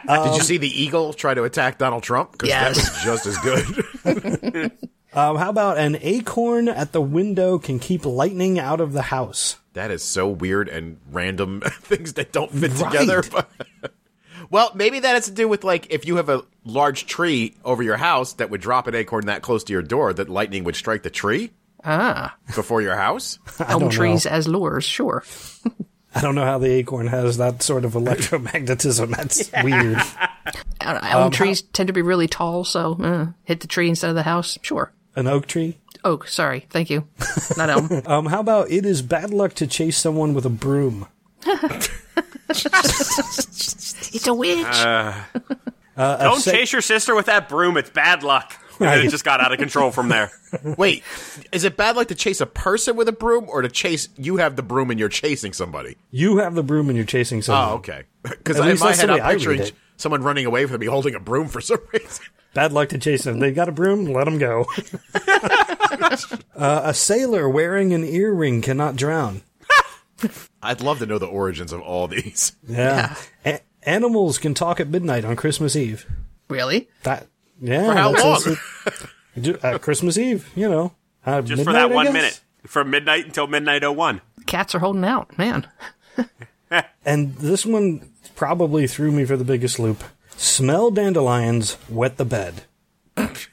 Did 0.08 0.36
you 0.36 0.42
see 0.44 0.58
the 0.58 0.70
eagle 0.84 1.14
try 1.14 1.34
to 1.34 1.44
attack 1.44 1.78
Donald 1.78 2.04
Trump? 2.04 2.32
Because 2.34 2.50
Yes. 2.50 2.76
that 3.04 3.06
was 3.08 3.24
just 3.24 3.26
as 3.26 3.38
good. 3.40 4.72
Um, 5.14 5.38
how 5.38 5.50
about 5.50 5.80
an 5.80 5.98
acorn 6.02 6.68
at 6.68 6.92
the 6.92 7.02
window 7.02 7.58
can 7.58 7.80
keep 7.80 8.06
lightning 8.06 8.60
out 8.60 8.80
of 8.82 8.94
the 8.94 9.02
house? 9.04 9.56
that 9.74 9.90
is 9.90 10.04
so 10.04 10.28
weird 10.28 10.68
and 10.70 10.98
random 11.12 11.62
things 11.82 12.14
that 12.14 12.32
don't 12.32 12.52
fit 12.52 12.72
Right. 12.74 12.92
together. 12.92 13.24
But 13.32 13.50
well, 14.50 14.72
maybe 14.76 15.00
that 15.00 15.14
has 15.16 15.26
to 15.26 15.32
do 15.32 15.48
with 15.48 15.64
like 15.64 15.88
if 15.90 16.06
you 16.06 16.18
have 16.18 16.30
a 16.30 16.44
large 16.64 17.06
tree 17.06 17.56
over 17.64 17.82
your 17.84 17.98
house 17.98 18.34
that 18.34 18.50
would 18.50 18.62
drop 18.62 18.88
an 18.88 18.96
acorn 18.96 19.26
that 19.28 19.42
close 19.42 19.64
to 19.66 19.74
your 19.74 19.82
door, 19.82 20.14
that 20.14 20.30
lightning 20.30 20.64
would 20.64 20.76
strike 20.76 21.04
the 21.04 21.10
tree 21.10 21.52
Ah, 21.84 22.36
before 22.56 22.82
your 22.82 22.96
house. 22.96 23.40
elm 23.60 23.90
trees 23.90 24.26
know. 24.26 24.32
as 24.32 24.48
lures, 24.48 24.84
sure. 24.84 25.24
I 26.16 26.22
don't 26.22 26.34
know 26.36 26.46
how 26.46 26.58
the 26.58 26.72
acorn 26.72 27.08
has 27.08 27.38
that 27.38 27.62
sort 27.62 27.86
of 27.86 27.94
electromagnetism. 27.94 29.16
That's 29.16 29.52
weird. 29.64 29.98
I 30.82 30.94
don't 30.94 31.04
know, 31.04 31.10
Elm 31.10 31.32
trees 31.32 31.62
tend 31.62 31.88
to 31.88 31.94
be 31.94 32.02
really 32.02 32.28
tall, 32.28 32.64
so 32.64 32.94
uh, 33.02 33.28
hit 33.44 33.60
the 33.60 33.68
tree 33.68 33.88
instead 33.90 34.10
of 34.10 34.16
the 34.16 34.24
house. 34.24 34.58
Sure. 34.64 34.92
An 35.16 35.28
oak 35.28 35.46
tree. 35.46 35.78
Oak, 36.04 36.28
sorry. 36.28 36.66
Thank 36.70 36.90
you. 36.90 37.08
Not 37.58 37.70
elm. 37.70 38.02
Um, 38.06 38.26
how 38.28 38.40
about 38.40 38.72
it 38.72 38.86
is 38.86 39.02
bad 39.02 39.32
luck 39.32 39.54
to 39.56 39.68
chase 39.68 39.98
someone 39.98 40.34
with 40.34 40.46
a 40.46 40.50
broom? 40.50 41.08
It's 44.18 44.28
a 44.28 44.34
witch. 44.34 44.66
Don't 45.98 46.40
say- 46.40 46.52
chase 46.52 46.72
your 46.74 46.82
sister 46.82 47.16
with 47.16 47.28
that 47.28 47.50
broom. 47.50 47.78
It's 47.78 47.90
bad 47.90 48.24
luck. 48.24 48.54
And 48.80 49.02
it 49.02 49.10
just 49.10 49.24
got 49.26 49.42
out 49.42 49.52
of 49.52 49.58
control 49.58 49.90
from 49.90 50.10
there. 50.10 50.32
Wait, 50.78 51.04
is 51.52 51.64
it 51.64 51.76
bad 51.78 51.96
luck 51.96 52.10
to 52.10 52.16
chase 52.16 52.40
a 52.42 52.46
person 52.46 52.96
with 52.96 53.08
a 53.08 53.12
broom, 53.12 53.46
or 53.50 53.64
to 53.64 53.70
chase 53.70 54.08
you 54.18 54.38
have 54.38 54.56
the 54.56 54.62
broom 54.62 54.92
and 54.92 55.00
you're 55.00 55.10
chasing 55.10 55.52
somebody? 55.52 55.98
You 56.12 56.38
have 56.38 56.54
the 56.54 56.62
broom 56.62 56.88
and 56.90 56.96
you're 56.96 57.04
chasing 57.06 57.42
someone. 57.42 57.70
Oh, 57.70 57.76
okay. 57.78 58.04
Because 58.22 58.60
in 58.60 58.78
my 58.78 58.94
head, 58.94 59.10
I'm 59.10 59.20
way 59.26 59.34
picturing 59.34 59.72
someone 59.96 60.22
running 60.22 60.46
away 60.46 60.68
from 60.68 60.80
me 60.80 60.86
holding 60.86 61.16
a 61.16 61.20
broom 61.20 61.48
for 61.48 61.60
some 61.60 61.80
reason. 61.94 62.26
Bad 62.54 62.72
luck 62.72 62.90
to 62.90 63.00
chase 63.00 63.24
them. 63.24 63.40
They 63.40 63.52
got 63.52 63.68
a 63.68 63.72
broom, 63.72 64.06
let 64.06 64.26
them 64.26 64.38
go. 64.38 64.68
uh, 66.56 66.82
a 66.86 66.94
sailor 66.94 67.50
wearing 67.50 67.94
an 67.94 68.04
earring 68.04 68.62
cannot 68.62 68.96
drown. 68.96 69.42
I'd 70.62 70.82
love 70.82 71.00
to 71.00 71.06
know 71.08 71.18
the 71.20 71.26
origins 71.28 71.72
of 71.72 71.82
all 71.82 72.08
these. 72.08 72.54
Yeah. 72.68 73.16
A- 73.46 73.60
animals 73.88 74.38
can 74.38 74.54
talk 74.54 74.80
at 74.80 74.88
midnight 74.90 75.26
on 75.26 75.36
Christmas 75.36 75.76
Eve. 75.76 76.06
really? 76.50 76.88
That 77.04 77.26
yeah. 77.60 77.88
For 77.88 77.94
how 77.96 78.12
long? 78.14 78.22
also- 78.22 78.56
Ju- 79.42 79.58
uh, 79.64 79.78
Christmas 79.80 80.18
Eve, 80.18 80.48
you 80.56 80.68
know. 80.70 80.94
Uh, 81.26 81.42
Just 81.42 81.64
for 81.64 81.70
midnight, 81.72 81.90
that 81.90 81.96
one 81.96 82.14
minute. 82.14 82.40
From 82.66 82.90
midnight 82.90 83.26
until 83.26 83.48
midnight 83.48 83.84
01. 83.84 84.22
Cats 84.46 84.74
are 84.76 84.80
holding 84.80 85.04
out, 85.06 85.36
man. 85.38 85.68
And 87.06 87.36
this 87.38 87.66
one 87.66 88.12
probably 88.36 88.88
threw 88.88 89.10
me 89.12 89.24
for 89.24 89.38
the 89.38 89.46
biggest 89.46 89.80
loop. 89.80 90.04
Smell 90.36 90.92
dandelions, 90.92 91.78
wet 91.90 92.18
the 92.18 92.26
bed. 92.26 92.64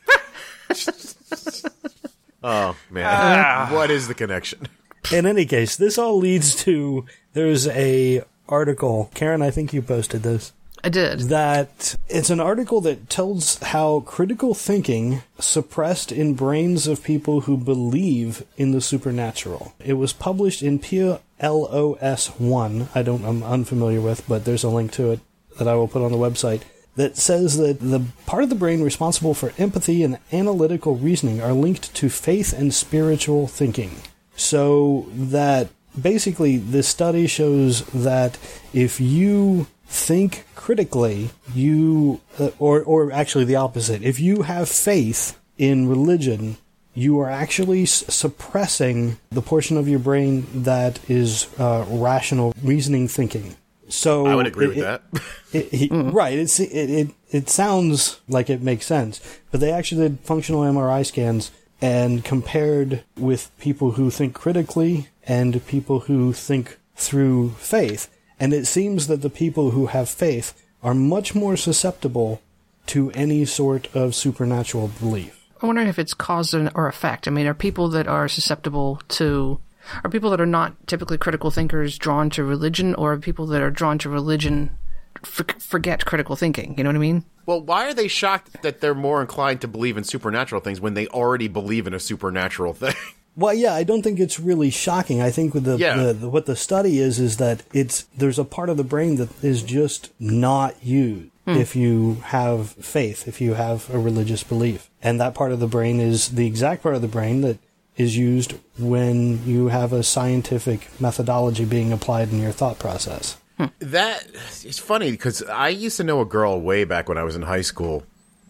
Oh 2.46 2.76
man, 2.90 3.72
what 3.72 3.90
is 3.90 4.06
the 4.06 4.12
connection? 4.14 4.68
In 5.10 5.24
any 5.24 5.46
case, 5.46 5.76
this 5.76 5.96
all 5.96 6.18
leads 6.18 6.54
to 6.64 7.06
there's 7.32 7.66
a 7.68 8.22
article. 8.48 9.10
Karen, 9.14 9.42
I 9.42 9.50
think 9.50 9.72
you 9.72 9.82
posted 9.82 10.22
this. 10.22 10.52
I 10.84 10.90
did. 10.90 11.20
that 11.30 11.96
it's 12.08 12.28
an 12.28 12.40
article 12.40 12.82
that 12.82 13.08
tells 13.08 13.58
how 13.58 14.00
critical 14.00 14.52
thinking 14.52 15.22
suppressed 15.38 16.12
in 16.12 16.34
brains 16.34 16.86
of 16.86 17.02
people 17.02 17.42
who 17.42 17.56
believe 17.56 18.44
in 18.58 18.72
the 18.72 18.82
supernatural. 18.82 19.74
It 19.82 19.94
was 19.94 20.12
published 20.12 20.62
in 20.62 20.78
PLOS 20.78 22.38
1. 22.38 22.88
I 22.94 23.02
don't 23.02 23.24
I'm 23.24 23.42
unfamiliar 23.42 24.02
with, 24.02 24.28
but 24.28 24.44
there's 24.44 24.62
a 24.62 24.68
link 24.68 24.92
to 24.92 25.12
it 25.12 25.20
that 25.58 25.68
I 25.68 25.74
will 25.74 25.88
put 25.88 26.02
on 26.02 26.12
the 26.12 26.18
website 26.18 26.62
that 26.96 27.16
says 27.16 27.56
that 27.56 27.80
the 27.80 28.04
part 28.26 28.44
of 28.44 28.50
the 28.50 28.54
brain 28.54 28.82
responsible 28.82 29.32
for 29.32 29.54
empathy 29.56 30.02
and 30.02 30.18
analytical 30.32 30.96
reasoning 30.96 31.40
are 31.40 31.54
linked 31.54 31.94
to 31.94 32.10
faith 32.10 32.52
and 32.52 32.74
spiritual 32.74 33.46
thinking. 33.46 34.02
So 34.36 35.06
that 35.10 35.70
basically 36.00 36.56
this 36.56 36.88
study 36.88 37.26
shows 37.26 37.84
that 37.86 38.38
if 38.72 39.00
you 39.00 39.66
think 39.86 40.44
critically, 40.54 41.30
you 41.54 42.20
uh, 42.38 42.50
or 42.58 42.82
or 42.82 43.12
actually 43.12 43.44
the 43.44 43.56
opposite. 43.56 44.02
If 44.02 44.18
you 44.20 44.42
have 44.42 44.68
faith 44.68 45.38
in 45.58 45.88
religion, 45.88 46.56
you 46.94 47.18
are 47.20 47.30
actually 47.30 47.82
s- 47.84 48.04
suppressing 48.08 49.18
the 49.30 49.42
portion 49.42 49.76
of 49.76 49.88
your 49.88 49.98
brain 50.00 50.46
that 50.64 50.98
is 51.08 51.48
uh, 51.58 51.84
rational 51.88 52.54
reasoning 52.62 53.08
thinking. 53.08 53.56
So 53.88 54.26
I 54.26 54.34
would 54.34 54.46
agree 54.46 54.66
it- 54.66 54.68
with 54.68 54.78
it- 54.78 54.82
that. 54.82 55.02
It, 55.52 55.66
he, 55.72 55.88
Right. 55.92 56.36
It's 56.36 56.58
it, 56.58 56.66
it 56.72 57.08
it 57.30 57.48
sounds 57.48 58.18
like 58.28 58.50
it 58.50 58.60
makes 58.62 58.86
sense, 58.86 59.20
but 59.52 59.60
they 59.60 59.70
actually 59.70 60.08
did 60.08 60.18
functional 60.20 60.62
MRI 60.62 61.06
scans 61.06 61.52
and 61.80 62.24
compared 62.24 63.04
with 63.16 63.50
people 63.60 63.92
who 63.92 64.10
think 64.10 64.34
critically 64.34 65.08
and 65.26 65.66
people 65.66 66.00
who 66.00 66.32
think 66.32 66.78
through 66.96 67.50
faith, 67.50 68.08
and 68.38 68.52
it 68.52 68.66
seems 68.66 69.06
that 69.06 69.22
the 69.22 69.30
people 69.30 69.70
who 69.70 69.86
have 69.86 70.08
faith 70.08 70.60
are 70.82 70.94
much 70.94 71.34
more 71.34 71.56
susceptible 71.56 72.42
to 72.86 73.10
any 73.12 73.44
sort 73.44 73.94
of 73.94 74.14
supernatural 74.14 74.88
belief. 75.00 75.40
I'm 75.60 75.68
wondering 75.68 75.88
if 75.88 75.98
it's 75.98 76.12
cause 76.12 76.54
or 76.54 76.88
effect. 76.88 77.26
I 77.26 77.30
mean, 77.30 77.46
are 77.46 77.54
people 77.54 77.88
that 77.88 78.06
are 78.06 78.28
susceptible 78.28 79.00
to, 79.08 79.60
are 80.02 80.10
people 80.10 80.30
that 80.30 80.40
are 80.40 80.46
not 80.46 80.86
typically 80.86 81.16
critical 81.16 81.50
thinkers 81.50 81.96
drawn 81.96 82.28
to 82.30 82.44
religion, 82.44 82.94
or 82.96 83.14
are 83.14 83.18
people 83.18 83.46
that 83.46 83.62
are 83.62 83.70
drawn 83.70 83.96
to 83.98 84.10
religion 84.10 84.76
for, 85.22 85.46
forget 85.58 86.04
critical 86.04 86.36
thinking? 86.36 86.74
You 86.76 86.84
know 86.84 86.90
what 86.90 86.96
I 86.96 87.00
mean? 87.00 87.24
Well, 87.46 87.62
why 87.62 87.86
are 87.86 87.94
they 87.94 88.08
shocked 88.08 88.62
that 88.62 88.80
they're 88.80 88.94
more 88.94 89.20
inclined 89.20 89.62
to 89.62 89.68
believe 89.68 89.96
in 89.96 90.04
supernatural 90.04 90.60
things 90.60 90.80
when 90.80 90.94
they 90.94 91.06
already 91.08 91.48
believe 91.48 91.86
in 91.86 91.94
a 91.94 92.00
supernatural 92.00 92.74
thing? 92.74 92.94
Well, 93.36 93.54
yeah, 93.54 93.74
I 93.74 93.82
don't 93.82 94.02
think 94.02 94.20
it's 94.20 94.38
really 94.38 94.70
shocking. 94.70 95.20
I 95.20 95.30
think 95.30 95.52
the, 95.54 95.76
Yeah. 95.76 95.96
the, 95.96 96.12
the 96.12 96.28
what 96.28 96.46
the 96.46 96.54
study 96.56 96.98
is 97.00 97.18
is 97.18 97.36
that 97.38 97.62
it's 97.72 98.06
there's 98.16 98.38
a 98.38 98.44
part 98.44 98.68
of 98.68 98.76
the 98.76 98.84
brain 98.84 99.16
that 99.16 99.28
is 99.44 99.62
just 99.62 100.10
not 100.20 100.76
used 100.84 101.30
if 101.46 101.76
you 101.76 102.18
have 102.24 102.70
faith, 102.70 103.28
if 103.28 103.38
you 103.40 103.52
have 103.52 103.92
a 103.92 103.98
religious 103.98 104.42
belief, 104.42 104.88
and 105.02 105.20
that 105.20 105.34
part 105.34 105.52
of 105.52 105.60
the 105.60 105.66
brain 105.66 106.00
is 106.00 106.30
the 106.30 106.46
exact 106.46 106.82
part 106.82 106.94
of 106.94 107.02
the 107.02 107.08
brain 107.08 107.42
that 107.42 107.58
is 107.98 108.16
used 108.16 108.54
when 108.78 109.44
you 109.44 109.68
have 109.68 109.92
a 109.92 110.02
scientific 110.02 110.88
methodology 110.98 111.64
being 111.66 111.92
applied 111.92 112.32
in 112.32 112.40
your 112.40 112.50
thought 112.50 112.78
process. 112.78 113.36
That 113.78 114.26
it's 114.64 114.78
funny 114.78 115.10
because 115.10 115.42
I 115.42 115.68
used 115.68 115.98
to 115.98 116.04
know 116.04 116.20
a 116.22 116.24
girl 116.24 116.58
way 116.60 116.84
back 116.84 117.08
when 117.10 117.18
I 117.18 117.24
was 117.24 117.36
in 117.36 117.42
high 117.42 117.60
school 117.60 118.04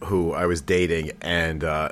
who 0.04 0.32
I 0.32 0.46
was 0.46 0.60
dating, 0.60 1.10
and 1.20 1.64
uh, 1.64 1.88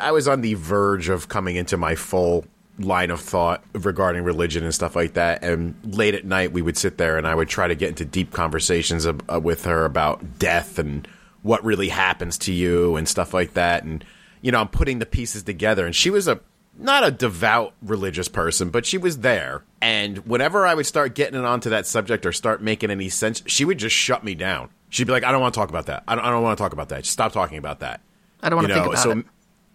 I 0.00 0.12
was 0.12 0.28
on 0.28 0.40
the 0.40 0.54
verge 0.54 1.08
of 1.08 1.28
coming 1.28 1.56
into 1.56 1.76
my 1.76 1.94
full 1.94 2.44
line 2.78 3.10
of 3.10 3.20
thought 3.20 3.62
regarding 3.74 4.24
religion 4.24 4.64
and 4.64 4.74
stuff 4.74 4.96
like 4.96 5.14
that. 5.14 5.44
And 5.44 5.74
late 5.84 6.14
at 6.14 6.24
night, 6.24 6.52
we 6.52 6.62
would 6.62 6.76
sit 6.76 6.98
there, 6.98 7.18
and 7.18 7.26
I 7.26 7.34
would 7.34 7.48
try 7.48 7.68
to 7.68 7.74
get 7.74 7.90
into 7.90 8.04
deep 8.04 8.32
conversations 8.32 9.06
ab- 9.06 9.24
uh, 9.32 9.40
with 9.40 9.64
her 9.64 9.84
about 9.84 10.38
death 10.38 10.78
and 10.78 11.06
what 11.42 11.64
really 11.64 11.88
happens 11.88 12.38
to 12.38 12.52
you 12.52 12.96
and 12.96 13.08
stuff 13.08 13.34
like 13.34 13.54
that. 13.54 13.84
And 13.84 14.04
you 14.40 14.50
know, 14.50 14.60
I'm 14.60 14.68
putting 14.68 14.98
the 14.98 15.06
pieces 15.06 15.42
together, 15.42 15.86
and 15.86 15.94
she 15.94 16.10
was 16.10 16.26
a 16.28 16.40
not 16.78 17.04
a 17.04 17.10
devout 17.10 17.74
religious 17.82 18.28
person, 18.28 18.70
but 18.70 18.86
she 18.86 18.96
was 18.96 19.18
there. 19.18 19.62
And 19.82 20.18
whenever 20.26 20.66
I 20.66 20.74
would 20.74 20.86
start 20.86 21.14
getting 21.14 21.38
it 21.38 21.44
onto 21.44 21.70
that 21.70 21.86
subject 21.86 22.24
or 22.24 22.32
start 22.32 22.62
making 22.62 22.90
any 22.90 23.10
sense, 23.10 23.42
she 23.46 23.64
would 23.64 23.78
just 23.78 23.94
shut 23.94 24.24
me 24.24 24.34
down. 24.34 24.70
She'd 24.88 25.06
be 25.06 25.12
like, 25.12 25.24
"I 25.24 25.30
don't 25.32 25.40
want 25.40 25.54
to 25.54 25.60
talk 25.60 25.68
about 25.68 25.86
that. 25.86 26.02
I 26.08 26.14
don't, 26.14 26.24
I 26.24 26.30
don't 26.30 26.42
want 26.42 26.56
to 26.56 26.62
talk 26.62 26.72
about 26.72 26.88
that. 26.88 27.02
Just 27.02 27.12
stop 27.12 27.32
talking 27.32 27.58
about 27.58 27.80
that." 27.80 28.00
I 28.42 28.48
don't 28.48 28.56
want 28.56 28.68
you 28.68 28.74
to 28.74 28.80
know, 28.80 28.84
think 28.84 28.94
about 28.94 29.02
so 29.02 29.10
it. 29.12 29.26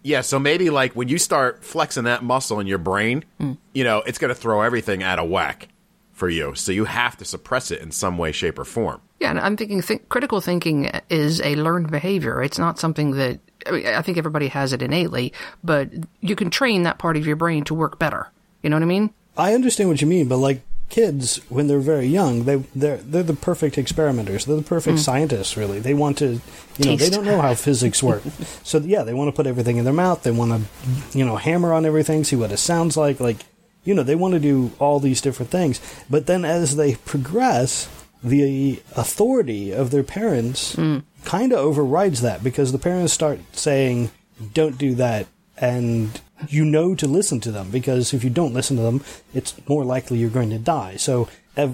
Yeah, 0.08 0.22
so 0.22 0.38
maybe 0.38 0.70
like 0.70 0.94
when 0.94 1.08
you 1.08 1.18
start 1.18 1.62
flexing 1.62 2.04
that 2.04 2.24
muscle 2.24 2.58
in 2.60 2.66
your 2.66 2.78
brain, 2.78 3.24
Hmm. 3.38 3.52
you 3.74 3.84
know, 3.84 3.98
it's 4.06 4.18
going 4.18 4.30
to 4.30 4.34
throw 4.34 4.62
everything 4.62 5.02
out 5.02 5.18
of 5.18 5.28
whack 5.28 5.68
for 6.12 6.28
you. 6.30 6.54
So 6.54 6.72
you 6.72 6.86
have 6.86 7.16
to 7.18 7.24
suppress 7.24 7.70
it 7.70 7.80
in 7.80 7.90
some 7.92 8.16
way, 8.18 8.32
shape, 8.32 8.58
or 8.58 8.64
form. 8.64 9.00
Yeah, 9.20 9.30
and 9.30 9.38
I'm 9.38 9.56
thinking 9.56 9.82
think, 9.82 10.08
critical 10.08 10.40
thinking 10.40 10.90
is 11.10 11.40
a 11.42 11.56
learned 11.56 11.90
behavior. 11.90 12.42
It's 12.42 12.58
not 12.58 12.78
something 12.78 13.12
that 13.12 13.40
I, 13.66 13.70
mean, 13.70 13.86
I 13.86 14.00
think 14.02 14.16
everybody 14.16 14.48
has 14.48 14.72
it 14.72 14.80
innately, 14.80 15.32
but 15.62 15.90
you 16.20 16.34
can 16.36 16.48
train 16.50 16.84
that 16.84 16.98
part 16.98 17.16
of 17.16 17.26
your 17.26 17.36
brain 17.36 17.64
to 17.64 17.74
work 17.74 17.98
better. 17.98 18.30
You 18.62 18.70
know 18.70 18.76
what 18.76 18.82
I 18.82 18.86
mean? 18.86 19.10
I 19.36 19.54
understand 19.54 19.90
what 19.90 20.00
you 20.00 20.06
mean, 20.06 20.28
but 20.28 20.38
like 20.38 20.62
kids 20.88 21.40
when 21.48 21.66
they're 21.66 21.80
very 21.80 22.06
young, 22.06 22.44
they 22.44 22.56
they're 22.74 22.98
they're 22.98 23.22
the 23.22 23.34
perfect 23.34 23.78
experimenters. 23.78 24.44
They're 24.44 24.56
the 24.56 24.62
perfect 24.62 24.98
hmm. 24.98 25.02
scientists. 25.02 25.56
Really, 25.56 25.78
they 25.80 25.94
want 25.94 26.18
to, 26.18 26.40
you 26.78 26.84
know, 26.84 26.96
they 26.96 27.10
don't 27.10 27.24
know 27.24 27.40
how 27.40 27.54
physics 27.66 28.02
work. 28.02 28.22
so 28.64 28.78
yeah, 28.78 29.02
they 29.02 29.14
want 29.14 29.28
to 29.28 29.36
put 29.36 29.46
everything 29.46 29.76
in 29.76 29.84
their 29.84 29.94
mouth. 29.94 30.22
They 30.22 30.30
want 30.30 30.52
to, 30.52 31.18
you 31.18 31.24
know, 31.24 31.36
hammer 31.36 31.72
on 31.72 31.86
everything, 31.86 32.24
see 32.24 32.36
what 32.36 32.52
it 32.52 32.58
sounds 32.58 32.96
like. 32.96 33.20
Like, 33.20 33.38
you 33.84 33.94
know, 33.94 34.02
they 34.02 34.14
want 34.14 34.34
to 34.34 34.40
do 34.40 34.72
all 34.78 35.00
these 35.00 35.20
different 35.20 35.50
things. 35.50 35.80
But 36.08 36.26
then 36.26 36.44
as 36.44 36.76
they 36.76 36.94
progress, 36.96 37.88
the 38.22 38.82
authority 38.96 39.72
of 39.72 39.90
their 39.90 40.02
parents 40.02 40.74
hmm. 40.74 40.98
kind 41.24 41.52
of 41.52 41.58
overrides 41.58 42.22
that 42.22 42.42
because 42.42 42.72
the 42.72 42.78
parents 42.78 43.12
start 43.12 43.40
saying, 43.52 44.10
"Don't 44.54 44.78
do 44.78 44.94
that," 44.94 45.26
and 45.56 46.20
you 46.48 46.64
know 46.64 46.94
to 46.94 47.06
listen 47.06 47.40
to 47.40 47.50
them 47.50 47.70
because 47.70 48.14
if 48.14 48.22
you 48.22 48.30
don't 48.30 48.54
listen 48.54 48.76
to 48.76 48.82
them, 48.82 49.02
it's 49.34 49.54
more 49.68 49.84
likely 49.84 50.18
you're 50.18 50.30
going 50.30 50.50
to 50.50 50.58
die. 50.58 50.96
So, 50.96 51.28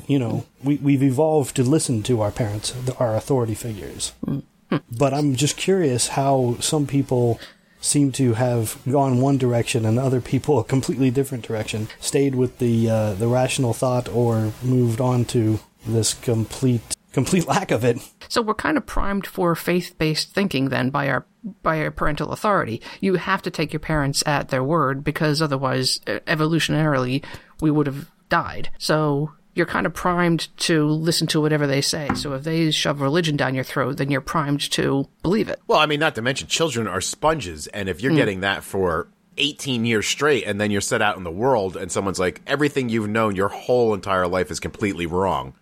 you 0.07 0.19
know, 0.19 0.47
we, 0.63 0.77
we've 0.77 1.03
evolved 1.03 1.57
to 1.57 1.63
listen 1.63 2.03
to 2.05 2.21
our 2.21 2.31
parents, 2.31 2.75
our 2.99 3.17
authority 3.17 3.55
figures. 3.55 4.13
But 4.91 5.15
I'm 5.15 5.35
just 5.35 5.57
curious 5.57 6.09
how 6.09 6.57
some 6.61 6.87
people 6.87 7.39
seem 7.81 8.11
to 8.13 8.33
have 8.33 8.79
gone 8.91 9.21
one 9.21 9.37
direction 9.37 9.85
and 9.85 9.99
other 9.99 10.21
people 10.21 10.59
a 10.61 10.65
completely 10.65 11.11
different 11.11 11.47
direction, 11.47 11.89
stayed 12.01 12.35
with 12.35 12.59
the 12.59 12.89
uh, 12.89 13.15
the 13.15 13.29
rational 13.29 13.75
thought, 13.75 14.09
or 14.09 14.53
moved 14.63 15.01
on 15.01 15.25
to 15.27 15.61
this 15.87 16.15
complete 16.15 16.97
complete 17.15 17.47
lack 17.47 17.71
of 17.71 17.85
it. 17.85 17.99
So 18.29 18.43
we're 18.43 18.55
kind 18.55 18.77
of 18.77 18.85
primed 18.85 19.27
for 19.27 19.55
faith-based 19.55 20.33
thinking 20.35 20.69
then 20.69 20.91
by 20.91 21.09
our 21.09 21.25
by 21.63 21.81
our 21.83 21.91
parental 21.91 22.33
authority. 22.33 22.81
You 23.01 23.15
have 23.15 23.43
to 23.43 23.51
take 23.51 23.73
your 23.73 23.81
parents 23.81 24.23
at 24.27 24.49
their 24.49 24.65
word 24.65 25.05
because 25.05 25.41
otherwise, 25.41 26.01
uh, 26.07 26.19
evolutionarily, 26.27 27.25
we 27.61 27.71
would 27.71 27.87
have 27.87 28.11
died. 28.29 28.71
So 28.79 29.33
you're 29.55 29.67
kind 29.67 29.87
of 29.87 29.95
primed 29.95 30.49
to 30.59 30.87
listen 30.87 31.27
to 31.29 31.41
whatever 31.41 31.67
they 31.67 31.81
say. 31.81 32.09
So 32.15 32.33
if 32.33 32.43
they 32.45 32.71
shove 32.71 33.01
religion 33.01 33.37
down 33.37 33.55
your 33.55 33.63
throat, 33.63 33.99
then 33.99 34.11
you're 34.11 34.21
primed 34.21 34.63
to 34.73 35.07
believe 35.23 35.49
it. 35.49 35.61
Well, 35.69 35.79
I 35.79 35.87
mean, 35.87 36.01
not 36.01 36.15
to 36.17 36.23
mention 36.23 36.49
children 36.49 36.89
are 36.89 37.01
sponges, 37.01 37.67
and 37.69 37.89
if 37.89 38.01
you're 38.03 38.13
Hmm. 38.13 38.17
getting 38.19 38.41
that 38.41 38.65
for 38.65 39.07
18 39.37 39.85
years 39.85 40.07
straight, 40.09 40.45
and 40.45 40.61
then 40.61 40.71
you're 40.71 40.81
set 40.81 41.03
out 41.03 41.17
in 41.17 41.23
the 41.25 41.31
world, 41.31 41.77
and 41.77 41.93
someone's 41.93 42.19
like, 42.19 42.41
everything 42.47 42.89
you've 42.89 43.09
known 43.09 43.37
your 43.37 43.49
whole 43.49 43.93
entire 43.95 44.27
life 44.27 44.51
is 44.51 44.59
completely 44.61 45.07
wrong. 45.07 45.55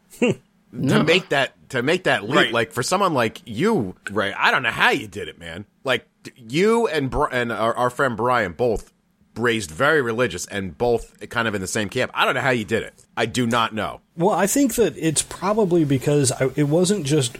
To 0.72 1.04
make 1.04 1.28
that 1.28 1.52
to 1.70 1.82
make 1.82 2.04
that 2.04 2.22
leap, 2.24 2.34
Right. 2.34 2.52
like 2.52 2.72
for 2.72 2.82
someone 2.82 3.12
like 3.12 3.42
you, 3.44 3.94
Ray, 4.10 4.32
I 4.32 4.50
don't 4.50 4.62
know 4.62 4.70
how 4.70 4.88
you 4.90 5.06
did 5.06 5.28
it, 5.28 5.38
man. 5.38 5.66
Like 5.84 6.06
you 6.36 6.86
and 6.86 7.10
Bri- 7.10 7.28
and 7.30 7.52
our, 7.52 7.74
our 7.74 7.90
friend 7.90 8.16
Brian 8.16 8.52
both 8.52 8.90
raised 9.36 9.70
very 9.70 10.00
religious 10.00 10.46
and 10.46 10.76
both 10.76 11.28
kind 11.28 11.46
of 11.46 11.54
in 11.54 11.60
the 11.60 11.66
same 11.66 11.90
camp. 11.90 12.10
I 12.14 12.24
don't 12.24 12.34
know 12.34 12.40
how 12.40 12.50
you 12.50 12.64
did 12.64 12.82
it. 12.82 12.94
I 13.16 13.26
do 13.26 13.46
not 13.46 13.74
know. 13.74 14.00
Well, 14.16 14.34
I 14.34 14.46
think 14.46 14.74
that 14.76 14.94
it's 14.96 15.22
probably 15.22 15.84
because 15.84 16.32
I, 16.32 16.50
it 16.56 16.64
wasn't 16.64 17.04
just 17.04 17.36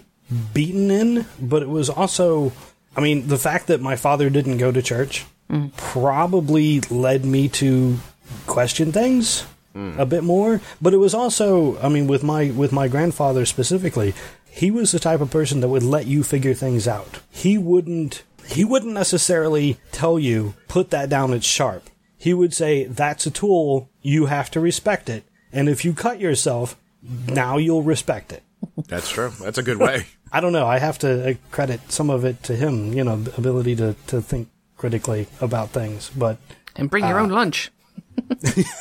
beaten 0.53 0.91
in, 0.91 1.27
but 1.41 1.63
it 1.63 1.69
was 1.69 1.89
also, 1.91 2.53
I 2.97 3.01
mean, 3.01 3.29
the 3.29 3.39
fact 3.39 3.67
that 3.69 3.81
my 3.81 3.97
father 3.97 4.31
didn't 4.31 4.59
go 4.59 4.73
to 4.73 4.83
church 4.83 5.25
mm. 5.51 5.75
probably 5.77 6.81
led 6.81 7.25
me 7.25 7.49
to 7.49 7.99
question 8.47 8.93
things 8.93 9.47
a 9.75 10.07
bit 10.07 10.25
more. 10.25 10.61
But 10.81 10.95
it 10.95 10.99
was 10.99 11.15
also, 11.15 11.79
I 11.81 11.89
mean, 11.89 12.07
with 12.07 12.23
my 12.23 12.51
with 12.51 12.73
my 12.73 12.89
grandfather 12.89 13.47
specifically, 13.47 14.15
he 14.51 14.71
was 14.71 14.93
the 14.93 14.99
type 14.99 15.21
of 15.21 15.31
person 15.31 15.61
that 15.61 15.69
would 15.69 15.83
let 15.83 16.07
you 16.07 16.23
figure 16.23 16.55
things 16.55 16.87
out. 16.87 17.21
He 17.31 17.57
wouldn't 17.59 18.23
he 18.47 18.65
wouldn't 18.65 18.93
necessarily 18.95 19.79
tell 19.93 20.19
you 20.19 20.55
put 20.69 20.91
that 20.91 21.09
down 21.09 21.33
it's 21.33 21.47
sharp. 21.47 21.89
He 22.19 22.35
would 22.35 22.55
say 22.55 22.85
that's 22.85 23.27
a 23.27 23.31
tool, 23.31 23.89
you 24.01 24.27
have 24.27 24.51
to 24.53 24.61
respect 24.61 25.09
it. 25.09 25.25
And 25.53 25.69
if 25.69 25.85
you 25.85 25.93
cut 25.93 26.21
yourself, 26.21 26.77
now 27.03 27.57
you'll 27.57 27.83
respect 27.83 28.33
it. 28.33 28.43
That's 28.89 29.11
true. 29.11 29.33
That's 29.41 29.59
a 29.59 29.63
good 29.63 29.79
way. 29.79 30.07
I 30.33 30.41
don't 30.41 30.53
know. 30.53 30.67
I 30.67 30.79
have 30.79 30.99
to 31.01 31.31
uh, 31.31 31.35
credit 31.51 31.91
some 31.91 32.11
of 32.11 32.25
it 32.25 32.43
to 32.45 32.55
him, 32.57 32.93
you 32.93 33.05
know, 33.05 33.17
the 33.17 33.37
ability 33.37 33.77
to, 33.77 33.97
to 34.07 34.23
think 34.23 34.49
critically 34.77 35.27
about 35.41 35.71
things. 35.71 36.11
But 36.17 36.39
And 36.77 36.89
bring 36.89 37.07
your 37.07 37.19
own 37.19 37.31
lunch. 37.31 37.71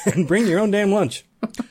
And 0.05 0.27
bring 0.27 0.47
your 0.47 0.59
own 0.59 0.71
damn 0.71 0.91
lunch. 0.91 1.25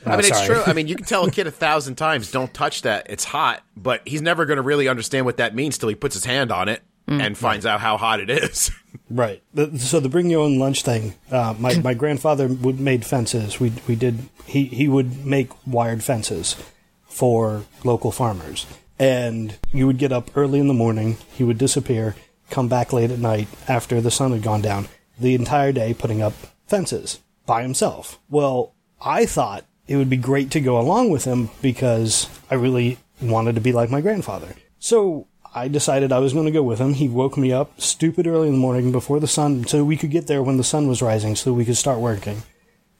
I 0.05 0.17
mean, 0.17 0.19
it's 0.25 0.45
true. 0.45 0.61
I 0.65 0.73
mean, 0.75 0.87
you 0.87 0.95
can 0.95 1.05
tell 1.05 1.25
a 1.25 1.31
kid 1.31 1.47
a 1.47 1.51
thousand 1.51 1.95
times, 1.95 2.31
"Don't 2.31 2.53
touch 2.53 2.81
that; 2.83 3.07
it's 3.09 3.23
hot." 3.23 3.63
But 3.75 4.01
he's 4.07 4.21
never 4.21 4.45
going 4.45 4.57
to 4.57 4.63
really 4.63 4.87
understand 4.87 5.25
what 5.25 5.37
that 5.37 5.55
means 5.55 5.77
till 5.77 5.89
he 5.89 5.95
puts 5.95 6.15
his 6.15 6.25
hand 6.25 6.51
on 6.51 6.69
it 6.69 6.83
and 7.07 7.37
finds 7.37 7.65
out 7.65 7.81
how 7.81 7.97
hot 7.97 8.19
it 8.19 8.29
is. 8.29 8.71
Right. 9.09 9.43
So 9.77 9.99
the 9.99 10.07
bring 10.07 10.29
your 10.29 10.41
own 10.41 10.57
lunch 10.57 10.83
thing. 10.83 11.15
Uh, 11.29 11.53
my 11.59 11.77
my 11.79 11.93
grandfather 11.93 12.47
would 12.47 12.79
made 12.79 13.05
fences. 13.05 13.59
We 13.59 13.73
we 13.85 13.97
did. 13.97 14.29
He 14.45 14.65
he 14.65 14.87
would 14.87 15.25
make 15.25 15.49
wired 15.67 16.01
fences 16.01 16.55
for 17.03 17.65
local 17.83 18.13
farmers, 18.13 18.65
and 18.97 19.57
you 19.73 19.85
would 19.85 19.97
get 19.97 20.13
up 20.13 20.31
early 20.37 20.59
in 20.59 20.69
the 20.69 20.73
morning. 20.73 21.17
He 21.33 21.43
would 21.43 21.57
disappear, 21.57 22.15
come 22.49 22.69
back 22.69 22.93
late 22.93 23.11
at 23.11 23.19
night 23.19 23.49
after 23.67 23.99
the 23.99 24.11
sun 24.11 24.31
had 24.31 24.43
gone 24.43 24.61
down. 24.61 24.87
The 25.19 25.35
entire 25.35 25.73
day 25.73 25.93
putting 25.93 26.21
up 26.21 26.33
fences 26.65 27.19
by 27.45 27.61
himself. 27.61 28.19
Well, 28.29 28.73
I 29.01 29.25
thought 29.25 29.65
it 29.87 29.97
would 29.97 30.09
be 30.09 30.17
great 30.17 30.51
to 30.51 30.61
go 30.61 30.79
along 30.79 31.09
with 31.09 31.25
him 31.25 31.49
because 31.61 32.27
I 32.49 32.55
really 32.55 32.97
wanted 33.21 33.55
to 33.55 33.61
be 33.61 33.71
like 33.71 33.89
my 33.89 34.01
grandfather. 34.01 34.55
So 34.79 35.27
I 35.53 35.67
decided 35.67 36.11
I 36.11 36.19
was 36.19 36.33
going 36.33 36.45
to 36.45 36.51
go 36.51 36.63
with 36.63 36.79
him. 36.79 36.93
He 36.93 37.09
woke 37.09 37.37
me 37.37 37.51
up 37.51 37.81
stupid 37.81 38.25
early 38.25 38.47
in 38.47 38.53
the 38.53 38.59
morning 38.59 38.91
before 38.91 39.19
the 39.19 39.27
sun, 39.27 39.67
so 39.67 39.83
we 39.83 39.97
could 39.97 40.11
get 40.11 40.27
there 40.27 40.41
when 40.41 40.57
the 40.57 40.63
sun 40.63 40.87
was 40.87 41.01
rising, 41.01 41.35
so 41.35 41.51
we 41.51 41.65
could 41.65 41.77
start 41.77 41.99
working. 41.99 42.43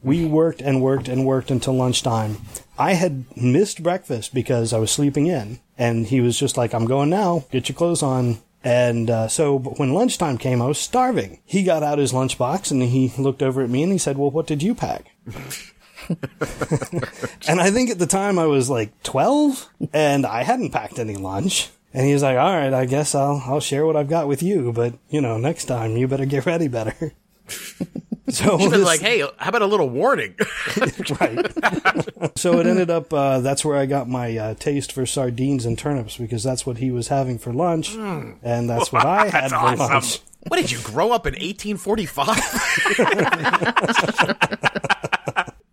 We 0.02 0.26
worked 0.26 0.60
and 0.60 0.82
worked 0.82 1.08
and 1.08 1.24
worked 1.24 1.50
until 1.50 1.74
lunchtime. 1.74 2.38
I 2.78 2.94
had 2.94 3.24
missed 3.36 3.82
breakfast 3.82 4.34
because 4.34 4.72
I 4.72 4.78
was 4.78 4.90
sleeping 4.90 5.28
in, 5.28 5.60
and 5.78 6.06
he 6.06 6.20
was 6.20 6.38
just 6.38 6.56
like, 6.56 6.74
"I'm 6.74 6.86
going 6.86 7.08
now. 7.08 7.44
Get 7.50 7.68
your 7.68 7.76
clothes 7.76 8.02
on." 8.02 8.38
And 8.64 9.10
uh, 9.10 9.28
so, 9.28 9.58
when 9.58 9.92
lunchtime 9.92 10.38
came, 10.38 10.62
I 10.62 10.66
was 10.66 10.78
starving. 10.78 11.40
He 11.44 11.64
got 11.64 11.82
out 11.82 11.98
his 11.98 12.12
lunchbox 12.12 12.70
and 12.70 12.82
he 12.82 13.12
looked 13.18 13.42
over 13.42 13.62
at 13.62 13.70
me 13.70 13.82
and 13.82 13.90
he 13.90 13.98
said, 13.98 14.18
"Well, 14.18 14.30
what 14.30 14.46
did 14.46 14.62
you 14.62 14.74
pack?" 14.74 15.06
and 17.48 17.60
I 17.60 17.70
think 17.70 17.90
at 17.90 17.98
the 17.98 18.06
time 18.06 18.38
I 18.38 18.46
was 18.46 18.68
like 18.70 19.02
12 19.02 19.68
and 19.92 20.26
I 20.26 20.42
hadn't 20.42 20.70
packed 20.70 20.98
any 20.98 21.16
lunch. 21.16 21.70
And 21.94 22.06
he 22.06 22.12
was 22.12 22.22
like, 22.22 22.38
all 22.38 22.54
right, 22.54 22.72
I 22.72 22.86
guess 22.86 23.14
I'll, 23.14 23.42
I'll 23.46 23.60
share 23.60 23.84
what 23.84 23.96
I've 23.96 24.08
got 24.08 24.26
with 24.26 24.42
you, 24.42 24.72
but 24.72 24.94
you 25.10 25.20
know, 25.20 25.36
next 25.36 25.66
time 25.66 25.96
you 25.96 26.08
better 26.08 26.24
get 26.24 26.46
ready 26.46 26.68
better. 26.68 27.12
so 28.28 28.56
this- 28.56 28.84
like, 28.84 29.00
hey, 29.00 29.20
how 29.38 29.48
about 29.48 29.62
a 29.62 29.66
little 29.66 29.88
warning? 29.90 30.34
right. 31.20 32.38
so 32.38 32.58
it 32.60 32.66
ended 32.66 32.88
up, 32.90 33.12
uh, 33.12 33.40
that's 33.40 33.64
where 33.64 33.76
I 33.76 33.86
got 33.86 34.08
my 34.08 34.36
uh, 34.36 34.54
taste 34.54 34.92
for 34.92 35.04
sardines 35.06 35.64
and 35.66 35.76
turnips 35.78 36.16
because 36.16 36.42
that's 36.44 36.64
what 36.64 36.78
he 36.78 36.90
was 36.90 37.08
having 37.08 37.38
for 37.38 37.52
lunch. 37.52 37.94
And 37.94 38.70
that's 38.70 38.92
what 38.92 39.04
I 39.04 39.28
had 39.28 39.50
for 39.50 39.56
awesome. 39.56 39.78
lunch. 39.92 40.20
what 40.48 40.56
did 40.58 40.70
you 40.70 40.78
grow 40.82 41.10
up 41.12 41.26
in 41.26 41.34
1845? 41.34 42.38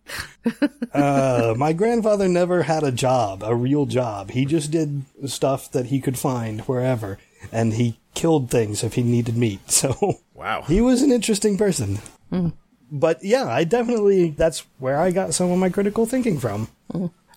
Uh, 0.92 1.54
my 1.56 1.72
grandfather 1.72 2.26
never 2.28 2.62
had 2.64 2.82
a 2.82 2.90
job, 2.90 3.42
a 3.44 3.54
real 3.54 3.86
job. 3.86 4.30
He 4.30 4.44
just 4.44 4.70
did 4.70 5.04
stuff 5.26 5.70
that 5.72 5.86
he 5.86 6.00
could 6.00 6.18
find 6.18 6.62
wherever, 6.62 7.18
and 7.52 7.74
he 7.74 8.00
killed 8.14 8.50
things 8.50 8.82
if 8.82 8.94
he 8.94 9.02
needed 9.02 9.36
meat. 9.36 9.70
So 9.70 10.18
Wow. 10.34 10.62
he 10.62 10.80
was 10.80 11.02
an 11.02 11.12
interesting 11.12 11.56
person. 11.58 11.98
But 12.92 13.22
yeah, 13.22 13.46
I 13.46 13.64
definitely 13.64 14.30
that's 14.30 14.66
where 14.78 14.98
I 14.98 15.10
got 15.10 15.34
some 15.34 15.50
of 15.50 15.58
my 15.58 15.68
critical 15.68 16.06
thinking 16.06 16.38
from. 16.38 16.68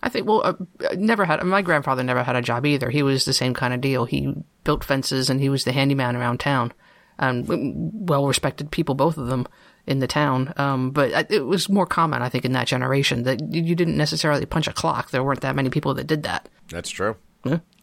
I 0.02 0.08
think, 0.10 0.26
well, 0.26 0.42
uh, 0.44 0.54
never 0.96 1.24
had, 1.24 1.42
my 1.44 1.62
grandfather 1.62 2.02
never 2.02 2.22
had 2.22 2.36
a 2.36 2.42
job 2.42 2.66
either. 2.66 2.90
He 2.90 3.02
was 3.02 3.24
the 3.24 3.32
same 3.32 3.54
kind 3.54 3.72
of 3.72 3.80
deal. 3.80 4.04
He 4.04 4.34
built 4.62 4.84
fences 4.84 5.30
and 5.30 5.40
he 5.40 5.48
was 5.48 5.64
the 5.64 5.72
handyman 5.72 6.14
around 6.14 6.40
town. 6.40 6.74
Um, 7.18 7.44
well 8.06 8.26
respected 8.26 8.70
people, 8.70 8.94
both 8.94 9.16
of 9.16 9.28
them 9.28 9.46
in 9.86 10.00
the 10.00 10.06
town. 10.06 10.52
Um, 10.56 10.90
but 10.90 11.30
it 11.30 11.46
was 11.46 11.68
more 11.68 11.86
common, 11.86 12.20
I 12.20 12.28
think, 12.28 12.44
in 12.44 12.52
that 12.52 12.66
generation 12.66 13.22
that 13.22 13.40
you 13.52 13.62
you 13.62 13.74
didn't 13.74 13.96
necessarily 13.96 14.44
punch 14.44 14.66
a 14.66 14.72
clock. 14.72 15.10
There 15.10 15.22
weren't 15.22 15.40
that 15.42 15.56
many 15.56 15.70
people 15.70 15.94
that 15.94 16.06
did 16.06 16.24
that. 16.24 16.48
That's 16.68 16.90
true. 16.90 17.16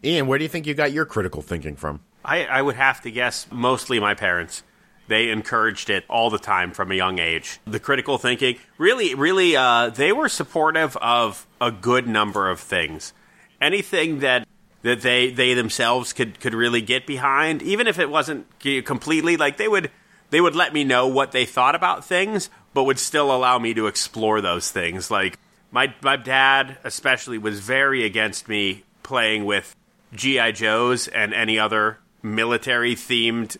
Ian, 0.04 0.28
where 0.28 0.38
do 0.38 0.44
you 0.44 0.50
think 0.50 0.68
you 0.68 0.74
got 0.74 0.92
your 0.92 1.06
critical 1.06 1.42
thinking 1.42 1.76
from? 1.76 2.02
I, 2.26 2.46
I 2.46 2.62
would 2.62 2.76
have 2.76 3.02
to 3.02 3.12
guess 3.12 3.48
mostly 3.52 4.00
my 4.00 4.14
parents. 4.16 4.64
They 5.12 5.30
encouraged 5.30 5.90
it 5.90 6.06
all 6.10 6.30
the 6.30 6.40
time 6.40 6.72
from 6.72 6.90
a 6.90 6.96
young 6.96 7.20
age. 7.20 7.60
The 7.68 7.82
critical 7.82 8.18
thinking, 8.18 8.58
really, 8.78 9.14
really, 9.14 9.58
uh, 9.58 9.90
they 9.90 10.14
were 10.14 10.30
supportive 10.30 10.96
of 10.96 11.46
a 11.60 11.70
good 11.70 12.08
number 12.08 12.50
of 12.50 12.62
things. 12.62 13.12
Anything 13.60 14.20
that 14.20 14.48
that 14.84 15.02
they 15.02 15.30
they 15.30 15.54
themselves 15.54 16.14
could 16.14 16.40
could 16.40 16.54
really 16.54 16.80
get 16.82 17.06
behind, 17.06 17.62
even 17.62 17.88
if 17.88 18.00
it 18.00 18.10
wasn't 18.10 18.48
completely 18.86 19.36
like 19.36 19.58
they 19.58 19.68
would 19.68 19.92
they 20.30 20.40
would 20.40 20.56
let 20.56 20.72
me 20.72 20.86
know 20.86 21.08
what 21.08 21.34
they 21.34 21.46
thought 21.46 21.76
about 21.76 22.06
things, 22.06 22.50
but 22.74 22.86
would 22.86 22.98
still 22.98 23.36
allow 23.36 23.60
me 23.60 23.74
to 23.74 23.88
explore 23.88 24.40
those 24.40 24.72
things. 24.72 25.12
Like 25.12 25.38
my 25.72 25.94
my 26.02 26.16
dad 26.16 26.78
especially 26.86 27.38
was 27.38 27.60
very 27.60 28.06
against 28.06 28.48
me 28.48 28.86
playing 29.04 29.44
with 29.44 29.76
GI 30.16 30.54
Joes 30.54 31.10
and 31.10 31.34
any 31.34 31.60
other 31.60 32.00
military 32.24 32.96
themed 32.96 33.58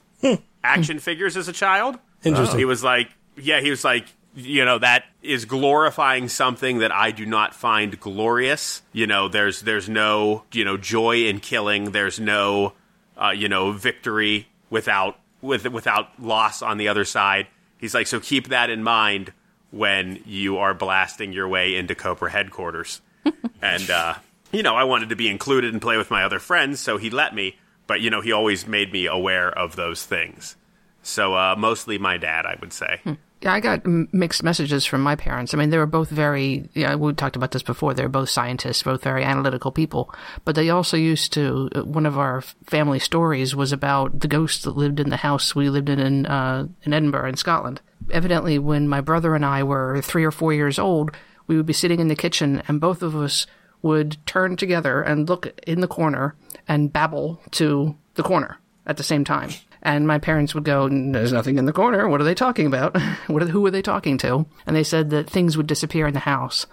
action 0.64 1.00
figures 1.00 1.38
as 1.38 1.48
a 1.48 1.54
child. 1.54 1.98
Interesting. 2.24 2.60
He 2.60 2.66
was 2.66 2.84
like, 2.84 3.10
yeah, 3.36 3.62
he 3.62 3.70
was 3.70 3.84
like, 3.84 4.06
you 4.36 4.64
know, 4.64 4.80
that 4.80 5.06
is 5.22 5.46
glorifying 5.46 6.30
something 6.30 6.80
that 6.80 6.92
I 6.92 7.12
do 7.12 7.26
not 7.26 7.54
find 7.54 8.00
glorious. 8.00 8.82
You 8.94 9.08
know, 9.08 9.28
there's 9.28 9.62
there's 9.62 9.90
no 9.90 10.44
you 10.52 10.64
know 10.64 10.78
joy 10.78 11.26
in 11.26 11.40
killing. 11.40 11.92
There's 11.92 12.20
no 12.20 12.74
uh, 13.22 13.30
you 13.30 13.50
know 13.50 13.72
victory 13.72 14.48
without 14.70 15.20
with 15.42 15.68
without 15.68 16.22
loss 16.22 16.62
on 16.62 16.78
the 16.78 16.88
other 16.88 17.06
side. 17.06 17.48
He's 17.78 17.94
like, 17.94 18.08
so 18.08 18.20
keep 18.20 18.50
that 18.50 18.70
in 18.70 18.84
mind 18.84 19.34
when 19.72 20.22
you 20.26 20.58
are 20.58 20.74
blasting 20.74 21.34
your 21.34 21.48
way 21.48 21.76
into 21.76 21.96
Cobra 21.96 22.30
headquarters. 22.30 23.02
and 23.62 23.90
uh, 23.90 24.16
you 24.52 24.64
know, 24.64 24.76
I 24.76 24.84
wanted 24.84 25.10
to 25.10 25.16
be 25.16 25.30
included 25.30 25.74
and 25.74 25.82
play 25.82 25.98
with 25.98 26.12
my 26.12 26.24
other 26.24 26.40
friends, 26.40 26.80
so 26.80 26.98
he 26.98 27.10
let 27.10 27.34
me. 27.34 27.58
But 27.92 28.00
you 28.00 28.10
know, 28.10 28.22
he 28.22 28.32
always 28.32 28.66
made 28.66 28.94
me 28.94 29.08
aware 29.08 29.50
of 29.50 29.76
those 29.76 30.06
things. 30.06 30.56
So 31.02 31.36
uh, 31.36 31.56
mostly 31.58 31.98
my 31.98 32.16
dad, 32.16 32.46
I 32.46 32.56
would 32.62 32.72
say. 32.72 33.02
Yeah, 33.42 33.54
I 33.54 33.60
got 33.60 33.86
mixed 33.86 34.44
messages 34.44 34.86
from 34.86 35.02
my 35.02 35.18
parents. 35.18 35.54
I 35.54 35.58
mean, 35.58 35.72
they 35.72 35.78
were 35.78 35.86
both 35.86 36.10
very, 36.10 36.70
yeah, 36.74 36.96
we 36.96 37.12
talked 37.12 37.36
about 37.36 37.52
this 37.52 37.64
before. 37.64 37.94
They're 37.94 38.08
both 38.08 38.30
scientists, 38.30 38.84
both 38.84 39.04
very 39.04 39.26
analytical 39.26 39.74
people. 39.74 40.14
But 40.46 40.56
they 40.56 40.70
also 40.70 40.96
used 40.96 41.34
to, 41.34 41.70
uh, 41.76 41.84
one 41.84 42.06
of 42.06 42.18
our 42.18 42.40
family 42.64 43.00
stories 43.00 43.58
was 43.58 43.74
about 43.74 44.22
the 44.22 44.30
ghost 44.30 44.64
that 44.64 44.78
lived 44.78 45.02
in 45.02 45.10
the 45.10 45.18
house 45.18 45.54
we 45.54 45.70
lived 45.70 45.90
in 45.90 46.00
in, 46.00 46.26
uh, 46.28 46.68
in 46.84 46.94
Edinburgh, 46.94 47.28
in 47.28 47.36
Scotland. 47.36 47.82
Evidently, 48.10 48.58
when 48.58 48.88
my 48.88 49.02
brother 49.02 49.36
and 49.36 49.46
I 49.46 49.64
were 49.64 50.02
three 50.02 50.24
or 50.24 50.32
four 50.32 50.54
years 50.54 50.80
old, 50.80 51.12
we 51.48 51.58
would 51.58 51.66
be 51.66 51.74
sitting 51.74 52.00
in 52.00 52.08
the 52.08 52.16
kitchen 52.16 52.64
and 52.70 52.80
both 52.80 53.02
of 53.02 53.18
us 53.18 53.48
would 53.82 54.18
turn 54.26 54.56
together 54.58 55.02
and 55.02 55.28
look 55.28 55.48
in 55.66 55.82
the 55.82 55.88
corner 55.88 56.36
and 56.68 56.94
babble 56.94 57.42
to 57.52 57.96
the 58.16 58.24
corner 58.24 58.60
at 58.86 58.98
the 58.98 59.04
same 59.04 59.24
time. 59.24 59.50
And 59.84 60.06
my 60.06 60.20
parents 60.20 60.54
would 60.54 60.64
go, 60.64 60.88
"There's 60.88 61.34
nothing 61.34 61.58
in 61.58 61.66
the 61.66 61.74
corner. 61.74 62.08
What 62.08 62.22
are 62.22 62.26
they 62.26 62.36
talking 62.36 62.68
about? 62.68 62.96
what 63.28 63.42
are, 63.42 63.48
who 63.48 63.66
are 63.66 63.72
they 63.72 63.82
talking 63.82 64.18
to?" 64.20 64.46
And 64.68 64.76
they 64.76 64.84
said 64.84 65.10
that 65.10 65.30
things 65.30 65.58
would 65.58 65.68
disappear 65.68 66.06
in 66.06 66.14
the 66.14 66.20
house, 66.20 66.68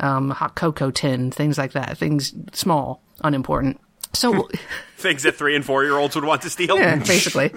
um, 0.00 0.30
hot 0.30 0.54
cocoa 0.54 0.90
tin, 0.90 1.30
things 1.30 1.58
like 1.58 1.72
that, 1.72 1.98
things 1.98 2.32
small, 2.52 3.02
unimportant. 3.22 3.80
So, 4.14 4.48
Things 4.96 5.24
that 5.24 5.34
three 5.34 5.54
and 5.56 5.64
four 5.64 5.84
year 5.84 5.98
olds 5.98 6.14
would 6.14 6.24
want 6.24 6.40
to 6.42 6.50
steal. 6.50 6.78
yeah, 6.78 6.96
basically, 6.96 7.52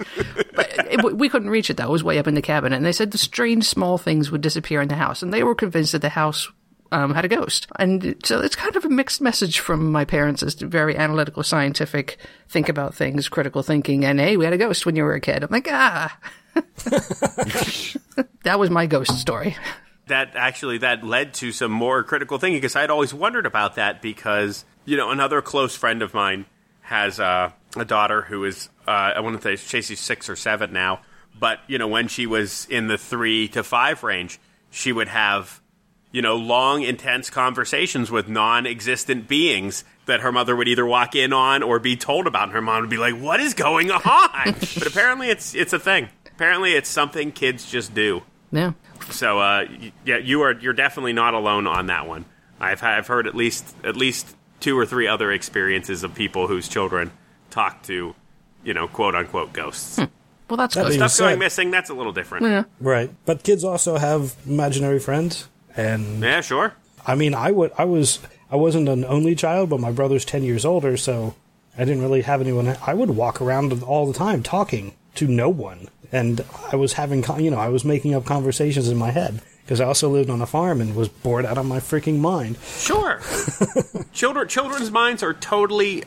but 0.54 0.70
it, 0.90 1.16
we 1.16 1.28
couldn't 1.30 1.48
reach 1.48 1.70
it 1.70 1.76
though. 1.78 1.84
It 1.84 1.90
was 1.90 2.04
way 2.04 2.18
up 2.18 2.26
in 2.26 2.34
the 2.34 2.42
cabinet, 2.42 2.76
and 2.76 2.84
they 2.84 2.92
said 2.92 3.12
the 3.12 3.16
strange 3.16 3.64
small 3.64 3.96
things 3.96 4.30
would 4.30 4.42
disappear 4.42 4.82
in 4.82 4.88
the 4.88 4.96
house, 4.96 5.22
and 5.22 5.32
they 5.32 5.42
were 5.42 5.54
convinced 5.54 5.92
that 5.92 6.02
the 6.02 6.10
house 6.10 6.50
um, 6.92 7.14
had 7.14 7.24
a 7.24 7.28
ghost. 7.28 7.66
And 7.78 8.16
so 8.24 8.40
it's 8.40 8.56
kind 8.56 8.76
of 8.76 8.84
a 8.84 8.88
mixed 8.88 9.20
message 9.20 9.60
from 9.60 9.92
my 9.92 10.04
parents 10.04 10.42
as 10.42 10.54
very 10.54 10.96
analytical, 10.96 11.42
scientific, 11.42 12.18
think 12.48 12.68
about 12.68 12.94
things, 12.94 13.28
critical 13.28 13.62
thinking, 13.62 14.04
and 14.04 14.20
hey, 14.20 14.36
we 14.36 14.44
had 14.44 14.54
a 14.54 14.58
ghost 14.58 14.86
when 14.86 14.96
you 14.96 15.04
were 15.04 15.14
a 15.14 15.20
kid. 15.20 15.42
I'm 15.42 15.50
like, 15.50 15.68
ah. 15.70 16.18
that 18.42 18.58
was 18.58 18.70
my 18.70 18.86
ghost 18.86 19.18
story. 19.18 19.56
that 20.08 20.34
actually 20.34 20.78
that 20.78 21.04
led 21.04 21.34
to 21.34 21.52
some 21.52 21.70
more 21.70 22.02
critical 22.02 22.38
thinking 22.38 22.58
because 22.58 22.74
I'd 22.74 22.90
always 22.90 23.14
wondered 23.14 23.46
about 23.46 23.76
that 23.76 24.02
because 24.02 24.64
you 24.84 24.96
know 24.96 25.10
another 25.10 25.40
close 25.42 25.76
friend 25.76 26.02
of 26.02 26.14
mine 26.14 26.46
has 26.80 27.20
uh, 27.20 27.52
a 27.76 27.84
daughter 27.84 28.22
who 28.22 28.44
is 28.44 28.68
uh, 28.86 28.90
I 28.90 29.20
want 29.20 29.40
to 29.40 29.56
say 29.56 29.80
she's 29.82 30.00
six 30.00 30.28
or 30.28 30.36
seven 30.36 30.72
now, 30.72 31.02
but 31.38 31.60
you 31.68 31.78
know 31.78 31.88
when 31.88 32.08
she 32.08 32.26
was 32.26 32.66
in 32.70 32.88
the 32.88 32.98
three 32.98 33.48
to 33.48 33.62
five 33.62 34.02
range, 34.02 34.40
she 34.70 34.92
would 34.92 35.08
have 35.08 35.60
you 36.12 36.22
know 36.22 36.36
long 36.36 36.82
intense 36.82 37.30
conversations 37.30 38.10
with 38.10 38.28
non-existent 38.28 39.28
beings 39.28 39.84
that 40.06 40.20
her 40.20 40.32
mother 40.32 40.56
would 40.56 40.68
either 40.68 40.86
walk 40.86 41.14
in 41.14 41.32
on 41.32 41.62
or 41.62 41.78
be 41.78 41.96
told 41.96 42.26
about, 42.26 42.44
and 42.44 42.52
her 42.52 42.62
mom 42.62 42.80
would 42.82 42.90
be 42.90 42.96
like, 42.96 43.14
"What 43.14 43.40
is 43.40 43.54
going 43.54 43.90
on?" 43.90 44.00
but 44.44 44.86
apparently 44.86 45.28
it's 45.28 45.54
it's 45.54 45.72
a 45.72 45.78
thing. 45.78 46.08
Apparently 46.26 46.72
it's 46.72 46.88
something 46.88 47.32
kids 47.32 47.70
just 47.70 47.94
do. 47.94 48.22
Yeah. 48.52 48.72
So 49.10 49.38
uh, 49.38 49.64
yeah, 50.04 50.18
you 50.18 50.42
are 50.42 50.52
you're 50.52 50.72
definitely 50.72 51.12
not 51.12 51.34
alone 51.34 51.66
on 51.66 51.86
that 51.86 52.06
one. 52.06 52.24
I've 52.60 52.82
I've 52.82 53.06
heard 53.06 53.26
at 53.26 53.34
least 53.34 53.76
at 53.84 53.96
least 53.96 54.34
two 54.60 54.78
or 54.78 54.86
three 54.86 55.06
other 55.06 55.30
experiences 55.30 56.02
of 56.04 56.14
people 56.14 56.46
whose 56.48 56.68
children 56.68 57.12
talk 57.50 57.82
to, 57.84 58.14
you 58.64 58.74
know, 58.74 58.88
quote 58.88 59.14
unquote 59.14 59.52
ghosts. 59.52 59.98
Well, 60.48 60.56
that's 60.56 60.74
That 60.74 60.82
good. 60.84 60.98
being 60.98 61.08
Stuff 61.08 61.18
going 61.26 61.38
missing, 61.38 61.70
that's 61.70 61.90
a 61.90 61.94
little 61.94 62.12
different. 62.12 62.66
Right. 62.80 63.10
But 63.26 63.42
kids 63.42 63.62
also 63.64 63.98
have 63.98 64.34
imaginary 64.46 64.98
friends 64.98 65.48
and 65.78 66.22
Yeah, 66.22 66.42
sure. 66.42 66.74
I 67.06 67.14
mean, 67.14 67.34
I 67.34 67.50
would 67.50 67.72
I 67.78 67.84
was 67.84 68.18
I 68.50 68.56
wasn't 68.56 68.88
an 68.88 69.04
only 69.04 69.34
child, 69.34 69.70
but 69.70 69.80
my 69.80 69.92
brother's 69.92 70.24
10 70.24 70.42
years 70.42 70.64
older, 70.64 70.96
so 70.96 71.34
I 71.76 71.84
didn't 71.84 72.02
really 72.02 72.22
have 72.22 72.40
anyone. 72.40 72.76
I 72.86 72.94
would 72.94 73.10
walk 73.10 73.40
around 73.40 73.82
all 73.82 74.06
the 74.06 74.18
time 74.18 74.42
talking 74.42 74.94
to 75.14 75.26
no 75.26 75.48
one. 75.48 75.88
And 76.10 76.42
I 76.72 76.76
was 76.76 76.94
having, 76.94 77.22
you 77.38 77.50
know, 77.50 77.58
I 77.58 77.68
was 77.68 77.84
making 77.84 78.14
up 78.14 78.24
conversations 78.24 78.88
in 78.88 78.96
my 78.96 79.10
head 79.10 79.42
because 79.62 79.80
I 79.80 79.84
also 79.84 80.08
lived 80.08 80.30
on 80.30 80.40
a 80.40 80.46
farm 80.46 80.80
and 80.80 80.96
was 80.96 81.08
bored 81.08 81.44
out 81.44 81.58
of 81.58 81.66
my 81.66 81.78
freaking 81.78 82.18
mind. 82.18 82.56
Sure. 82.62 83.20
Children 84.12 84.48
children's 84.48 84.90
minds 84.90 85.22
are 85.22 85.34
totally 85.34 86.04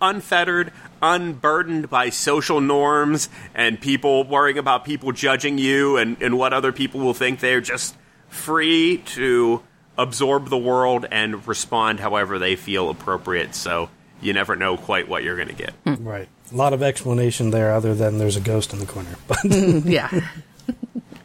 unfettered, 0.00 0.72
unburdened 1.02 1.90
by 1.90 2.08
social 2.08 2.60
norms 2.60 3.28
and 3.54 3.80
people 3.80 4.24
worrying 4.24 4.58
about 4.58 4.84
people 4.84 5.12
judging 5.12 5.58
you 5.58 5.98
and, 5.98 6.20
and 6.22 6.38
what 6.38 6.52
other 6.52 6.72
people 6.72 7.00
will 7.00 7.14
think. 7.14 7.40
They're 7.40 7.60
just 7.60 7.94
free 8.32 8.98
to 9.06 9.62
absorb 9.98 10.48
the 10.48 10.58
world 10.58 11.06
and 11.10 11.46
respond 11.46 12.00
however 12.00 12.38
they 12.38 12.56
feel 12.56 12.88
appropriate. 12.90 13.54
So 13.54 13.90
you 14.20 14.32
never 14.32 14.56
know 14.56 14.76
quite 14.76 15.08
what 15.08 15.22
you're 15.22 15.36
going 15.36 15.48
to 15.48 15.54
get. 15.54 15.74
Hmm. 15.84 16.06
Right. 16.06 16.28
A 16.50 16.56
lot 16.56 16.72
of 16.72 16.82
explanation 16.82 17.50
there 17.50 17.72
other 17.72 17.94
than 17.94 18.18
there's 18.18 18.36
a 18.36 18.40
ghost 18.40 18.72
in 18.72 18.78
the 18.78 18.86
corner. 18.86 19.16
But 19.28 19.38
yeah. 19.84 20.08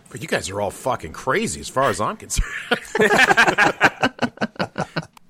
But 0.10 0.22
you 0.22 0.28
guys 0.28 0.50
are 0.50 0.62
all 0.62 0.72
fucking 0.72 1.14
crazy 1.14 1.60
as 1.60 1.70
far 1.70 1.90
as 1.90 2.00
I'm 2.00 2.16
concerned. 2.18 2.48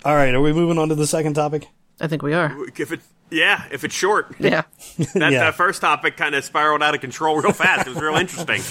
All 0.04 0.14
right, 0.14 0.32
are 0.32 0.40
we 0.40 0.52
moving 0.52 0.78
on 0.78 0.88
to 0.88 0.94
the 0.94 1.06
second 1.06 1.34
topic? 1.34 1.66
I 2.00 2.06
think 2.06 2.22
we 2.22 2.32
are. 2.32 2.56
If 2.76 2.92
it, 2.92 3.00
yeah, 3.30 3.64
if 3.70 3.82
it's 3.84 3.94
short, 3.94 4.34
Yeah. 4.38 4.62
that, 5.14 5.32
Yeah. 5.32 5.40
that 5.40 5.56
first 5.56 5.80
topic 5.80 6.16
kind 6.16 6.34
of 6.34 6.44
spiraled 6.44 6.82
out 6.82 6.94
of 6.94 7.00
control 7.00 7.36
real 7.36 7.52
fast. 7.52 7.86
It 7.86 7.90
was 7.94 8.00
real 8.02 8.14
interesting. 8.14 8.62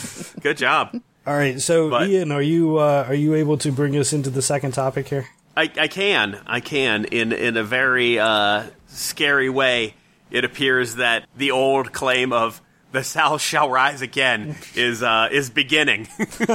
Good 0.42 0.58
job. 0.58 1.00
All 1.28 1.36
right, 1.36 1.60
so 1.60 1.90
But- 1.90 2.08
Ian, 2.08 2.32
are 2.32 2.42
you 2.42 2.78
uh, 2.78 3.04
are 3.06 3.14
you 3.14 3.34
able 3.34 3.58
to 3.58 3.72
bring 3.74 3.98
us 3.98 4.14
into 4.14 4.30
the 4.30 4.42
second 4.42 4.72
topic 4.72 5.10
here? 5.10 5.28
I, 5.58 5.70
I 5.78 5.88
can, 5.90 6.40
I 6.48 6.62
can, 6.62 7.04
in 7.04 7.34
in 7.34 7.58
a 7.58 7.66
very 7.66 8.18
uh, 8.18 8.64
scary 8.88 9.50
way. 9.50 9.96
It 10.32 10.46
appears 10.46 10.96
that 10.96 11.26
the 11.36 11.52
old 11.52 11.92
claim 11.92 12.32
of 12.32 12.62
the 12.94 13.04
South 13.04 13.42
shall 13.42 13.70
rise 13.70 14.02
again 14.02 14.56
is 14.76 15.04
uh, 15.04 15.28
is 15.30 15.50
beginning 15.50 16.08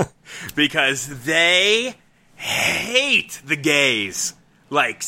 because 0.54 1.24
they 1.24 1.94
hate 2.36 3.42
the 3.44 3.56
gays, 3.56 4.32
like 4.70 5.04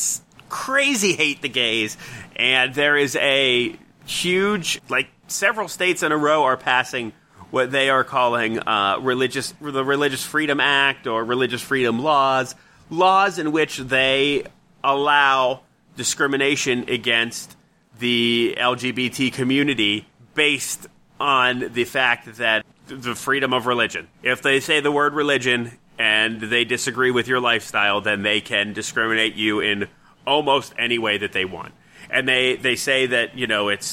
crazy 0.47 1.13
hate 1.13 1.41
the 1.41 1.49
gays, 1.49 1.97
and 2.35 2.75
there 2.75 2.97
is 2.97 3.15
a 3.15 3.75
huge, 4.05 4.79
like 4.89 5.07
several 5.25 5.67
states 5.67 6.03
in 6.03 6.11
a 6.11 6.17
row 6.17 6.43
are 6.43 6.55
passing 6.55 7.13
what 7.51 7.71
they 7.71 7.89
are 7.89 8.03
calling 8.03 8.59
uh, 8.59 8.97
religious 9.01 9.53
the 9.61 9.83
Religious 9.83 10.23
Freedom 10.23 10.59
Act 10.59 11.07
or 11.07 11.23
religious 11.23 11.61
freedom 11.61 11.99
laws, 11.99 12.55
laws 12.89 13.39
in 13.39 13.51
which 13.51 13.77
they 13.77 14.43
allow 14.83 15.61
discrimination 15.95 16.89
against 16.89 17.55
the 17.99 18.55
LGBT 18.59 19.31
community 19.33 20.05
based 20.33 20.87
on 21.19 21.71
the 21.73 21.85
fact 21.85 22.37
that 22.37 22.65
the 22.87 23.15
freedom 23.15 23.53
of 23.53 23.65
religion. 23.65 24.07
If 24.21 24.41
they 24.41 24.59
say 24.59 24.79
the 24.79 24.91
word 24.91 25.13
religion 25.13 25.71
and 25.97 26.41
they 26.41 26.65
disagree 26.65 27.11
with 27.11 27.27
your 27.27 27.39
lifestyle, 27.39 28.01
then 28.01 28.21
they 28.21 28.41
can 28.41 28.73
discriminate 28.73 29.35
you 29.35 29.61
in 29.61 29.87
almost 30.27 30.73
any 30.77 30.99
way 30.99 31.17
that 31.17 31.31
they 31.31 31.45
want. 31.45 31.73
And 32.09 32.27
they, 32.27 32.55
they 32.57 32.75
say 32.75 33.07
that, 33.07 33.37
you 33.37 33.47
know, 33.47 33.69
it's 33.69 33.85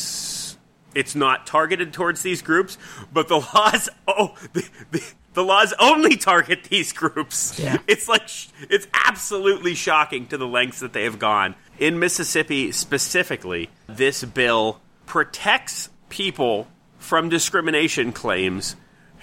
it's 0.95 1.15
not 1.15 1.47
targeted 1.47 1.93
towards 1.93 2.23
these 2.23 2.43
groups, 2.43 2.79
but 3.13 3.29
the 3.29 3.41
laws 3.55 3.89
oh 4.09 4.35
the, 4.53 4.69
the, 4.91 5.03
the 5.35 5.43
laws 5.43 5.73
only 5.79 6.17
target 6.17 6.65
these 6.65 6.93
groups. 6.93 7.59
Yeah. 7.59 7.79
It's 7.87 8.09
like 8.09 8.29
it's 8.69 8.87
absolutely 8.93 9.75
shocking 9.75 10.27
to 10.29 10.37
the 10.37 10.47
lengths 10.47 10.81
that 10.81 10.93
they 10.93 11.05
have 11.05 11.19
gone. 11.19 11.55
In 11.79 11.99
Mississippi 11.99 12.73
specifically, 12.73 13.71
this 13.87 14.25
bill 14.25 14.81
protects 15.07 15.89
people 16.09 16.69
from 16.99 17.29
discrimination 17.29 18.13
claims 18.13 18.77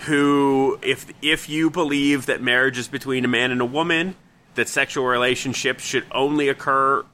who 0.06 0.80
if 0.82 1.12
if 1.22 1.50
you 1.50 1.70
believe 1.70 2.26
that 2.28 2.42
marriage 2.42 2.78
is 2.78 2.88
between 2.88 3.26
a 3.26 3.28
man 3.28 3.52
and 3.52 3.62
a 3.62 3.66
woman, 3.66 4.16
that 4.56 4.68
sexual 4.68 5.06
relationships 5.06 5.84
should 5.84 6.06
only 6.12 6.50
occur 6.50 7.06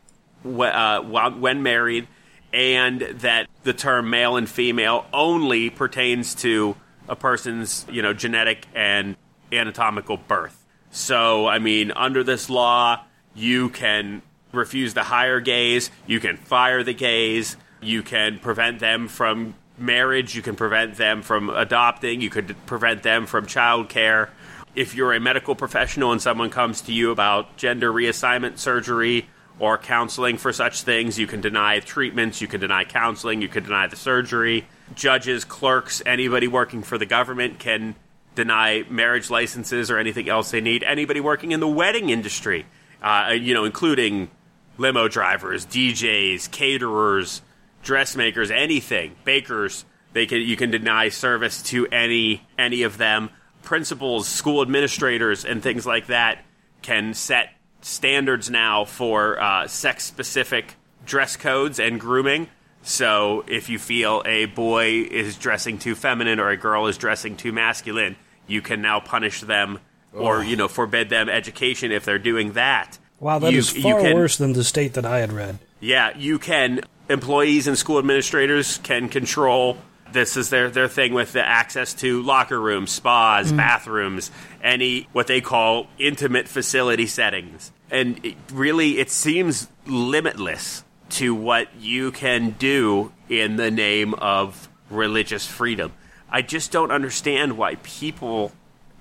uh, 0.45 1.01
when 1.01 1.63
married, 1.63 2.07
and 2.55 3.01
that 3.01 3.47
the 3.63 3.73
term 3.73 4.09
male 4.09 4.37
and 4.37 4.49
female 4.49 5.05
only 5.11 5.69
pertains 5.69 6.33
to 6.35 6.77
a 7.09 7.15
person's 7.15 7.85
you 7.91 8.01
know 8.01 8.13
genetic 8.13 8.65
and 8.73 9.17
anatomical 9.51 10.17
birth. 10.17 10.65
So, 10.89 11.45
I 11.47 11.59
mean, 11.59 11.91
under 11.91 12.23
this 12.23 12.49
law, 12.49 13.03
you 13.35 13.69
can 13.69 14.21
refuse 14.53 14.93
to 14.93 15.03
hire 15.03 15.41
gays, 15.41 15.91
you 16.07 16.21
can 16.21 16.37
fire 16.37 16.81
the 16.81 16.93
gays, 16.93 17.57
you 17.81 18.01
can 18.01 18.39
prevent 18.39 18.79
them 18.79 19.09
from 19.09 19.55
marriage, 19.77 20.33
you 20.33 20.41
can 20.41 20.55
prevent 20.55 20.95
them 20.95 21.21
from 21.21 21.49
adopting, 21.49 22.21
you 22.21 22.29
could 22.29 22.55
prevent 22.65 23.03
them 23.03 23.25
from 23.25 23.45
childcare. 23.45 24.29
If 24.73 24.95
you're 24.95 25.13
a 25.13 25.19
medical 25.19 25.55
professional 25.55 26.13
and 26.13 26.21
someone 26.21 26.49
comes 26.49 26.79
to 26.81 26.93
you 26.93 27.11
about 27.11 27.57
gender 27.57 27.91
reassignment 27.91 28.57
surgery 28.57 29.27
or 29.59 29.77
counseling 29.77 30.37
for 30.37 30.51
such 30.51 30.81
things, 30.81 31.17
you 31.17 31.27
can 31.27 31.41
deny 31.41 31.79
treatments, 31.79 32.41
you 32.41 32.47
can 32.47 32.59
deny 32.59 32.83
counseling, 32.83 33.41
you 33.41 33.47
can 33.47 33.63
deny 33.63 33.87
the 33.87 33.95
surgery. 33.95 34.67
Judges, 34.93 35.45
clerks, 35.45 36.01
anybody 36.05 36.47
working 36.47 36.83
for 36.83 36.97
the 36.97 37.05
government 37.05 37.59
can 37.59 37.95
deny 38.35 38.83
marriage 38.89 39.29
licenses 39.29 39.89
or 39.89 39.97
anything 39.97 40.29
else 40.29 40.51
they 40.51 40.61
need. 40.61 40.83
Anybody 40.83 41.21
working 41.21 41.51
in 41.51 41.61
the 41.61 41.67
wedding 41.67 42.09
industry, 42.09 42.65
uh, 43.01 43.33
you 43.37 43.53
know, 43.53 43.63
including 43.63 44.29
limo 44.77 45.07
drivers, 45.07 45.65
DJs, 45.65 46.51
caterers, 46.51 47.41
dressmakers, 47.81 48.51
anything, 48.51 49.15
bakers, 49.23 49.85
they 50.13 50.25
can 50.25 50.41
you 50.41 50.55
can 50.55 50.71
deny 50.71 51.09
service 51.09 51.61
to 51.63 51.87
any 51.87 52.41
any 52.57 52.83
of 52.83 52.97
them. 52.97 53.29
Principals, 53.63 54.27
school 54.27 54.61
administrators, 54.61 55.43
and 55.43 55.63
things 55.63 55.85
like 55.85 56.07
that 56.07 56.43
can 56.81 57.13
set 57.13 57.49
standards 57.89 58.49
now 58.49 58.83
for 58.83 59.39
uh, 59.39 59.67
sex 59.67 60.03
specific 60.03 60.73
dress 61.05 61.37
codes 61.37 61.79
and 61.79 61.99
grooming. 61.99 62.47
So 62.81 63.43
if 63.47 63.69
you 63.69 63.77
feel 63.77 64.23
a 64.25 64.45
boy 64.47 65.01
is 65.09 65.37
dressing 65.37 65.77
too 65.77 65.93
feminine 65.93 66.39
or 66.39 66.49
a 66.49 66.57
girl 66.57 66.87
is 66.87 66.97
dressing 66.97 67.37
too 67.37 67.51
masculine, 67.51 68.15
you 68.47 68.61
can 68.63 68.81
now 68.81 68.99
punish 68.99 69.41
them 69.41 69.79
or 70.13 70.43
you 70.43 70.55
know 70.55 70.67
forbid 70.67 71.09
them 71.09 71.29
education 71.29 71.91
if 71.91 72.05
they're 72.05 72.17
doing 72.19 72.53
that. 72.53 72.97
Wow, 73.19 73.37
that 73.39 73.51
You- 73.53 73.59
is 73.59 73.69
far 73.69 74.01
can- 74.01 74.15
worse 74.15 74.37
than 74.37 74.53
the 74.53 74.63
state 74.63 74.93
that 74.93 75.05
I 75.05 75.19
had 75.19 75.31
read. 75.31 75.59
yeah, 75.79 76.11
you 76.17 76.39
can. 76.39 76.81
Employees 77.07 77.67
and 77.67 77.77
school 77.77 77.99
administrators 77.99 78.79
can 78.81 79.09
control. 79.09 79.77
This 80.11 80.37
is 80.37 80.49
their 80.49 80.69
their 80.69 80.87
thing 80.87 81.13
with 81.13 81.33
the 81.33 81.45
access 81.45 81.93
to 81.95 82.21
locker 82.21 82.59
rooms, 82.59 82.91
spas, 82.91 83.51
mm. 83.51 83.57
bathrooms, 83.57 84.31
any 84.63 85.07
what 85.11 85.27
they 85.27 85.41
call 85.41 85.87
intimate 85.97 86.47
facility 86.47 87.07
settings. 87.07 87.71
And 87.91 88.23
it 88.25 88.35
really, 88.51 88.97
it 88.97 89.11
seems 89.11 89.67
limitless 89.85 90.83
to 91.09 91.35
what 91.35 91.75
you 91.75 92.11
can 92.11 92.51
do 92.51 93.11
in 93.29 93.57
the 93.57 93.71
name 93.71 94.13
of 94.15 94.69
religious 94.89 95.45
freedom. 95.45 95.93
I 96.29 96.41
just 96.41 96.71
don't 96.71 96.91
understand 96.91 97.57
why 97.57 97.75
people 97.75 98.51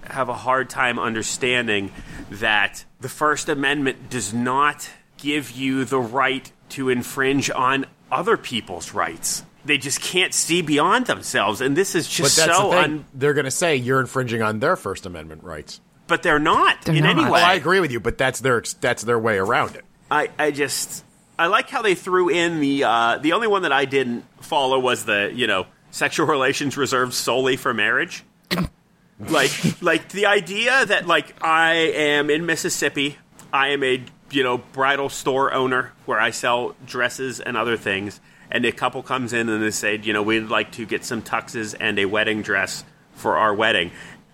have 0.05 0.29
a 0.29 0.35
hard 0.35 0.69
time 0.69 0.99
understanding 0.99 1.91
that 2.31 2.85
the 3.01 3.09
First 3.09 3.49
Amendment 3.49 4.11
does 4.11 4.35
not 4.35 4.91
give 5.17 5.51
you 5.51 5.85
the 5.85 5.99
right 5.99 6.51
to 6.71 6.91
infringe 6.91 7.51
on 7.51 7.87
other 8.13 8.37
people's 8.37 8.93
rights. 8.93 9.45
They 9.65 9.79
just 9.79 10.01
can't 10.01 10.35
see 10.35 10.61
beyond 10.62 11.07
themselves, 11.07 11.61
and 11.61 11.75
this 11.77 11.95
is 11.95 12.07
But 12.07 12.12
just 12.12 12.37
that's 12.37 12.57
so 12.57 12.65
the 12.71 12.77
thing. 12.77 12.85
un. 12.85 13.05
They're 13.15 13.33
going 13.35 13.47
to 13.47 13.51
say 13.51 13.77
you're 13.77 14.01
infringing 14.01 14.43
on 14.43 14.59
their 14.61 14.77
First 14.77 15.07
Amendment 15.07 15.43
rights. 15.43 15.81
But 16.07 16.23
they're 16.23 16.39
not 16.39 16.83
They're 16.83 16.95
in 16.95 17.07
any 17.07 17.25
way. 17.25 17.31
Well, 17.31 17.45
I 17.45 17.55
agree 17.55 17.81
with 17.81 17.91
you, 17.91 17.99
but 17.99 18.19
that's 18.19 18.41
their 18.41 18.62
that's 18.81 19.03
their 19.05 19.19
way 19.19 19.39
around 19.39 19.75
it. 19.75 19.85
I, 20.11 20.29
I 20.39 20.51
just 20.51 21.03
I 21.39 21.47
like 21.47 21.71
how 21.71 21.81
they 21.81 21.95
threw 21.95 22.29
in 22.29 22.61
the 22.61 22.85
uh, 22.85 23.19
the 23.19 23.33
only 23.33 23.49
one 23.49 23.62
that 23.62 23.73
I 23.73 23.87
didn't 23.87 24.25
follow 24.43 24.79
was 24.79 25.07
the 25.07 25.33
you 25.35 25.47
know 25.47 25.67
sexual 25.91 26.27
relations 26.27 26.77
reserved 26.77 27.15
solely 27.15 27.57
for 27.57 27.73
marriage. 27.73 28.23
like 29.19 29.51
like 29.81 30.11
the 30.11 30.27
idea 30.27 30.85
that 30.87 31.07
like 31.07 31.35
I 31.43 31.73
am 31.75 32.29
in 32.29 32.45
Mississippi, 32.47 33.17
I 33.53 33.69
am 33.69 33.83
a 33.83 34.03
you 34.31 34.43
know 34.43 34.59
bridal 34.59 35.09
store 35.09 35.55
owner 35.55 35.93
where 36.05 36.21
I 36.21 36.31
sell 36.31 36.77
dresses 36.87 37.41
and 37.41 37.57
other 37.57 37.77
things, 37.79 38.21
and 38.55 38.65
a 38.65 38.73
couple 38.73 39.03
comes 39.03 39.35
in 39.35 39.51
and 39.51 39.63
they 39.63 39.71
say 39.71 39.99
you 40.03 40.15
know 40.15 40.23
we'd 40.23 40.49
like 40.49 40.71
to 40.73 40.87
get 40.87 41.05
some 41.05 41.21
tuxes 41.21 41.75
and 41.79 41.99
a 41.99 42.07
wedding 42.07 42.41
dress 42.41 42.85
for 43.15 43.37
our 43.37 43.53
wedding, 43.55 43.91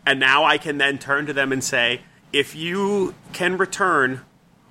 and 0.06 0.20
now 0.20 0.44
I 0.44 0.58
can 0.58 0.78
then 0.78 0.98
turn 0.98 1.26
to 1.26 1.32
them 1.32 1.50
and 1.52 1.64
say 1.64 2.02
if 2.32 2.54
you 2.54 3.14
can 3.32 3.56
return 3.58 4.20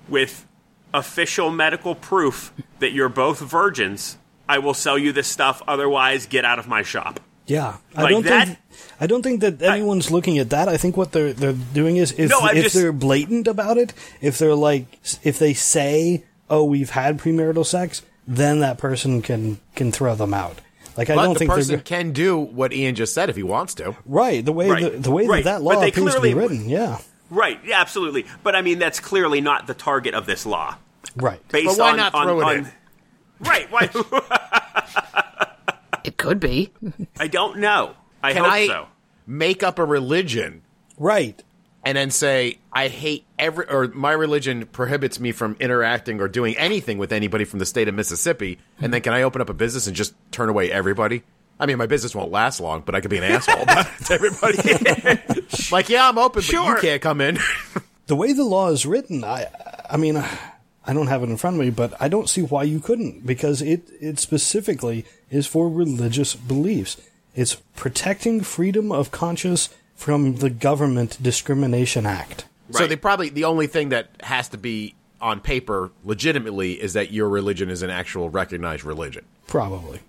with 0.08 0.46
official 0.94 1.50
medical 1.50 1.94
proof 1.94 2.52
that 2.78 2.92
you're 2.92 3.08
both 3.10 3.38
virgins, 3.40 4.16
I 4.48 4.58
will 4.58 4.74
sell 4.74 4.98
you 4.98 5.12
this 5.12 5.28
stuff. 5.28 5.62
Otherwise, 5.68 6.26
get 6.26 6.44
out 6.44 6.58
of 6.58 6.66
my 6.66 6.82
shop. 6.82 7.20
Yeah, 7.46 7.76
I 7.96 8.02
Like 8.02 8.10
don't 8.12 8.24
that- 8.26 8.46
think 8.48 8.58
I 9.00 9.06
don't 9.06 9.22
think 9.22 9.40
that 9.40 9.60
anyone's 9.62 10.10
looking 10.10 10.38
at 10.38 10.50
that. 10.50 10.68
I 10.68 10.76
think 10.76 10.96
what 10.96 11.12
they're 11.12 11.32
they're 11.32 11.52
doing 11.52 11.96
is 11.96 12.12
if 12.16 12.30
No, 12.30 12.46
if 12.46 12.62
just- 12.64 12.74
they're 12.76 12.92
blatant 12.92 13.46
about 13.48 13.76
it, 13.78 13.92
if 14.20 14.38
they're 14.38 14.54
like 14.54 14.86
if 15.22 15.38
they 15.38 15.52
say, 15.54 16.24
"Oh, 16.48 16.64
we've 16.64 16.90
had 16.90 17.18
premarital 17.18 17.66
sex," 17.66 18.02
then 18.30 18.60
that 18.60 18.78
person 18.78 19.20
can 19.22 19.58
can 19.74 19.90
throw 19.92 20.14
them 20.14 20.32
out. 20.32 20.60
Like 20.96 21.10
I 21.10 21.14
But 21.16 21.24
don't 21.24 21.32
the 21.34 21.38
think 21.40 21.50
person 21.50 21.74
they're 21.76 21.82
can 21.82 22.12
do 22.12 22.38
what 22.38 22.72
Ian 22.72 22.94
just 22.94 23.12
said 23.14 23.28
if 23.30 23.36
he 23.36 23.42
wants 23.42 23.74
to. 23.74 23.96
right 24.06 24.44
the 24.44 24.52
way 24.52 24.68
Right, 24.70 24.92
the, 24.92 24.98
the 24.98 25.10
way 25.10 25.26
right. 25.26 25.44
that 25.44 25.58
that 25.58 25.64
But 25.64 25.74
law 25.76 25.80
they 25.80 25.88
appears 25.88 26.14
to 26.14 26.20
be 26.20 26.34
written. 26.34 26.68
Yeah, 26.68 26.98
Right? 27.30 27.58
Yeah, 27.64 27.80
absolutely. 27.80 28.26
But 28.42 28.54
I 28.56 28.62
mean, 28.62 28.78
that's 28.78 29.00
clearly 29.00 29.40
not 29.40 29.66
the 29.66 29.74
target 29.74 30.14
of 30.14 30.26
this 30.26 30.44
law. 30.46 30.76
right. 31.16 31.40
Based 31.48 31.66
But 31.66 31.78
why 31.78 31.90
on, 31.90 31.96
not 31.96 32.14
on- 32.14 32.26
throw 32.26 32.40
it 32.40 32.44
on- 32.44 32.56
in? 32.56 32.68
Right? 33.40 33.70
Why? 33.70 33.88
It 36.02 36.16
could 36.16 36.40
be. 36.40 36.72
I 37.18 37.26
don't 37.28 37.58
know. 37.58 37.94
I 38.22 38.32
Can 38.32 38.42
hope 38.44 38.52
I 38.52 38.66
so. 38.66 38.86
make 39.26 39.62
up 39.62 39.78
a 39.78 39.84
religion 39.84 40.62
Right. 40.98 41.42
And 41.84 41.96
then 41.96 42.10
say 42.10 42.58
I 42.72 42.88
hate 42.88 43.24
every 43.38 43.68
or 43.68 43.88
my 43.88 44.12
religion 44.12 44.66
prohibits 44.66 45.18
me 45.18 45.32
from 45.32 45.56
interacting 45.60 46.20
or 46.20 46.28
doing 46.28 46.56
anything 46.56 46.98
with 46.98 47.12
anybody 47.12 47.44
from 47.44 47.58
the 47.58 47.66
state 47.66 47.88
of 47.88 47.94
Mississippi, 47.94 48.58
and 48.80 48.92
then 48.92 49.00
can 49.00 49.12
I 49.12 49.22
open 49.22 49.40
up 49.40 49.50
a 49.50 49.54
business 49.54 49.86
and 49.86 49.96
just 49.96 50.14
turn 50.30 50.48
away 50.48 50.70
everybody? 50.70 51.22
I 51.58 51.66
mean, 51.66 51.76
my 51.76 51.86
business 51.86 52.14
won't 52.14 52.30
last 52.30 52.58
long, 52.58 52.82
but 52.86 52.94
I 52.94 53.00
could 53.00 53.10
be 53.10 53.18
an 53.18 53.24
asshole 53.24 53.66
to 53.66 54.14
everybody. 54.14 55.46
like, 55.70 55.90
yeah, 55.90 56.08
I'm 56.08 56.16
open, 56.16 56.40
but 56.40 56.50
you 56.50 56.76
can't 56.80 57.02
come 57.02 57.20
in. 57.20 57.38
The 58.06 58.16
way 58.16 58.32
the 58.32 58.42
law 58.42 58.70
is 58.70 58.84
written, 58.84 59.22
I, 59.22 59.46
I 59.88 59.96
mean, 59.96 60.16
I 60.16 60.92
don't 60.92 61.06
have 61.06 61.22
it 61.22 61.28
in 61.30 61.36
front 61.36 61.54
of 61.54 61.60
me, 61.60 61.70
but 61.70 61.94
I 62.00 62.08
don't 62.08 62.28
see 62.28 62.42
why 62.42 62.64
you 62.64 62.80
couldn't 62.80 63.24
because 63.24 63.62
it, 63.62 63.82
it 64.00 64.18
specifically 64.18 65.04
is 65.30 65.46
for 65.46 65.68
religious 65.68 66.34
beliefs. 66.34 67.00
It's 67.36 67.54
protecting 67.76 68.40
freedom 68.40 68.90
of 68.90 69.12
conscience 69.12 69.68
from 70.00 70.36
the 70.36 70.48
Government 70.48 71.18
Discrimination 71.22 72.06
Act. 72.06 72.46
So 72.70 72.80
Right. 72.80 72.88
they 72.88 72.96
probably 72.96 73.28
the 73.28 73.44
only 73.44 73.66
thing 73.66 73.90
that 73.90 74.08
has 74.22 74.48
to 74.48 74.56
be 74.58 74.94
on 75.20 75.40
paper 75.40 75.90
legitimately 76.04 76.80
is 76.80 76.94
that 76.94 77.12
your 77.12 77.28
religion 77.28 77.68
is 77.68 77.82
an 77.82 77.90
actual 77.90 78.30
recognized 78.30 78.82
religion. 78.82 79.26
Probably. 79.46 80.00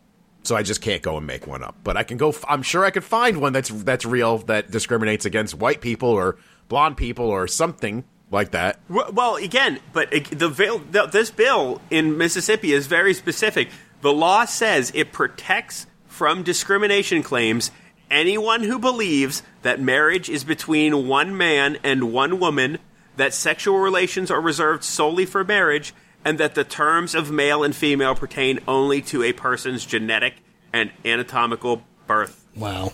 So 0.43 0.55
I 0.55 0.63
just 0.63 0.81
can't 0.81 1.01
go 1.01 1.17
and 1.17 1.27
make 1.27 1.45
one 1.45 1.61
up. 1.61 1.75
But 1.83 1.97
I 1.97 2.03
can 2.03 2.15
go. 2.15 2.29
f- 2.29 2.45
I'm 2.47 2.61
sure 2.63 2.85
I 2.85 2.89
could 2.91 3.03
find 3.03 3.41
one 3.41 3.51
that's 3.51 3.67
that's 3.69 4.05
real 4.05 4.37
that 4.39 4.71
discriminates 4.71 5.25
against 5.25 5.55
white 5.55 5.81
people 5.81 6.07
or 6.07 6.37
blonde 6.69 6.95
people 6.95 7.25
or 7.25 7.45
something 7.47 8.05
like 8.31 8.51
that. 8.51 8.79
Well, 8.87 9.11
well, 9.11 9.35
again, 9.35 9.79
but 9.91 10.09
the, 10.31 10.47
veil- 10.47 10.79
the 10.89 11.05
this 11.07 11.31
bill 11.31 11.81
in 11.89 12.17
Mississippi 12.17 12.71
is 12.71 12.87
very 12.87 13.13
specific. 13.13 13.67
The 14.01 14.13
law 14.13 14.45
says 14.45 14.89
it 14.95 15.11
protects 15.11 15.85
from 16.07 16.43
discrimination 16.43 17.23
claims 17.23 17.71
anyone 18.11 18.63
who 18.63 18.77
believes 18.77 19.41
that 19.63 19.79
marriage 19.81 20.29
is 20.29 20.43
between 20.43 21.07
one 21.07 21.35
man 21.35 21.77
and 21.83 22.11
one 22.13 22.39
woman, 22.39 22.77
that 23.17 23.33
sexual 23.33 23.79
relations 23.79 24.29
are 24.29 24.41
reserved 24.41 24.83
solely 24.83 25.25
for 25.25 25.43
marriage, 25.43 25.93
and 26.23 26.37
that 26.37 26.53
the 26.55 26.63
terms 26.63 27.15
of 27.15 27.31
male 27.31 27.63
and 27.63 27.75
female 27.75 28.13
pertain 28.13 28.59
only 28.67 29.01
to 29.01 29.23
a 29.23 29.33
person's 29.33 29.85
genetic 29.85 30.35
and 30.71 30.91
anatomical 31.03 31.83
birth. 32.07 32.45
Wow. 32.55 32.93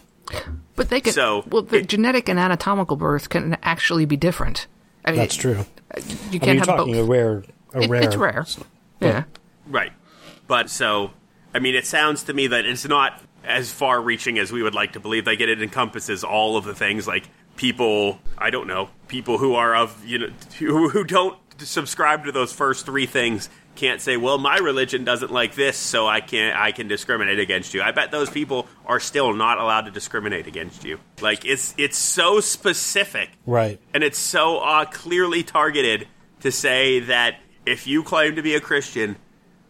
But 0.76 0.90
they 0.90 1.02
can. 1.02 1.14
So, 1.14 1.44
well, 1.50 1.62
the 1.64 1.78
it- 1.78 1.88
genetic 1.90 2.30
and 2.30 2.40
anatomical 2.40 2.96
birth 2.98 3.30
can 3.30 3.58
actually 3.64 4.06
be 4.06 4.18
different. 4.18 4.68
I 5.06 5.12
mean, 5.12 5.20
That's 5.20 5.36
true. 5.36 5.66
You 6.32 6.40
can't 6.40 6.42
mean, 6.42 6.42
you're 6.42 6.56
have 6.58 6.66
talking 6.66 6.94
both. 6.94 7.08
a 7.08 7.12
rare, 7.12 7.44
a 7.74 7.82
It- 7.82 7.90
rare. 7.90 8.02
It's 8.04 8.16
rare. 8.18 8.46
Yeah. 9.00 9.24
Right. 9.68 9.92
But 10.48 10.70
so, 10.70 11.12
I 11.54 11.60
mean, 11.60 11.76
it 11.76 11.86
sounds 11.86 12.24
to 12.24 12.34
me 12.34 12.48
that 12.48 12.66
it's 12.66 12.86
not 12.88 13.22
as 13.48 13.72
far 13.72 14.02
reaching 14.02 14.38
as 14.38 14.52
we 14.52 14.62
would 14.62 14.76
like 14.76 14.94
to 14.94 15.00
believe. 15.00 15.26
Like, 15.26 15.40
it 15.40 15.62
encompasses 15.62 16.24
all 16.24 16.58
of 16.58 16.66
the 16.66 16.76
things 16.76 17.08
like 17.08 17.28
people, 17.56 18.20
I 18.38 18.50
don't 18.50 18.68
know, 18.68 18.90
people 19.08 19.38
who 19.38 19.56
are 19.56 19.76
of, 19.76 20.06
you 20.06 20.20
know, 20.20 20.30
who, 20.60 20.90
who 20.90 21.04
don't 21.04 21.38
subscribe 21.60 22.26
to 22.26 22.32
those 22.32 22.54
first 22.54 22.86
three 22.86 23.08
things 23.08 23.50
can't 23.76 24.02
say, 24.02 24.18
well, 24.18 24.38
my 24.40 24.58
religion 24.58 25.04
doesn't 25.04 25.32
like 25.32 25.54
this, 25.56 25.78
so 25.78 26.08
I 26.08 26.20
can't, 26.20 26.60
I 26.60 26.72
can 26.72 26.88
discriminate 26.88 27.40
against 27.40 27.74
you. 27.76 27.82
I 27.84 27.92
bet 27.92 28.10
those 28.10 28.30
people 28.30 28.68
are 28.88 29.00
still 29.00 29.34
not 29.34 29.60
allowed 29.60 29.82
to 29.82 29.92
discriminate 29.92 30.48
against 30.48 30.84
you. 30.84 31.00
Like, 31.22 31.46
it's, 31.46 31.76
it's 31.78 31.98
so 31.98 32.40
specific 32.40 33.30
Right. 33.46 33.80
and 33.94 34.04
it's 34.04 34.18
so 34.18 34.60
uh, 34.60 34.86
clearly 34.86 35.44
targeted 35.44 36.08
to 36.42 36.52
say 36.52 37.02
that 37.02 37.40
if 37.68 37.86
you 37.86 38.02
claim 38.02 38.36
to 38.36 38.42
be 38.42 38.56
a 38.56 38.60
Christian, 38.60 39.16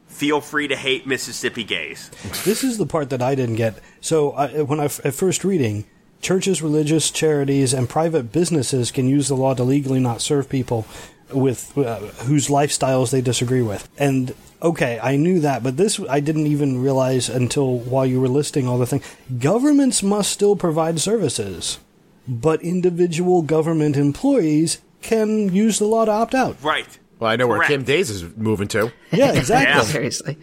feel 0.08 0.41
free 0.41 0.68
to 0.68 0.76
hate 0.76 1.05
Mississippi 1.05 1.64
gays. 1.64 2.10
This 2.43 2.64
is 2.64 2.78
the 2.78 2.86
part 2.86 3.10
that 3.12 3.22
I 3.22 3.36
didn't 3.36 3.55
get. 3.55 3.80
So 4.01 4.32
I, 4.32 4.62
when 4.64 4.80
I 4.80 4.86
at 4.86 5.14
first 5.14 5.43
reading, 5.43 5.86
churches, 6.22 6.62
religious 6.62 7.12
charities, 7.12 7.74
and 7.74 7.89
private 7.89 8.32
businesses 8.32 8.91
can 8.91 9.08
use 9.08 9.28
the 9.28 9.36
law 9.36 9.53
to 9.53 9.64
legally 9.64 9.99
not 9.99 10.22
serve 10.22 10.49
people 10.49 10.86
with 11.32 11.78
uh, 11.78 11.99
whose 12.26 12.47
lifestyles 12.47 13.12
they 13.12 13.22
disagree 13.22 13.62
with. 13.62 13.88
And 13.97 14.34
okay, 14.62 14.99
I 15.01 15.18
knew 15.18 15.39
that, 15.41 15.64
but 15.64 15.78
this 15.78 15.99
I 16.10 16.20
didn't 16.20 16.47
even 16.47 16.82
realize 16.82 17.30
until 17.30 17.78
while 17.78 18.05
you 18.05 18.22
were 18.22 18.30
listing 18.30 18.68
all 18.68 18.78
the 18.78 18.88
things. 18.88 19.05
Governments 19.38 20.01
must 20.01 20.32
still 20.32 20.55
provide 20.55 20.99
services, 20.99 21.80
but 22.28 22.62
individual 22.62 23.41
government 23.41 23.97
employees 23.97 24.82
can 25.01 25.53
use 25.53 25.80
the 25.80 25.86
law 25.86 26.05
to 26.05 26.12
opt 26.12 26.34
out. 26.34 26.58
Right. 26.64 26.97
Well, 27.20 27.30
I 27.32 27.36
know 27.36 27.47
where 27.47 27.57
Correct. 27.57 27.72
Kim 27.72 27.84
Davis 27.84 28.09
is 28.09 28.36
moving 28.38 28.68
to. 28.70 28.91
Yeah, 29.11 29.32
exactly. 29.34 29.74
Yeah. 29.74 29.82
Seriously. 29.82 30.38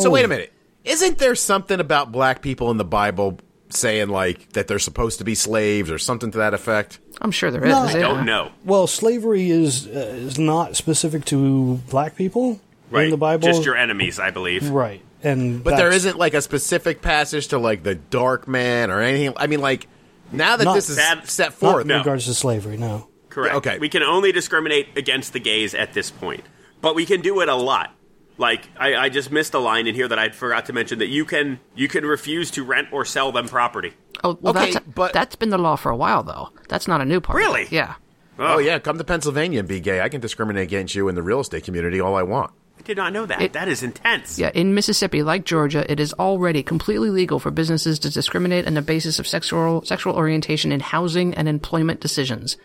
So 0.00 0.10
wait 0.10 0.24
a 0.24 0.28
minute. 0.28 0.52
Isn't 0.84 1.18
there 1.18 1.34
something 1.34 1.80
about 1.80 2.12
black 2.12 2.42
people 2.42 2.70
in 2.70 2.76
the 2.76 2.84
Bible 2.84 3.38
saying 3.70 4.08
like 4.08 4.52
that 4.52 4.68
they're 4.68 4.78
supposed 4.78 5.18
to 5.18 5.24
be 5.24 5.34
slaves 5.34 5.90
or 5.90 5.98
something 5.98 6.30
to 6.32 6.38
that 6.38 6.52
effect? 6.54 6.98
I'm 7.20 7.30
sure 7.30 7.50
there 7.50 7.64
is. 7.64 7.70
No, 7.70 7.78
I 7.82 7.92
yeah. 7.92 8.00
Don't 8.00 8.26
know. 8.26 8.50
Well, 8.64 8.86
slavery 8.86 9.50
is 9.50 9.86
uh, 9.86 9.90
is 9.90 10.38
not 10.38 10.76
specific 10.76 11.24
to 11.26 11.76
black 11.88 12.16
people 12.16 12.60
Right. 12.90 13.04
in 13.04 13.10
the 13.10 13.16
Bible. 13.16 13.48
Just 13.48 13.64
your 13.64 13.76
enemies, 13.76 14.18
I 14.18 14.30
believe. 14.30 14.68
right, 14.68 15.00
and 15.22 15.64
But 15.64 15.70
there 15.70 15.78
that's- 15.88 15.96
isn't 15.96 16.18
like 16.18 16.34
a 16.34 16.42
specific 16.42 17.00
passage 17.02 17.48
to 17.48 17.58
like 17.58 17.82
the 17.82 17.94
dark 17.94 18.46
man 18.46 18.90
or 18.90 19.00
anything. 19.00 19.32
I 19.36 19.46
mean, 19.46 19.60
like 19.60 19.86
now 20.32 20.56
that 20.58 20.64
Not 20.64 20.74
this 20.74 20.90
is 20.90 20.96
that- 20.96 21.28
set 21.30 21.54
forth, 21.54 21.82
in 21.82 21.88
no. 21.88 21.98
regards 21.98 22.26
to 22.26 22.34
slavery. 22.34 22.76
No, 22.76 23.08
Correct. 23.34 23.56
Okay. 23.56 23.78
We 23.78 23.88
can 23.88 24.02
only 24.04 24.30
discriminate 24.30 24.96
against 24.96 25.32
the 25.32 25.40
gays 25.40 25.74
at 25.74 25.92
this 25.92 26.10
point, 26.10 26.44
but 26.80 26.94
we 26.94 27.04
can 27.04 27.20
do 27.20 27.40
it 27.40 27.48
a 27.48 27.54
lot. 27.56 27.92
Like 28.38 28.68
I, 28.76 28.94
I 28.96 29.08
just 29.08 29.30
missed 29.32 29.54
a 29.54 29.58
line 29.58 29.86
in 29.88 29.94
here 29.96 30.06
that 30.08 30.18
I 30.18 30.28
forgot 30.30 30.66
to 30.66 30.72
mention 30.72 31.00
that 31.00 31.08
you 31.08 31.24
can 31.24 31.58
you 31.74 31.88
can 31.88 32.04
refuse 32.06 32.50
to 32.52 32.64
rent 32.64 32.88
or 32.92 33.04
sell 33.04 33.32
them 33.32 33.48
property. 33.48 33.92
Oh, 34.22 34.38
well, 34.40 34.56
Okay, 34.56 34.72
that's, 34.72 34.86
but- 34.86 35.12
that's 35.12 35.36
been 35.36 35.50
the 35.50 35.58
law 35.58 35.76
for 35.76 35.90
a 35.90 35.96
while, 35.96 36.22
though. 36.22 36.50
That's 36.68 36.86
not 36.88 37.00
a 37.00 37.04
new 37.04 37.20
part. 37.20 37.36
Really? 37.36 37.66
Yeah. 37.70 37.94
oh 38.38 38.58
yeah, 38.58 38.78
come 38.78 38.98
to 38.98 39.04
Pennsylvania 39.04 39.58
and 39.60 39.68
be 39.68 39.80
gay. 39.80 40.00
I 40.00 40.08
can 40.08 40.20
discriminate 40.20 40.62
against 40.62 40.94
you 40.94 41.08
in 41.08 41.14
the 41.16 41.22
real 41.22 41.40
estate 41.40 41.64
community 41.64 42.00
all 42.00 42.14
I 42.16 42.22
want. 42.22 42.52
I 42.78 42.82
did 42.82 42.96
not 42.96 43.12
know 43.12 43.24
that. 43.26 43.40
It- 43.40 43.52
that 43.52 43.68
is 43.68 43.82
intense. 43.84 44.36
Yeah, 44.38 44.50
in 44.54 44.74
Mississippi, 44.74 45.22
like 45.22 45.44
Georgia, 45.44 45.90
it 45.90 46.00
is 46.00 46.12
already 46.14 46.62
completely 46.64 47.10
legal 47.10 47.38
for 47.38 47.50
businesses 47.52 47.98
to 48.00 48.10
discriminate 48.10 48.66
on 48.66 48.74
the 48.74 48.82
basis 48.82 49.18
of 49.20 49.26
sexual 49.28 49.84
sexual 49.84 50.14
orientation 50.16 50.72
in 50.72 50.80
housing 50.80 51.34
and 51.34 51.48
employment 51.48 52.00
decisions. 52.00 52.56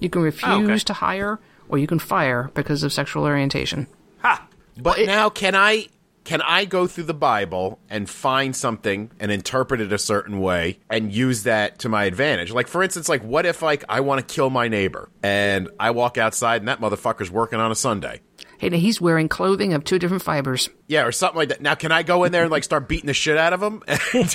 You 0.00 0.08
can 0.10 0.22
refuse 0.22 0.44
Oh, 0.48 0.64
okay. 0.64 0.78
to 0.78 0.92
hire 0.92 1.38
or 1.68 1.78
you 1.78 1.86
can 1.86 1.98
fire 1.98 2.50
because 2.54 2.82
of 2.82 2.92
sexual 2.92 3.24
orientation. 3.24 3.86
Ha. 4.22 4.46
But 4.80 5.00
now, 5.06 5.28
can 5.28 5.54
I 5.54 5.86
can 6.24 6.42
I 6.42 6.66
go 6.66 6.86
through 6.86 7.04
the 7.04 7.14
Bible 7.14 7.78
and 7.88 8.08
find 8.08 8.54
something 8.54 9.10
and 9.18 9.32
interpret 9.32 9.80
it 9.80 9.92
a 9.92 9.98
certain 9.98 10.40
way 10.40 10.78
and 10.90 11.10
use 11.12 11.44
that 11.44 11.78
to 11.80 11.88
my 11.88 12.04
advantage? 12.04 12.52
Like, 12.52 12.68
for 12.68 12.82
instance, 12.82 13.08
like 13.08 13.22
what 13.24 13.46
if 13.46 13.62
like 13.62 13.84
I 13.88 14.00
want 14.00 14.26
to 14.26 14.34
kill 14.34 14.50
my 14.50 14.68
neighbor 14.68 15.08
and 15.22 15.68
I 15.80 15.90
walk 15.90 16.18
outside 16.18 16.60
and 16.60 16.68
that 16.68 16.80
motherfucker's 16.80 17.30
working 17.30 17.58
on 17.60 17.70
a 17.70 17.74
Sunday? 17.74 18.20
Hey, 18.58 18.68
now 18.68 18.76
he's 18.78 19.00
wearing 19.00 19.28
clothing 19.28 19.72
of 19.72 19.84
two 19.84 19.98
different 19.98 20.22
fibers. 20.22 20.68
Yeah, 20.88 21.04
or 21.06 21.12
something 21.12 21.36
like 21.38 21.48
that. 21.50 21.60
Now, 21.62 21.74
can 21.76 21.92
I 21.92 22.02
go 22.02 22.24
in 22.24 22.32
there 22.32 22.42
and 22.42 22.50
like 22.50 22.64
start 22.64 22.88
beating 22.88 23.06
the 23.06 23.14
shit 23.14 23.36
out 23.36 23.52
of 23.52 23.62
him? 23.62 23.82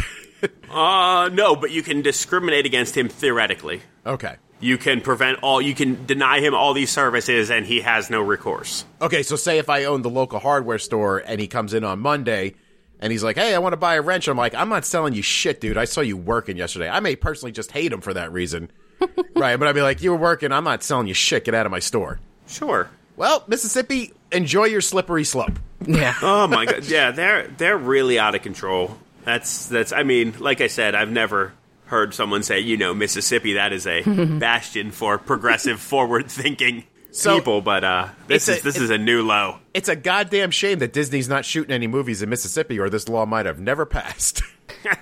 Uh, 0.70 1.30
no, 1.32 1.56
but 1.56 1.72
you 1.72 1.82
can 1.82 2.02
discriminate 2.02 2.66
against 2.66 2.98
him 2.98 3.08
theoretically. 3.08 3.82
okay. 4.06 4.36
You 4.64 4.78
can 4.78 5.02
prevent 5.02 5.40
all. 5.44 5.62
You 5.62 5.76
can 5.76 6.06
deny 6.06 6.40
him 6.40 6.56
all 6.56 6.74
these 6.74 6.90
services, 6.90 7.52
and 7.52 7.66
he 7.66 7.82
has 7.82 8.10
no 8.10 8.22
recourse. 8.22 8.86
Okay, 9.02 9.22
so 9.22 9.36
say 9.36 9.58
if 9.58 9.70
I 9.70 9.84
own 9.84 10.04
the 10.04 10.10
local 10.10 10.40
hardware 10.40 10.80
store 10.80 11.18
and 11.20 11.42
he 11.42 11.48
comes 11.48 11.74
in 11.74 11.84
on 11.84 12.00
Monday 12.00 12.56
and 13.02 13.12
he's 13.12 13.24
like, 13.26 13.36
"Hey, 13.36 13.54
I 13.54 13.60
want 13.60 13.74
to 13.74 13.78
buy 13.78 13.96
a 13.96 14.02
wrench." 14.02 14.30
I'm 14.30 14.38
like, 14.38 14.56
"I'm 14.56 14.70
not 14.70 14.86
selling 14.86 15.14
you 15.14 15.22
shit, 15.22 15.60
dude. 15.60 15.78
I 15.78 15.84
saw 15.84 16.00
you 16.00 16.16
working 16.16 16.56
yesterday. 16.56 16.90
I 16.90 17.02
may 17.02 17.18
personally 17.18 17.52
just 17.52 17.72
hate 17.72 17.92
him 17.92 18.00
for 18.00 18.14
that 18.14 18.32
reason." 18.32 18.72
right, 19.36 19.58
but 19.58 19.68
I'd 19.68 19.76
be 19.76 19.82
like, 19.82 20.02
"You 20.02 20.12
were 20.12 20.18
working. 20.18 20.54
I'm 20.54 20.64
not 20.64 20.82
selling 20.82 21.08
you 21.08 21.14
shit. 21.14 21.44
Get 21.44 21.54
out 21.54 21.66
of 21.66 21.72
my 21.72 21.80
store." 21.80 22.22
Sure. 22.48 22.90
Well, 23.18 23.44
Mississippi, 23.48 24.14
enjoy 24.32 24.66
your 24.66 24.82
slippery 24.82 25.26
slope. 25.26 25.60
Yeah. 25.86 26.16
Oh 26.22 26.48
my 26.48 26.66
god. 26.66 26.86
Yeah, 26.86 27.12
they're 27.12 27.48
they're 27.48 27.78
really 27.78 28.18
out 28.18 28.34
of 28.34 28.42
control. 28.42 28.98
That's 29.26 29.66
that's. 29.68 29.92
I 29.92 30.04
mean, 30.04 30.36
like 30.40 30.62
I 30.62 30.68
said, 30.68 30.96
I've 30.96 31.12
never 31.12 31.52
heard 31.94 32.14
someone 32.14 32.44
say, 32.44 32.60
you 32.60 32.76
know, 32.78 32.94
Mississippi. 32.94 33.54
That 33.54 33.72
is 33.72 33.88
a 33.88 34.02
bastion 34.40 34.92
for 34.92 35.18
progressive, 35.18 35.80
forward-thinking 35.80 36.84
So- 37.12 37.36
people. 37.38 37.62
But 37.62 37.84
uh, 37.84 38.08
this 38.28 38.50
is 38.50 38.60
a- 38.60 38.64
this 38.64 38.76
it- 38.78 38.84
is 38.84 38.90
a 38.90 38.98
new 38.98 39.22
low. 39.24 39.60
It's 39.74 39.90
a 39.90 39.96
goddamn 39.96 40.52
shame 40.52 40.80
that 40.80 40.94
Disney's 40.94 41.30
not 41.30 41.46
shooting 41.46 41.72
any 41.74 41.88
movies 41.88 42.22
in 42.22 42.30
Mississippi, 42.30 42.80
or 42.80 42.90
this 42.90 43.08
law 43.10 43.26
might 43.26 43.46
have 43.46 43.60
never 43.60 43.86
passed. 43.86 44.42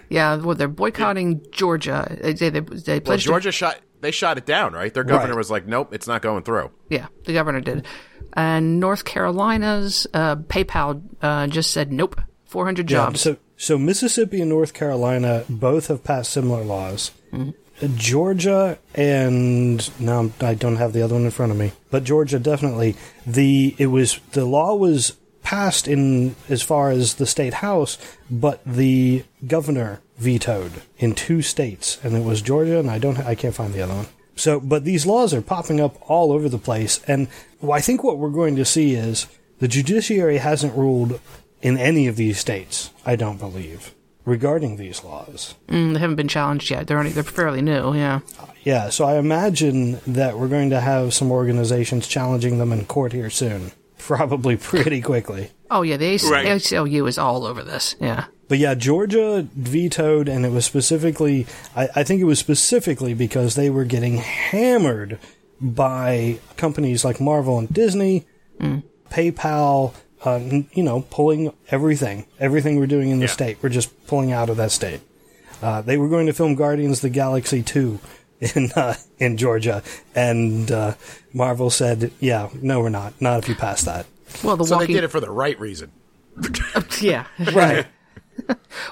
Yeah, 0.10 0.36
well, 0.36 0.54
they're 0.56 0.68
boycotting 0.68 1.44
Georgia. 1.52 2.06
They, 2.22 2.34
they, 2.34 2.50
they 2.50 2.60
well, 2.62 3.02
pledged 3.02 3.24
to- 3.24 3.30
Georgia 3.30 3.52
shot 3.52 3.78
they 4.02 4.12
shot 4.12 4.38
it 4.38 4.46
down, 4.46 4.74
right? 4.74 4.94
Their 4.94 5.04
governor 5.04 5.32
Right. 5.34 5.38
was 5.38 5.50
like, 5.50 5.66
"Nope, 5.66 5.94
it's 5.94 6.08
not 6.08 6.22
going 6.22 6.44
through." 6.44 6.70
Yeah, 6.90 7.08
the 7.26 7.34
governor 7.34 7.62
did. 7.62 7.86
And 8.34 8.80
North 8.80 9.06
Carolina's 9.06 10.06
uh, 10.14 10.36
PayPal 10.36 11.02
uh, 11.22 11.48
just 11.48 11.72
said 11.72 11.92
nope. 11.92 12.20
400 12.46 12.92
Yeah, 12.92 12.98
jobs. 12.98 13.22
So, 13.22 13.38
so 13.62 13.78
Mississippi 13.78 14.42
and 14.42 14.50
North 14.50 14.74
Carolina 14.74 15.46
both 15.48 15.88
have 15.88 16.04
passed 16.04 16.32
similar 16.32 16.64
laws. 16.64 17.12
Mm-hmm. 17.32 17.96
Georgia 17.96 18.80
and 18.96 20.00
now 20.00 20.32
I 20.42 20.56
don't 20.56 20.78
have 20.78 20.94
the 20.94 21.04
other 21.04 21.14
one 21.14 21.26
in 21.26 21.32
front 21.32 21.52
of 21.52 21.60
me, 21.60 21.74
but 21.92 22.04
Georgia 22.04 22.40
definitely 22.40 22.96
the 23.26 23.76
it 23.78 23.88
was 23.88 24.20
the 24.32 24.46
law 24.46 24.76
was 24.76 25.16
passed 25.44 25.88
in 25.88 26.36
as 26.50 26.64
far 26.64 26.90
as 26.90 27.16
the 27.16 27.28
state 27.28 27.56
house, 27.56 28.00
but 28.32 28.62
the 28.66 29.24
governor 29.46 30.02
vetoed 30.18 30.82
in 30.98 31.14
two 31.14 31.44
states, 31.44 32.00
and 32.04 32.16
it 32.16 32.24
was 32.24 32.42
Georgia, 32.42 32.80
and 32.80 32.90
I 32.90 32.98
don't 32.98 33.20
I 33.20 33.36
can't 33.36 33.56
find 33.56 33.74
the 33.74 33.82
other 33.82 33.94
one. 33.94 34.08
So, 34.36 34.60
but 34.60 34.86
these 34.86 35.06
laws 35.06 35.36
are 35.36 35.42
popping 35.42 35.80
up 35.80 35.98
all 36.10 36.32
over 36.32 36.50
the 36.50 36.58
place, 36.58 37.00
and 37.08 37.28
I 37.72 37.82
think 37.82 38.04
what 38.04 38.18
we're 38.18 38.30
going 38.30 38.56
to 38.56 38.66
see 38.66 38.96
is 38.96 39.28
the 39.60 39.68
judiciary 39.68 40.38
hasn't 40.38 40.76
ruled 40.76 41.20
in 41.62 41.78
any 41.78 42.08
of 42.08 42.16
these 42.16 42.40
states. 42.40 42.92
I 43.06 43.16
don't 43.16 43.38
believe. 43.38 43.94
regarding 44.24 44.78
these 44.78 45.04
laws. 45.04 45.56
Mm, 45.68 45.94
they 45.94 46.00
haven't 46.00 46.16
been 46.16 46.28
challenged 46.28 46.70
yet. 46.70 46.86
They're 46.88 47.00
only, 47.00 47.10
they're 47.12 47.24
fairly 47.24 47.62
new. 47.62 47.96
Yeah. 47.96 48.20
Yeah, 48.64 48.90
so 48.90 49.06
I 49.06 49.16
imagine 49.18 50.00
that 50.06 50.38
we're 50.38 50.48
going 50.48 50.70
to 50.70 50.80
have 50.80 51.14
some 51.16 51.32
organizations 51.32 52.08
challenging 52.08 52.60
them 52.60 52.72
in 52.72 52.86
court 52.86 53.14
here 53.14 53.32
soon. 53.32 53.72
Probably 53.98 54.58
pretty 54.58 55.02
quickly. 55.02 55.50
Oh 55.72 55.82
yeah, 55.82 55.98
the 55.98 56.06
AC- 56.06 56.30
Right. 56.30 56.46
ACLU 56.46 57.08
is 57.08 57.18
all 57.18 57.46
over 57.46 57.64
this. 57.64 57.96
Yeah. 58.00 58.26
But 58.48 58.60
yeah, 58.60 58.76
Georgia 58.76 59.48
vetoed, 59.56 60.28
and 60.30 60.46
it 60.46 60.52
was 60.52 60.66
specifically, 60.66 61.48
I, 61.76 61.90
I 61.96 62.04
think 62.04 62.22
it 62.22 62.26
was 62.26 62.38
specifically 62.40 63.14
because 63.16 63.56
they 63.56 63.70
were 63.72 63.86
getting 63.86 64.18
hammered 64.18 65.18
by 65.60 66.38
companies 66.58 67.04
like 67.06 67.20
Marvel 67.22 67.58
and 67.58 67.72
Disney, 67.74 68.26
PayPal, 69.10 69.94
uh, 70.24 70.40
you 70.74 70.84
know, 70.84 71.06
pulling 71.10 71.54
everything, 71.70 72.26
everything 72.40 72.78
we're 72.80 72.88
doing 72.88 73.10
in 73.10 73.20
the 73.20 73.26
Yeah. 73.26 73.32
state. 73.32 73.58
We're 73.62 73.70
just 73.70 74.08
pulling 74.08 74.32
out 74.32 74.50
of 74.50 74.58
that 74.58 74.72
state. 74.72 75.02
Uh, 75.62 75.82
they 75.82 75.98
were 75.98 76.10
going 76.10 76.26
to 76.28 76.34
film 76.34 76.56
Guardians 76.56 76.98
of 77.00 77.02
the 77.04 77.10
Galaxy 77.10 77.62
2 77.64 78.00
in, 78.56 78.72
uh, 78.76 78.96
in 79.20 79.38
Georgia, 79.38 79.84
and 80.16 80.72
uh, 80.72 80.94
Marvel 81.34 81.70
said, 81.70 82.12
yeah, 82.20 82.50
no, 82.62 82.80
we're 82.82 82.90
not. 82.90 83.14
Not 83.22 83.40
if 83.40 83.48
you 83.50 83.56
pass 83.56 83.84
that. 83.84 84.06
Well, 84.44 84.58
the 84.58 84.66
So 84.66 84.76
Walking 84.76 84.88
they 84.88 84.94
did 84.94 85.04
it 85.04 85.10
for 85.10 85.20
the 85.20 85.30
right 85.30 85.60
reason. 85.60 85.92
yeah, 87.02 87.26
Right. 87.54 87.86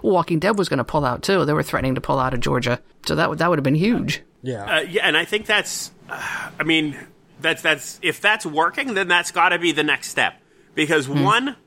Walking 0.03 0.39
Dead 0.39 0.57
was 0.57 0.69
going 0.69 0.77
to 0.77 0.83
pull 0.83 1.05
out 1.05 1.23
too. 1.23 1.45
They 1.45 1.53
were 1.53 1.63
threatening 1.63 1.95
to 1.95 2.01
pull 2.01 2.19
out 2.19 2.33
of 2.33 2.39
Georgia, 2.39 2.79
so 3.05 3.15
that 3.15 3.29
would 3.29 3.39
that 3.39 3.49
would 3.49 3.57
have 3.57 3.63
been 3.63 3.73
huge. 3.75 4.21
yeah. 4.43 4.77
Uh, 4.77 4.81
yeah, 4.81 5.07
and 5.07 5.17
I 5.17 5.25
think 5.25 5.45
that's. 5.45 5.91
Uh, 6.09 6.51
I 6.59 6.63
mean, 6.63 6.95
that's 7.41 7.61
that's 7.61 7.99
if 8.03 8.21
that's 8.21 8.45
working, 8.45 8.93
then 8.93 9.07
that's 9.07 9.31
got 9.31 9.49
to 9.49 9.59
be 9.59 9.71
the 9.71 9.83
next 9.83 10.09
step. 10.09 10.39
Because 10.79 11.07
hmm. 11.07 11.23
one, 11.23 11.57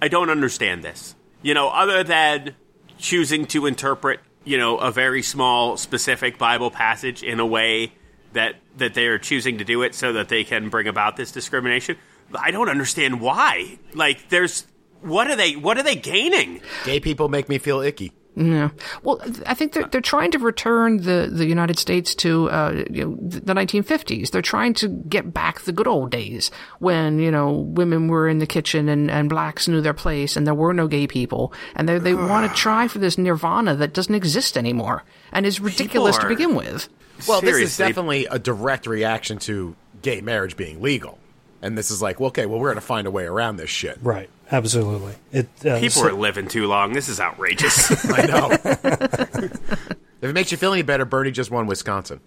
I 0.00 0.06
don't 0.06 0.30
understand 0.30 0.84
this. 0.84 1.16
You 1.42 1.52
know, 1.52 1.68
other 1.68 2.04
than 2.04 2.54
choosing 2.96 3.46
to 3.46 3.66
interpret, 3.66 4.20
you 4.44 4.56
know, 4.56 4.78
a 4.78 4.92
very 4.92 5.20
small, 5.20 5.76
specific 5.76 6.38
Bible 6.38 6.70
passage 6.70 7.24
in 7.24 7.40
a 7.40 7.44
way 7.44 7.90
that 8.34 8.54
that 8.76 8.94
they 8.94 9.08
are 9.08 9.18
choosing 9.18 9.58
to 9.58 9.64
do 9.64 9.82
it 9.82 9.96
so 9.96 10.12
that 10.12 10.28
they 10.28 10.44
can 10.44 10.68
bring 10.68 10.86
about 10.86 11.16
this 11.16 11.32
discrimination. 11.32 11.96
I 12.36 12.52
don't 12.52 12.68
understand 12.68 13.20
why. 13.20 13.80
Like, 13.94 14.28
there's 14.28 14.64
what 15.00 15.28
are 15.28 15.34
they? 15.34 15.56
What 15.56 15.76
are 15.76 15.82
they 15.82 15.96
gaining? 15.96 16.60
Gay 16.84 17.00
people 17.00 17.28
make 17.28 17.48
me 17.48 17.58
feel 17.58 17.80
icky. 17.80 18.12
Yeah. 18.34 18.70
Well, 19.02 19.20
I 19.44 19.52
think 19.52 19.74
they're 19.74 19.84
they're 19.84 20.00
trying 20.00 20.30
to 20.30 20.38
return 20.38 20.98
the, 20.98 21.28
the 21.30 21.44
United 21.44 21.78
States 21.78 22.14
to 22.16 22.48
uh, 22.48 22.84
you 22.90 23.04
know, 23.04 23.18
the 23.20 23.52
1950s. 23.52 24.30
They're 24.30 24.40
trying 24.40 24.72
to 24.74 24.88
get 24.88 25.34
back 25.34 25.60
the 25.60 25.72
good 25.72 25.86
old 25.86 26.10
days 26.10 26.50
when 26.78 27.18
you 27.18 27.30
know 27.30 27.50
women 27.50 28.08
were 28.08 28.28
in 28.28 28.38
the 28.38 28.46
kitchen 28.46 28.88
and, 28.88 29.10
and 29.10 29.28
blacks 29.28 29.68
knew 29.68 29.82
their 29.82 29.92
place 29.92 30.36
and 30.36 30.46
there 30.46 30.54
were 30.54 30.72
no 30.72 30.88
gay 30.88 31.06
people. 31.06 31.52
And 31.76 31.86
they 31.86 31.98
they 31.98 32.14
want 32.14 32.50
to 32.50 32.56
try 32.56 32.88
for 32.88 32.98
this 32.98 33.18
nirvana 33.18 33.76
that 33.76 33.92
doesn't 33.92 34.14
exist 34.14 34.56
anymore 34.56 35.04
and 35.30 35.44
is 35.44 35.60
ridiculous 35.60 36.16
to 36.16 36.26
begin 36.26 36.54
with. 36.54 36.88
Well, 37.28 37.42
this 37.42 37.58
is 37.58 37.76
definitely 37.76 38.26
a 38.26 38.38
direct 38.38 38.86
reaction 38.86 39.38
to 39.40 39.76
gay 40.00 40.22
marriage 40.22 40.56
being 40.56 40.80
legal. 40.80 41.18
And 41.60 41.78
this 41.78 41.90
is 41.90 42.02
like, 42.02 42.18
well, 42.18 42.28
okay, 42.28 42.46
well, 42.46 42.58
we're 42.58 42.70
going 42.70 42.80
to 42.80 42.86
find 42.86 43.06
a 43.06 43.10
way 43.10 43.24
around 43.24 43.56
this 43.56 43.70
shit. 43.70 43.98
Right. 44.02 44.28
Absolutely. 44.52 45.14
It, 45.32 45.48
uh, 45.66 45.80
People 45.80 46.02
so- 46.02 46.08
are 46.08 46.12
living 46.12 46.46
too 46.46 46.66
long. 46.66 46.92
This 46.92 47.08
is 47.08 47.18
outrageous. 47.18 47.90
I 48.10 48.26
know. 48.26 48.50
if 48.52 50.22
it 50.22 50.34
makes 50.34 50.52
you 50.52 50.58
feel 50.58 50.72
any 50.72 50.82
better, 50.82 51.04
Bernie 51.04 51.30
just 51.32 51.50
won 51.50 51.66
Wisconsin. 51.66 52.20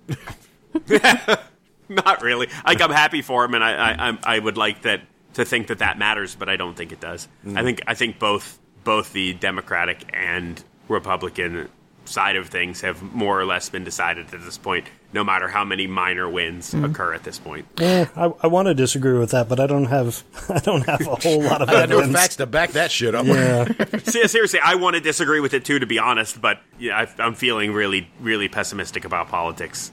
Not 1.87 2.21
really. 2.23 2.47
Like 2.65 2.81
I'm 2.81 2.89
happy 2.91 3.21
for 3.21 3.45
him, 3.45 3.53
and 3.53 3.63
I, 3.63 3.71
I, 3.73 3.91
I'm- 3.93 4.19
I 4.23 4.39
would 4.39 4.57
like 4.57 4.81
that 4.81 5.01
to 5.35 5.45
think 5.45 5.67
that 5.67 5.79
that 5.79 5.97
matters, 5.99 6.33
but 6.35 6.49
I 6.49 6.55
don't 6.55 6.75
think 6.75 6.91
it 6.91 6.99
does. 6.99 7.27
I 7.55 7.61
think 7.63 7.81
I 7.87 7.93
think 7.93 8.17
both 8.19 8.57
both 8.83 9.13
the 9.13 9.33
Democratic 9.33 10.09
and 10.13 10.63
Republican 10.87 11.69
side 12.05 12.35
of 12.37 12.47
things 12.49 12.81
have 12.81 13.01
more 13.01 13.39
or 13.39 13.45
less 13.45 13.69
been 13.69 13.83
decided 13.83 14.33
at 14.33 14.41
this 14.41 14.57
point. 14.57 14.85
No 15.15 15.23
matter 15.23 15.47
how 15.47 15.63
many 15.63 15.87
minor 15.87 16.29
wins 16.29 16.73
occur 16.73 17.13
at 17.13 17.23
this 17.23 17.39
point. 17.39 17.65
Eh, 17.79 18.05
I, 18.15 18.33
I 18.43 18.47
want 18.47 18.67
to 18.67 18.73
disagree 18.75 19.17
with 19.17 19.31
that, 19.31 19.47
but 19.49 19.59
I 19.61 19.65
don't 19.65 19.85
have 19.85 20.23
I 20.49 20.59
don't 20.59 20.85
have 20.85 21.01
a 21.07 21.15
whole 21.15 21.41
lot 21.41 21.61
of 21.61 21.69
I 21.69 21.73
got 21.73 21.89
no 21.89 21.99
evidence. 21.99 22.19
facts 22.19 22.35
to 22.35 22.45
back 22.45 22.71
that 22.73 22.91
shit 22.91 23.15
up. 23.15 23.25
Yeah. 23.25 23.65
Se- 24.03 24.27
Seriously, 24.27 24.59
I 24.63 24.75
want 24.75 24.95
to 24.95 25.01
disagree 25.01 25.39
with 25.39 25.53
it 25.53 25.63
too, 25.65 25.79
to 25.79 25.85
be 25.85 25.97
honest. 25.97 26.41
But 26.41 26.59
yeah, 26.77 26.97
I, 27.17 27.21
I'm 27.23 27.33
feeling 27.33 27.71
really, 27.73 28.09
really 28.19 28.47
pessimistic 28.49 29.05
about 29.05 29.29
politics 29.29 29.91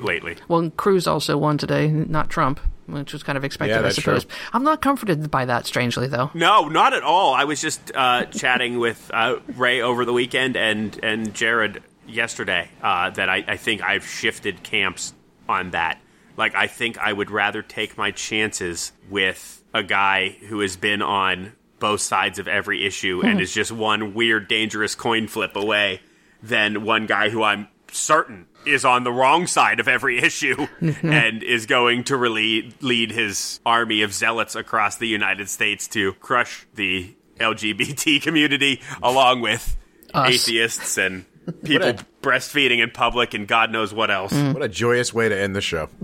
lately. 0.00 0.36
Well, 0.48 0.70
Cruz 0.70 1.06
also 1.06 1.36
won 1.36 1.58
today, 1.58 1.88
not 1.88 2.30
Trump, 2.30 2.58
which 2.86 3.12
was 3.12 3.22
kind 3.22 3.36
of 3.38 3.44
expected, 3.44 3.74
Yeah, 3.80 3.86
I 3.86 3.90
suppose. 3.90 4.24
true. 4.24 4.34
I'm 4.54 4.64
not 4.64 4.80
comforted 4.80 5.30
by 5.30 5.44
that, 5.44 5.66
strangely 5.66 6.06
though. 6.08 6.30
No, 6.34 6.68
not 6.68 6.92
at 6.94 7.02
all. 7.02 7.34
I 7.34 7.44
was 7.44 7.60
just 7.60 7.92
uh, 7.94 8.24
chatting 8.24 8.78
with 8.78 9.10
uh, 9.12 9.36
Ray 9.56 9.80
over 9.82 10.04
the 10.04 10.12
weekend 10.12 10.56
and 10.56 10.98
and 11.02 11.34
Jared 11.34 11.82
yesterday 12.12 12.68
uh, 12.82 13.10
that 13.10 13.28
I, 13.28 13.44
I 13.46 13.56
think 13.56 13.82
I've 13.82 14.06
shifted 14.06 14.62
camps 14.62 15.14
on 15.48 15.70
that. 15.72 16.00
Like, 16.36 16.54
I 16.54 16.66
think 16.66 16.98
I 16.98 17.12
would 17.12 17.30
rather 17.30 17.62
take 17.62 17.98
my 17.98 18.10
chances 18.10 18.92
with 19.10 19.62
a 19.74 19.82
guy 19.82 20.30
who 20.48 20.60
has 20.60 20.76
been 20.76 21.02
on 21.02 21.52
both 21.78 22.00
sides 22.00 22.38
of 22.38 22.46
every 22.46 22.86
issue 22.86 23.22
and 23.24 23.40
is 23.40 23.52
just 23.52 23.72
one 23.72 24.14
weird, 24.14 24.48
dangerous 24.48 24.94
coin 24.94 25.26
flip 25.26 25.56
away 25.56 26.00
than 26.42 26.84
one 26.84 27.06
guy 27.06 27.28
who 27.28 27.42
I'm 27.42 27.68
certain 27.90 28.46
is 28.64 28.84
on 28.84 29.04
the 29.04 29.12
wrong 29.12 29.46
side 29.46 29.80
of 29.80 29.88
every 29.88 30.18
issue 30.18 30.66
and 30.80 31.42
is 31.42 31.66
going 31.66 32.04
to 32.04 32.16
really 32.16 32.72
lead 32.80 33.10
his 33.10 33.60
army 33.66 34.02
of 34.02 34.14
zealots 34.14 34.54
across 34.54 34.96
the 34.96 35.08
United 35.08 35.48
States 35.50 35.88
to 35.88 36.12
crush 36.14 36.66
the 36.74 37.14
LGBT 37.38 38.22
community 38.22 38.80
along 39.02 39.40
with 39.40 39.76
Us. 40.14 40.30
atheists 40.32 40.98
and 40.98 41.24
people 41.64 41.88
What 41.88 42.04
breastfeeding 42.22 42.78
in 42.78 42.90
public 42.90 43.34
and 43.34 43.46
God 43.48 43.70
knows 43.70 43.92
what 43.92 44.10
else. 44.10 44.32
What 44.32 44.62
a 44.62 44.68
joyous 44.68 45.12
way 45.12 45.28
to 45.28 45.38
end 45.38 45.54
the 45.56 45.60
show. 45.60 45.88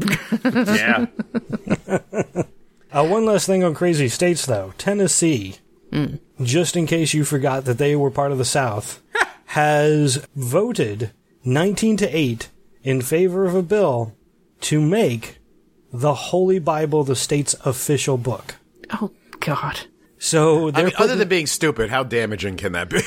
Yeah. 0.45 1.07
Uh, 2.91 3.07
one 3.07 3.27
last 3.27 3.47
thing 3.47 3.63
on 3.63 3.75
crazy 3.75 4.09
states, 4.09 4.47
though. 4.47 4.73
Tennessee, 4.79 5.57
just 6.43 6.75
in 6.77 6.87
case 6.87 7.13
you 7.13 7.25
forgot 7.25 7.65
that 7.67 7.79
they 7.79 7.95
were 7.95 8.11
part 8.11 8.33
of 8.33 8.39
the 8.39 8.45
South, 8.45 9.03
has 9.47 10.27
voted 10.35 11.13
19 11.45 11.97
to 11.99 12.09
8 12.17 12.51
in 12.83 13.03
favor 13.03 13.45
of 13.45 13.55
a 13.55 13.63
bill 13.63 14.17
to 14.63 14.81
make 14.81 15.39
the 15.93 16.15
Holy 16.15 16.59
Bible 16.59 17.05
the 17.05 17.17
state's 17.17 17.55
official 17.65 18.17
book. 18.17 18.57
Oh 19.01 19.11
God. 19.41 19.81
So 20.19 20.69
I 20.69 20.71
they're 20.73 20.85
mean, 20.87 20.95
other 20.99 21.17
than 21.17 21.29
being 21.29 21.47
stupid, 21.47 21.91
how 21.91 22.03
damaging 22.03 22.57
can 22.57 22.73
that 22.73 22.91
be? 22.91 23.01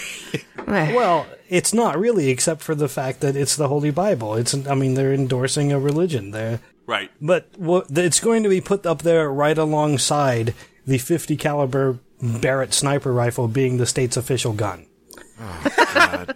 Well, 0.68 1.28
it's 1.50 1.74
not 1.74 2.00
really, 2.00 2.30
except 2.30 2.62
for 2.62 2.76
the 2.76 2.88
fact 2.88 3.20
that 3.22 3.36
it's 3.36 3.56
the 3.58 3.68
Holy 3.68 3.92
Bible. 3.92 4.36
It's, 4.36 4.54
I 4.54 4.76
mean, 4.76 4.94
they're 4.94 5.14
endorsing 5.14 5.72
a 5.74 5.80
religion. 5.80 6.32
They're, 6.32 6.60
Right. 6.88 7.12
but 7.22 7.50
what, 7.58 7.88
it's 7.92 8.20
going 8.20 8.44
to 8.44 8.50
be 8.50 8.62
put 8.62 8.86
up 8.86 9.02
there 9.02 9.30
right 9.32 9.58
alongside 9.58 10.54
the 10.88 10.98
50 10.98 11.36
caliber 11.38 12.00
Barrett 12.22 12.74
sniper 12.74 13.12
rifle 13.12 13.48
being 13.48 13.78
the 13.78 13.86
state's 13.86 14.16
official 14.18 14.54
gun. 14.54 14.86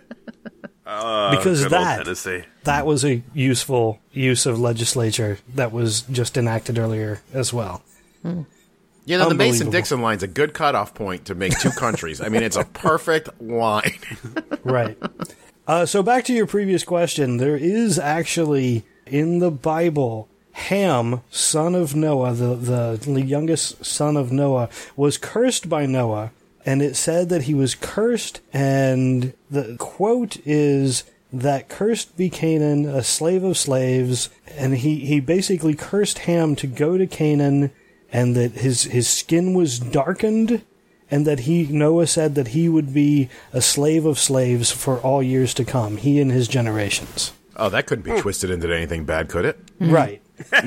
Oh, 0.88 1.32
because 1.36 1.64
Good 1.64 1.74
old 1.74 2.06
that 2.06 2.46
that 2.64 2.86
was 2.86 3.04
a 3.04 3.24
useful 3.34 4.00
use 4.12 4.46
of 4.46 4.60
legislature 4.60 5.40
that 5.56 5.72
was 5.72 6.02
just 6.04 6.38
enacted 6.38 6.78
earlier 6.78 7.22
as 7.34 7.52
well. 7.52 7.82
Hmm. 8.22 8.44
You 9.06 9.18
know, 9.18 9.30
the 9.30 9.36
Mason. 9.36 9.70
Dixon 9.70 10.02
line's 10.02 10.24
a 10.24 10.28
good 10.28 10.54
cutoff 10.54 10.94
point 10.94 11.26
to 11.26 11.36
make 11.36 11.58
two 11.60 11.70
countries. 11.72 12.22
I 12.22 12.30
mean, 12.30 12.44
it's 12.44 12.58
a 12.58 12.64
perfect 12.74 13.42
line. 13.42 14.00
right. 14.64 14.98
Uh, 15.68 15.86
so 15.86 16.04
back 16.04 16.26
to 16.26 16.34
your 16.34 16.48
previous 16.48 16.84
question, 16.84 17.38
there 17.38 17.56
is 17.56 17.98
actually 18.00 18.84
in 19.06 19.40
the 19.40 19.52
Bible 19.52 20.28
Ham, 20.54 21.22
son 21.30 21.76
of 21.76 21.96
Noah, 21.96 22.34
the, 22.34 22.98
the 23.02 23.22
youngest 23.22 23.84
son 23.86 24.16
of 24.16 24.32
Noah, 24.32 24.70
was 24.96 25.18
cursed 25.18 25.68
by 25.68 25.86
Noah, 25.86 26.32
and 26.66 26.82
it 26.82 26.96
said 26.96 27.28
that 27.30 27.44
he 27.44 27.54
was 27.54 27.76
cursed, 27.76 28.40
and 28.54 29.34
the 29.52 29.76
quote 29.78 30.38
is 30.46 31.04
that 31.34 31.68
cursed 31.68 32.16
be 32.16 32.30
Canaan, 32.30 32.86
a 32.86 33.04
slave 33.04 33.44
of 33.44 33.58
slaves, 33.58 34.30
and 34.56 34.76
he, 34.76 35.00
he 35.00 35.20
basically 35.20 35.76
cursed 35.76 36.20
Ham 36.20 36.56
to 36.56 36.68
go 36.68 36.98
to 36.98 37.06
Canaan, 37.06 37.72
and 38.12 38.36
that 38.36 38.52
his, 38.54 38.84
his 38.84 39.08
skin 39.08 39.54
was 39.54 39.80
darkened, 39.80 40.64
and 41.12 41.26
that 41.26 41.42
he 41.42 41.66
Noah 41.68 42.08
said 42.08 42.36
that 42.36 42.50
he 42.50 42.68
would 42.68 42.94
be 42.94 43.30
a 43.54 43.62
slave 43.62 44.06
of 44.06 44.20
slaves 44.20 44.72
for 44.72 45.00
all 45.00 45.22
years 45.22 45.54
to 45.56 45.66
come, 45.66 45.98
he 45.98 46.20
and 46.20 46.32
his 46.32 46.48
generations. 46.48 47.32
Oh, 47.58 47.70
that 47.70 47.86
couldn't 47.86 48.04
be 48.04 48.20
twisted 48.20 48.50
into 48.50 48.74
anything 48.74 49.06
bad, 49.06 49.30
could 49.30 49.46
it? 49.46 49.60
Right. 49.80 50.22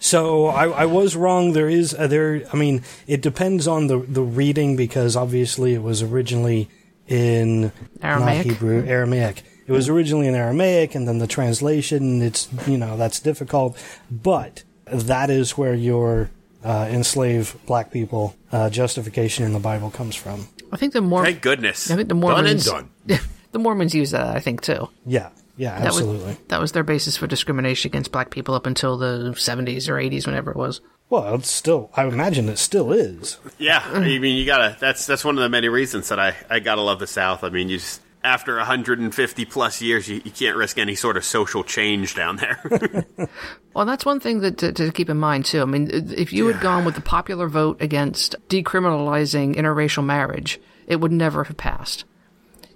so 0.00 0.46
I, 0.46 0.68
I 0.68 0.84
was 0.86 1.14
wrong. 1.14 1.52
There 1.52 1.68
is 1.68 1.94
uh, 1.94 2.08
there. 2.08 2.42
I 2.52 2.56
mean, 2.56 2.82
it 3.06 3.22
depends 3.22 3.68
on 3.68 3.86
the 3.86 3.98
the 3.98 4.22
reading 4.22 4.74
because 4.76 5.16
obviously 5.16 5.74
it 5.74 5.82
was 5.82 6.02
originally 6.02 6.68
in 7.06 7.72
Aramaic? 8.02 8.46
not 8.46 8.52
Hebrew, 8.52 8.84
Aramaic. 8.84 9.42
It 9.66 9.72
was 9.72 9.88
originally 9.88 10.26
in 10.26 10.34
Aramaic, 10.34 10.94
and 10.94 11.06
then 11.06 11.18
the 11.18 11.26
translation. 11.26 12.20
It's 12.20 12.48
you 12.66 12.76
know 12.76 12.96
that's 12.96 13.20
difficult, 13.20 13.76
but 14.10 14.64
that 15.02 15.30
is 15.30 15.56
where 15.58 15.74
your 15.74 16.30
uh, 16.64 16.88
enslave 16.90 17.56
black 17.66 17.90
people 17.90 18.34
uh, 18.52 18.70
justification 18.70 19.44
in 19.44 19.52
the 19.52 19.58
Bible 19.60 19.90
comes 19.90 20.14
from. 20.16 20.48
I 20.72 20.76
think 20.76 20.92
the 20.92 21.00
more 21.02 21.22
Thank 21.24 21.40
goodness. 21.42 21.90
I 21.90 21.96
think 21.96 22.08
the 22.08 22.14
Mormons 22.14 22.64
Done 22.66 22.72
Mormons 22.74 22.90
and 23.08 23.18
done. 23.18 23.28
the 23.52 23.58
Mormons 23.58 23.94
use 23.94 24.10
that. 24.12 24.34
I 24.34 24.40
think 24.40 24.62
too. 24.62 24.88
Yeah, 25.06 25.28
yeah, 25.56 25.78
That 25.78 25.88
absolutely. 25.88 26.26
was 26.26 26.36
that 26.48 26.60
was 26.60 26.72
their 26.72 26.82
basis 26.82 27.16
for 27.16 27.26
discrimination 27.26 27.90
against 27.90 28.10
black 28.12 28.30
people 28.30 28.54
up 28.54 28.66
until 28.66 28.96
the 28.96 29.32
70s 29.36 29.88
or 29.88 29.94
80s, 29.94 30.26
whenever 30.26 30.50
it 30.50 30.56
was. 30.56 30.80
well, 31.10 31.34
it's 31.36 31.50
still. 31.50 31.90
I 31.94 32.06
imagine 32.06 32.48
it 32.48 32.58
still 32.58 32.92
is. 32.92 33.38
Yeah, 33.58 33.82
I 33.84 34.00
mean, 34.00 34.36
you 34.36 34.46
gotta. 34.46 34.76
That's 34.80 35.06
that's 35.06 35.24
one 35.24 35.36
of 35.36 35.42
the 35.42 35.48
many 35.50 35.68
reasons 35.68 36.08
that 36.08 36.18
I 36.18 36.34
I 36.50 36.58
gotta 36.60 36.80
love 36.80 36.98
the 36.98 37.06
South. 37.06 37.44
I 37.44 37.50
mean, 37.50 37.68
you 37.68 37.76
just 37.78 38.00
after 38.24 38.56
150 38.56 39.44
plus 39.44 39.80
years, 39.82 40.08
you, 40.08 40.20
you 40.24 40.30
can't 40.30 40.56
risk 40.56 40.78
any 40.78 40.94
sort 40.94 41.16
of 41.16 41.24
social 41.24 41.62
change 41.62 42.14
down 42.14 42.36
there. 42.36 43.06
Well, 43.74 43.86
that's 43.86 44.06
one 44.06 44.20
thing 44.20 44.38
that 44.42 44.58
to, 44.58 44.72
to 44.72 44.92
keep 44.92 45.10
in 45.10 45.16
mind 45.16 45.46
too. 45.46 45.60
I 45.60 45.64
mean, 45.64 45.90
if 45.92 46.32
you 46.32 46.46
had 46.46 46.60
gone 46.60 46.84
with 46.84 46.94
the 46.94 47.00
popular 47.00 47.48
vote 47.48 47.82
against 47.82 48.36
decriminalizing 48.48 49.56
interracial 49.56 50.04
marriage, 50.04 50.60
it 50.86 51.00
would 51.00 51.10
never 51.10 51.42
have 51.42 51.56
passed. 51.56 52.04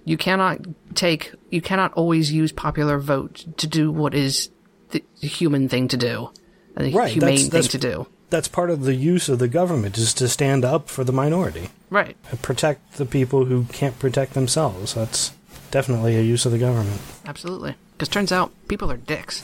You 0.03 0.17
cannot 0.17 0.59
take, 0.95 1.31
you 1.51 1.61
cannot 1.61 1.93
always 1.93 2.33
use 2.33 2.51
popular 2.51 2.97
vote 2.99 3.45
to 3.57 3.65
do 3.65 3.89
what 3.91 4.13
is 4.13 4.49
the 4.89 5.01
human 5.21 5.69
thing 5.69 5.87
to 5.87 5.95
do, 5.95 6.31
and 6.75 6.87
the 6.87 6.91
Right, 6.91 7.13
humane 7.13 7.29
that's- 7.29 7.41
thing 7.43 7.49
that's- 7.49 7.71
to 7.71 7.77
do. 7.77 8.07
That's 8.29 8.47
part 8.49 8.69
of 8.69 8.83
the 8.83 8.93
use 8.93 9.27
of 9.29 9.39
the 9.39 9.47
government 9.47 9.97
is 9.97 10.13
to 10.15 10.27
stand 10.27 10.63
up 10.65 10.87
for 10.89 11.03
the 11.05 11.13
minority, 11.13 11.69
Right. 11.89 12.15
protect 12.43 12.97
the 12.97 13.05
people 13.05 13.45
who 13.45 13.63
can't 13.71 13.97
protect 13.97 14.33
themselves. 14.35 14.93
That's 14.93 15.31
definitely 15.71 16.17
a 16.17 16.21
use 16.21 16.45
of 16.45 16.51
the 16.51 16.57
government. 16.57 17.01
Absolutely. 17.25 17.75
Because 17.93 18.09
turns 18.09 18.31
out 18.31 18.51
people 18.67 18.91
are 18.91 18.97
dicks. 18.97 19.43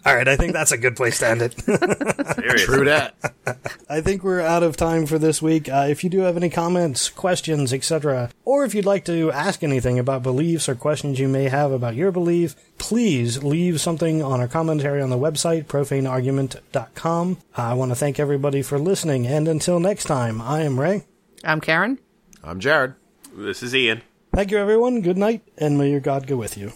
All 0.06 0.16
right, 0.16 0.28
I 0.28 0.36
think 0.38 0.54
that's 0.54 0.72
a 0.72 0.78
good 0.78 0.96
place 0.96 1.20
to 1.20 1.28
end 1.28 1.42
it. 1.42 1.60
Seriously. 1.62 2.66
True 2.66 2.86
that. 2.86 3.16
I 3.90 4.02
think 4.02 4.24
we're 4.24 4.42
out 4.42 4.64
of 4.64 4.76
time 4.78 5.06
for 5.06 5.20
this 5.20 5.42
week. 5.42 5.70
Uh, 5.70 5.88
if 5.90 6.04
you 6.04 6.10
do 6.10 6.20
have 6.20 6.38
any 6.38 6.50
comments, 6.50 7.10
questions, 7.10 7.74
etc., 7.74 8.30
or 8.46 8.66
if 8.66 8.74
you'd 8.74 8.86
like 8.86 9.06
to 9.06 9.32
ask 9.32 9.62
anything 9.62 10.00
about 10.00 10.24
beliefs 10.24 10.68
or 10.68 10.76
questions 10.76 11.20
you 11.20 11.28
may 11.28 11.50
have 11.50 11.72
about 11.72 11.96
your 11.96 12.12
belief, 12.12 12.56
please 12.78 13.44
leave 13.44 13.82
something 13.82 14.24
on 14.24 14.40
our 14.40 14.48
commentary 14.48 15.02
on 15.02 15.10
the 15.10 15.18
website, 15.18 15.66
profaneargument.com. 15.66 17.38
I 17.56 17.74
want 17.74 17.92
to 17.92 17.96
thank 17.96 18.20
everybody 18.20 18.62
for 18.62 18.80
listening, 18.80 19.28
and 19.28 19.48
until 19.48 19.80
next 19.80 20.06
time, 20.06 20.42
I 20.42 20.62
am 20.62 20.80
Ray. 20.80 21.04
I'm 21.44 21.62
Karen. 21.62 22.00
I'm 22.44 22.60
Jared. 22.60 22.96
This 23.34 23.62
is 23.62 23.76
Ian. 23.76 24.02
Thank 24.32 24.52
you, 24.52 24.58
everyone. 24.58 25.02
Good 25.02 25.18
night, 25.18 25.42
and 25.58 25.78
may 25.78 25.90
your 25.92 26.00
God 26.00 26.28
go 26.28 26.38
with 26.38 26.58
you. 26.58 26.72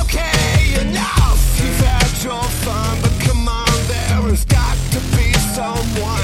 Okay, 0.00 0.80
enough. 0.80 1.60
You've 1.60 1.80
had 1.80 2.22
your 2.22 2.42
fun, 2.42 2.98
but 3.02 3.12
come 3.26 3.48
on, 3.48 3.66
there 3.88 4.22
has 4.30 4.44
got 4.44 4.76
to 4.92 5.00
be 5.16 5.32
someone. 5.54 6.23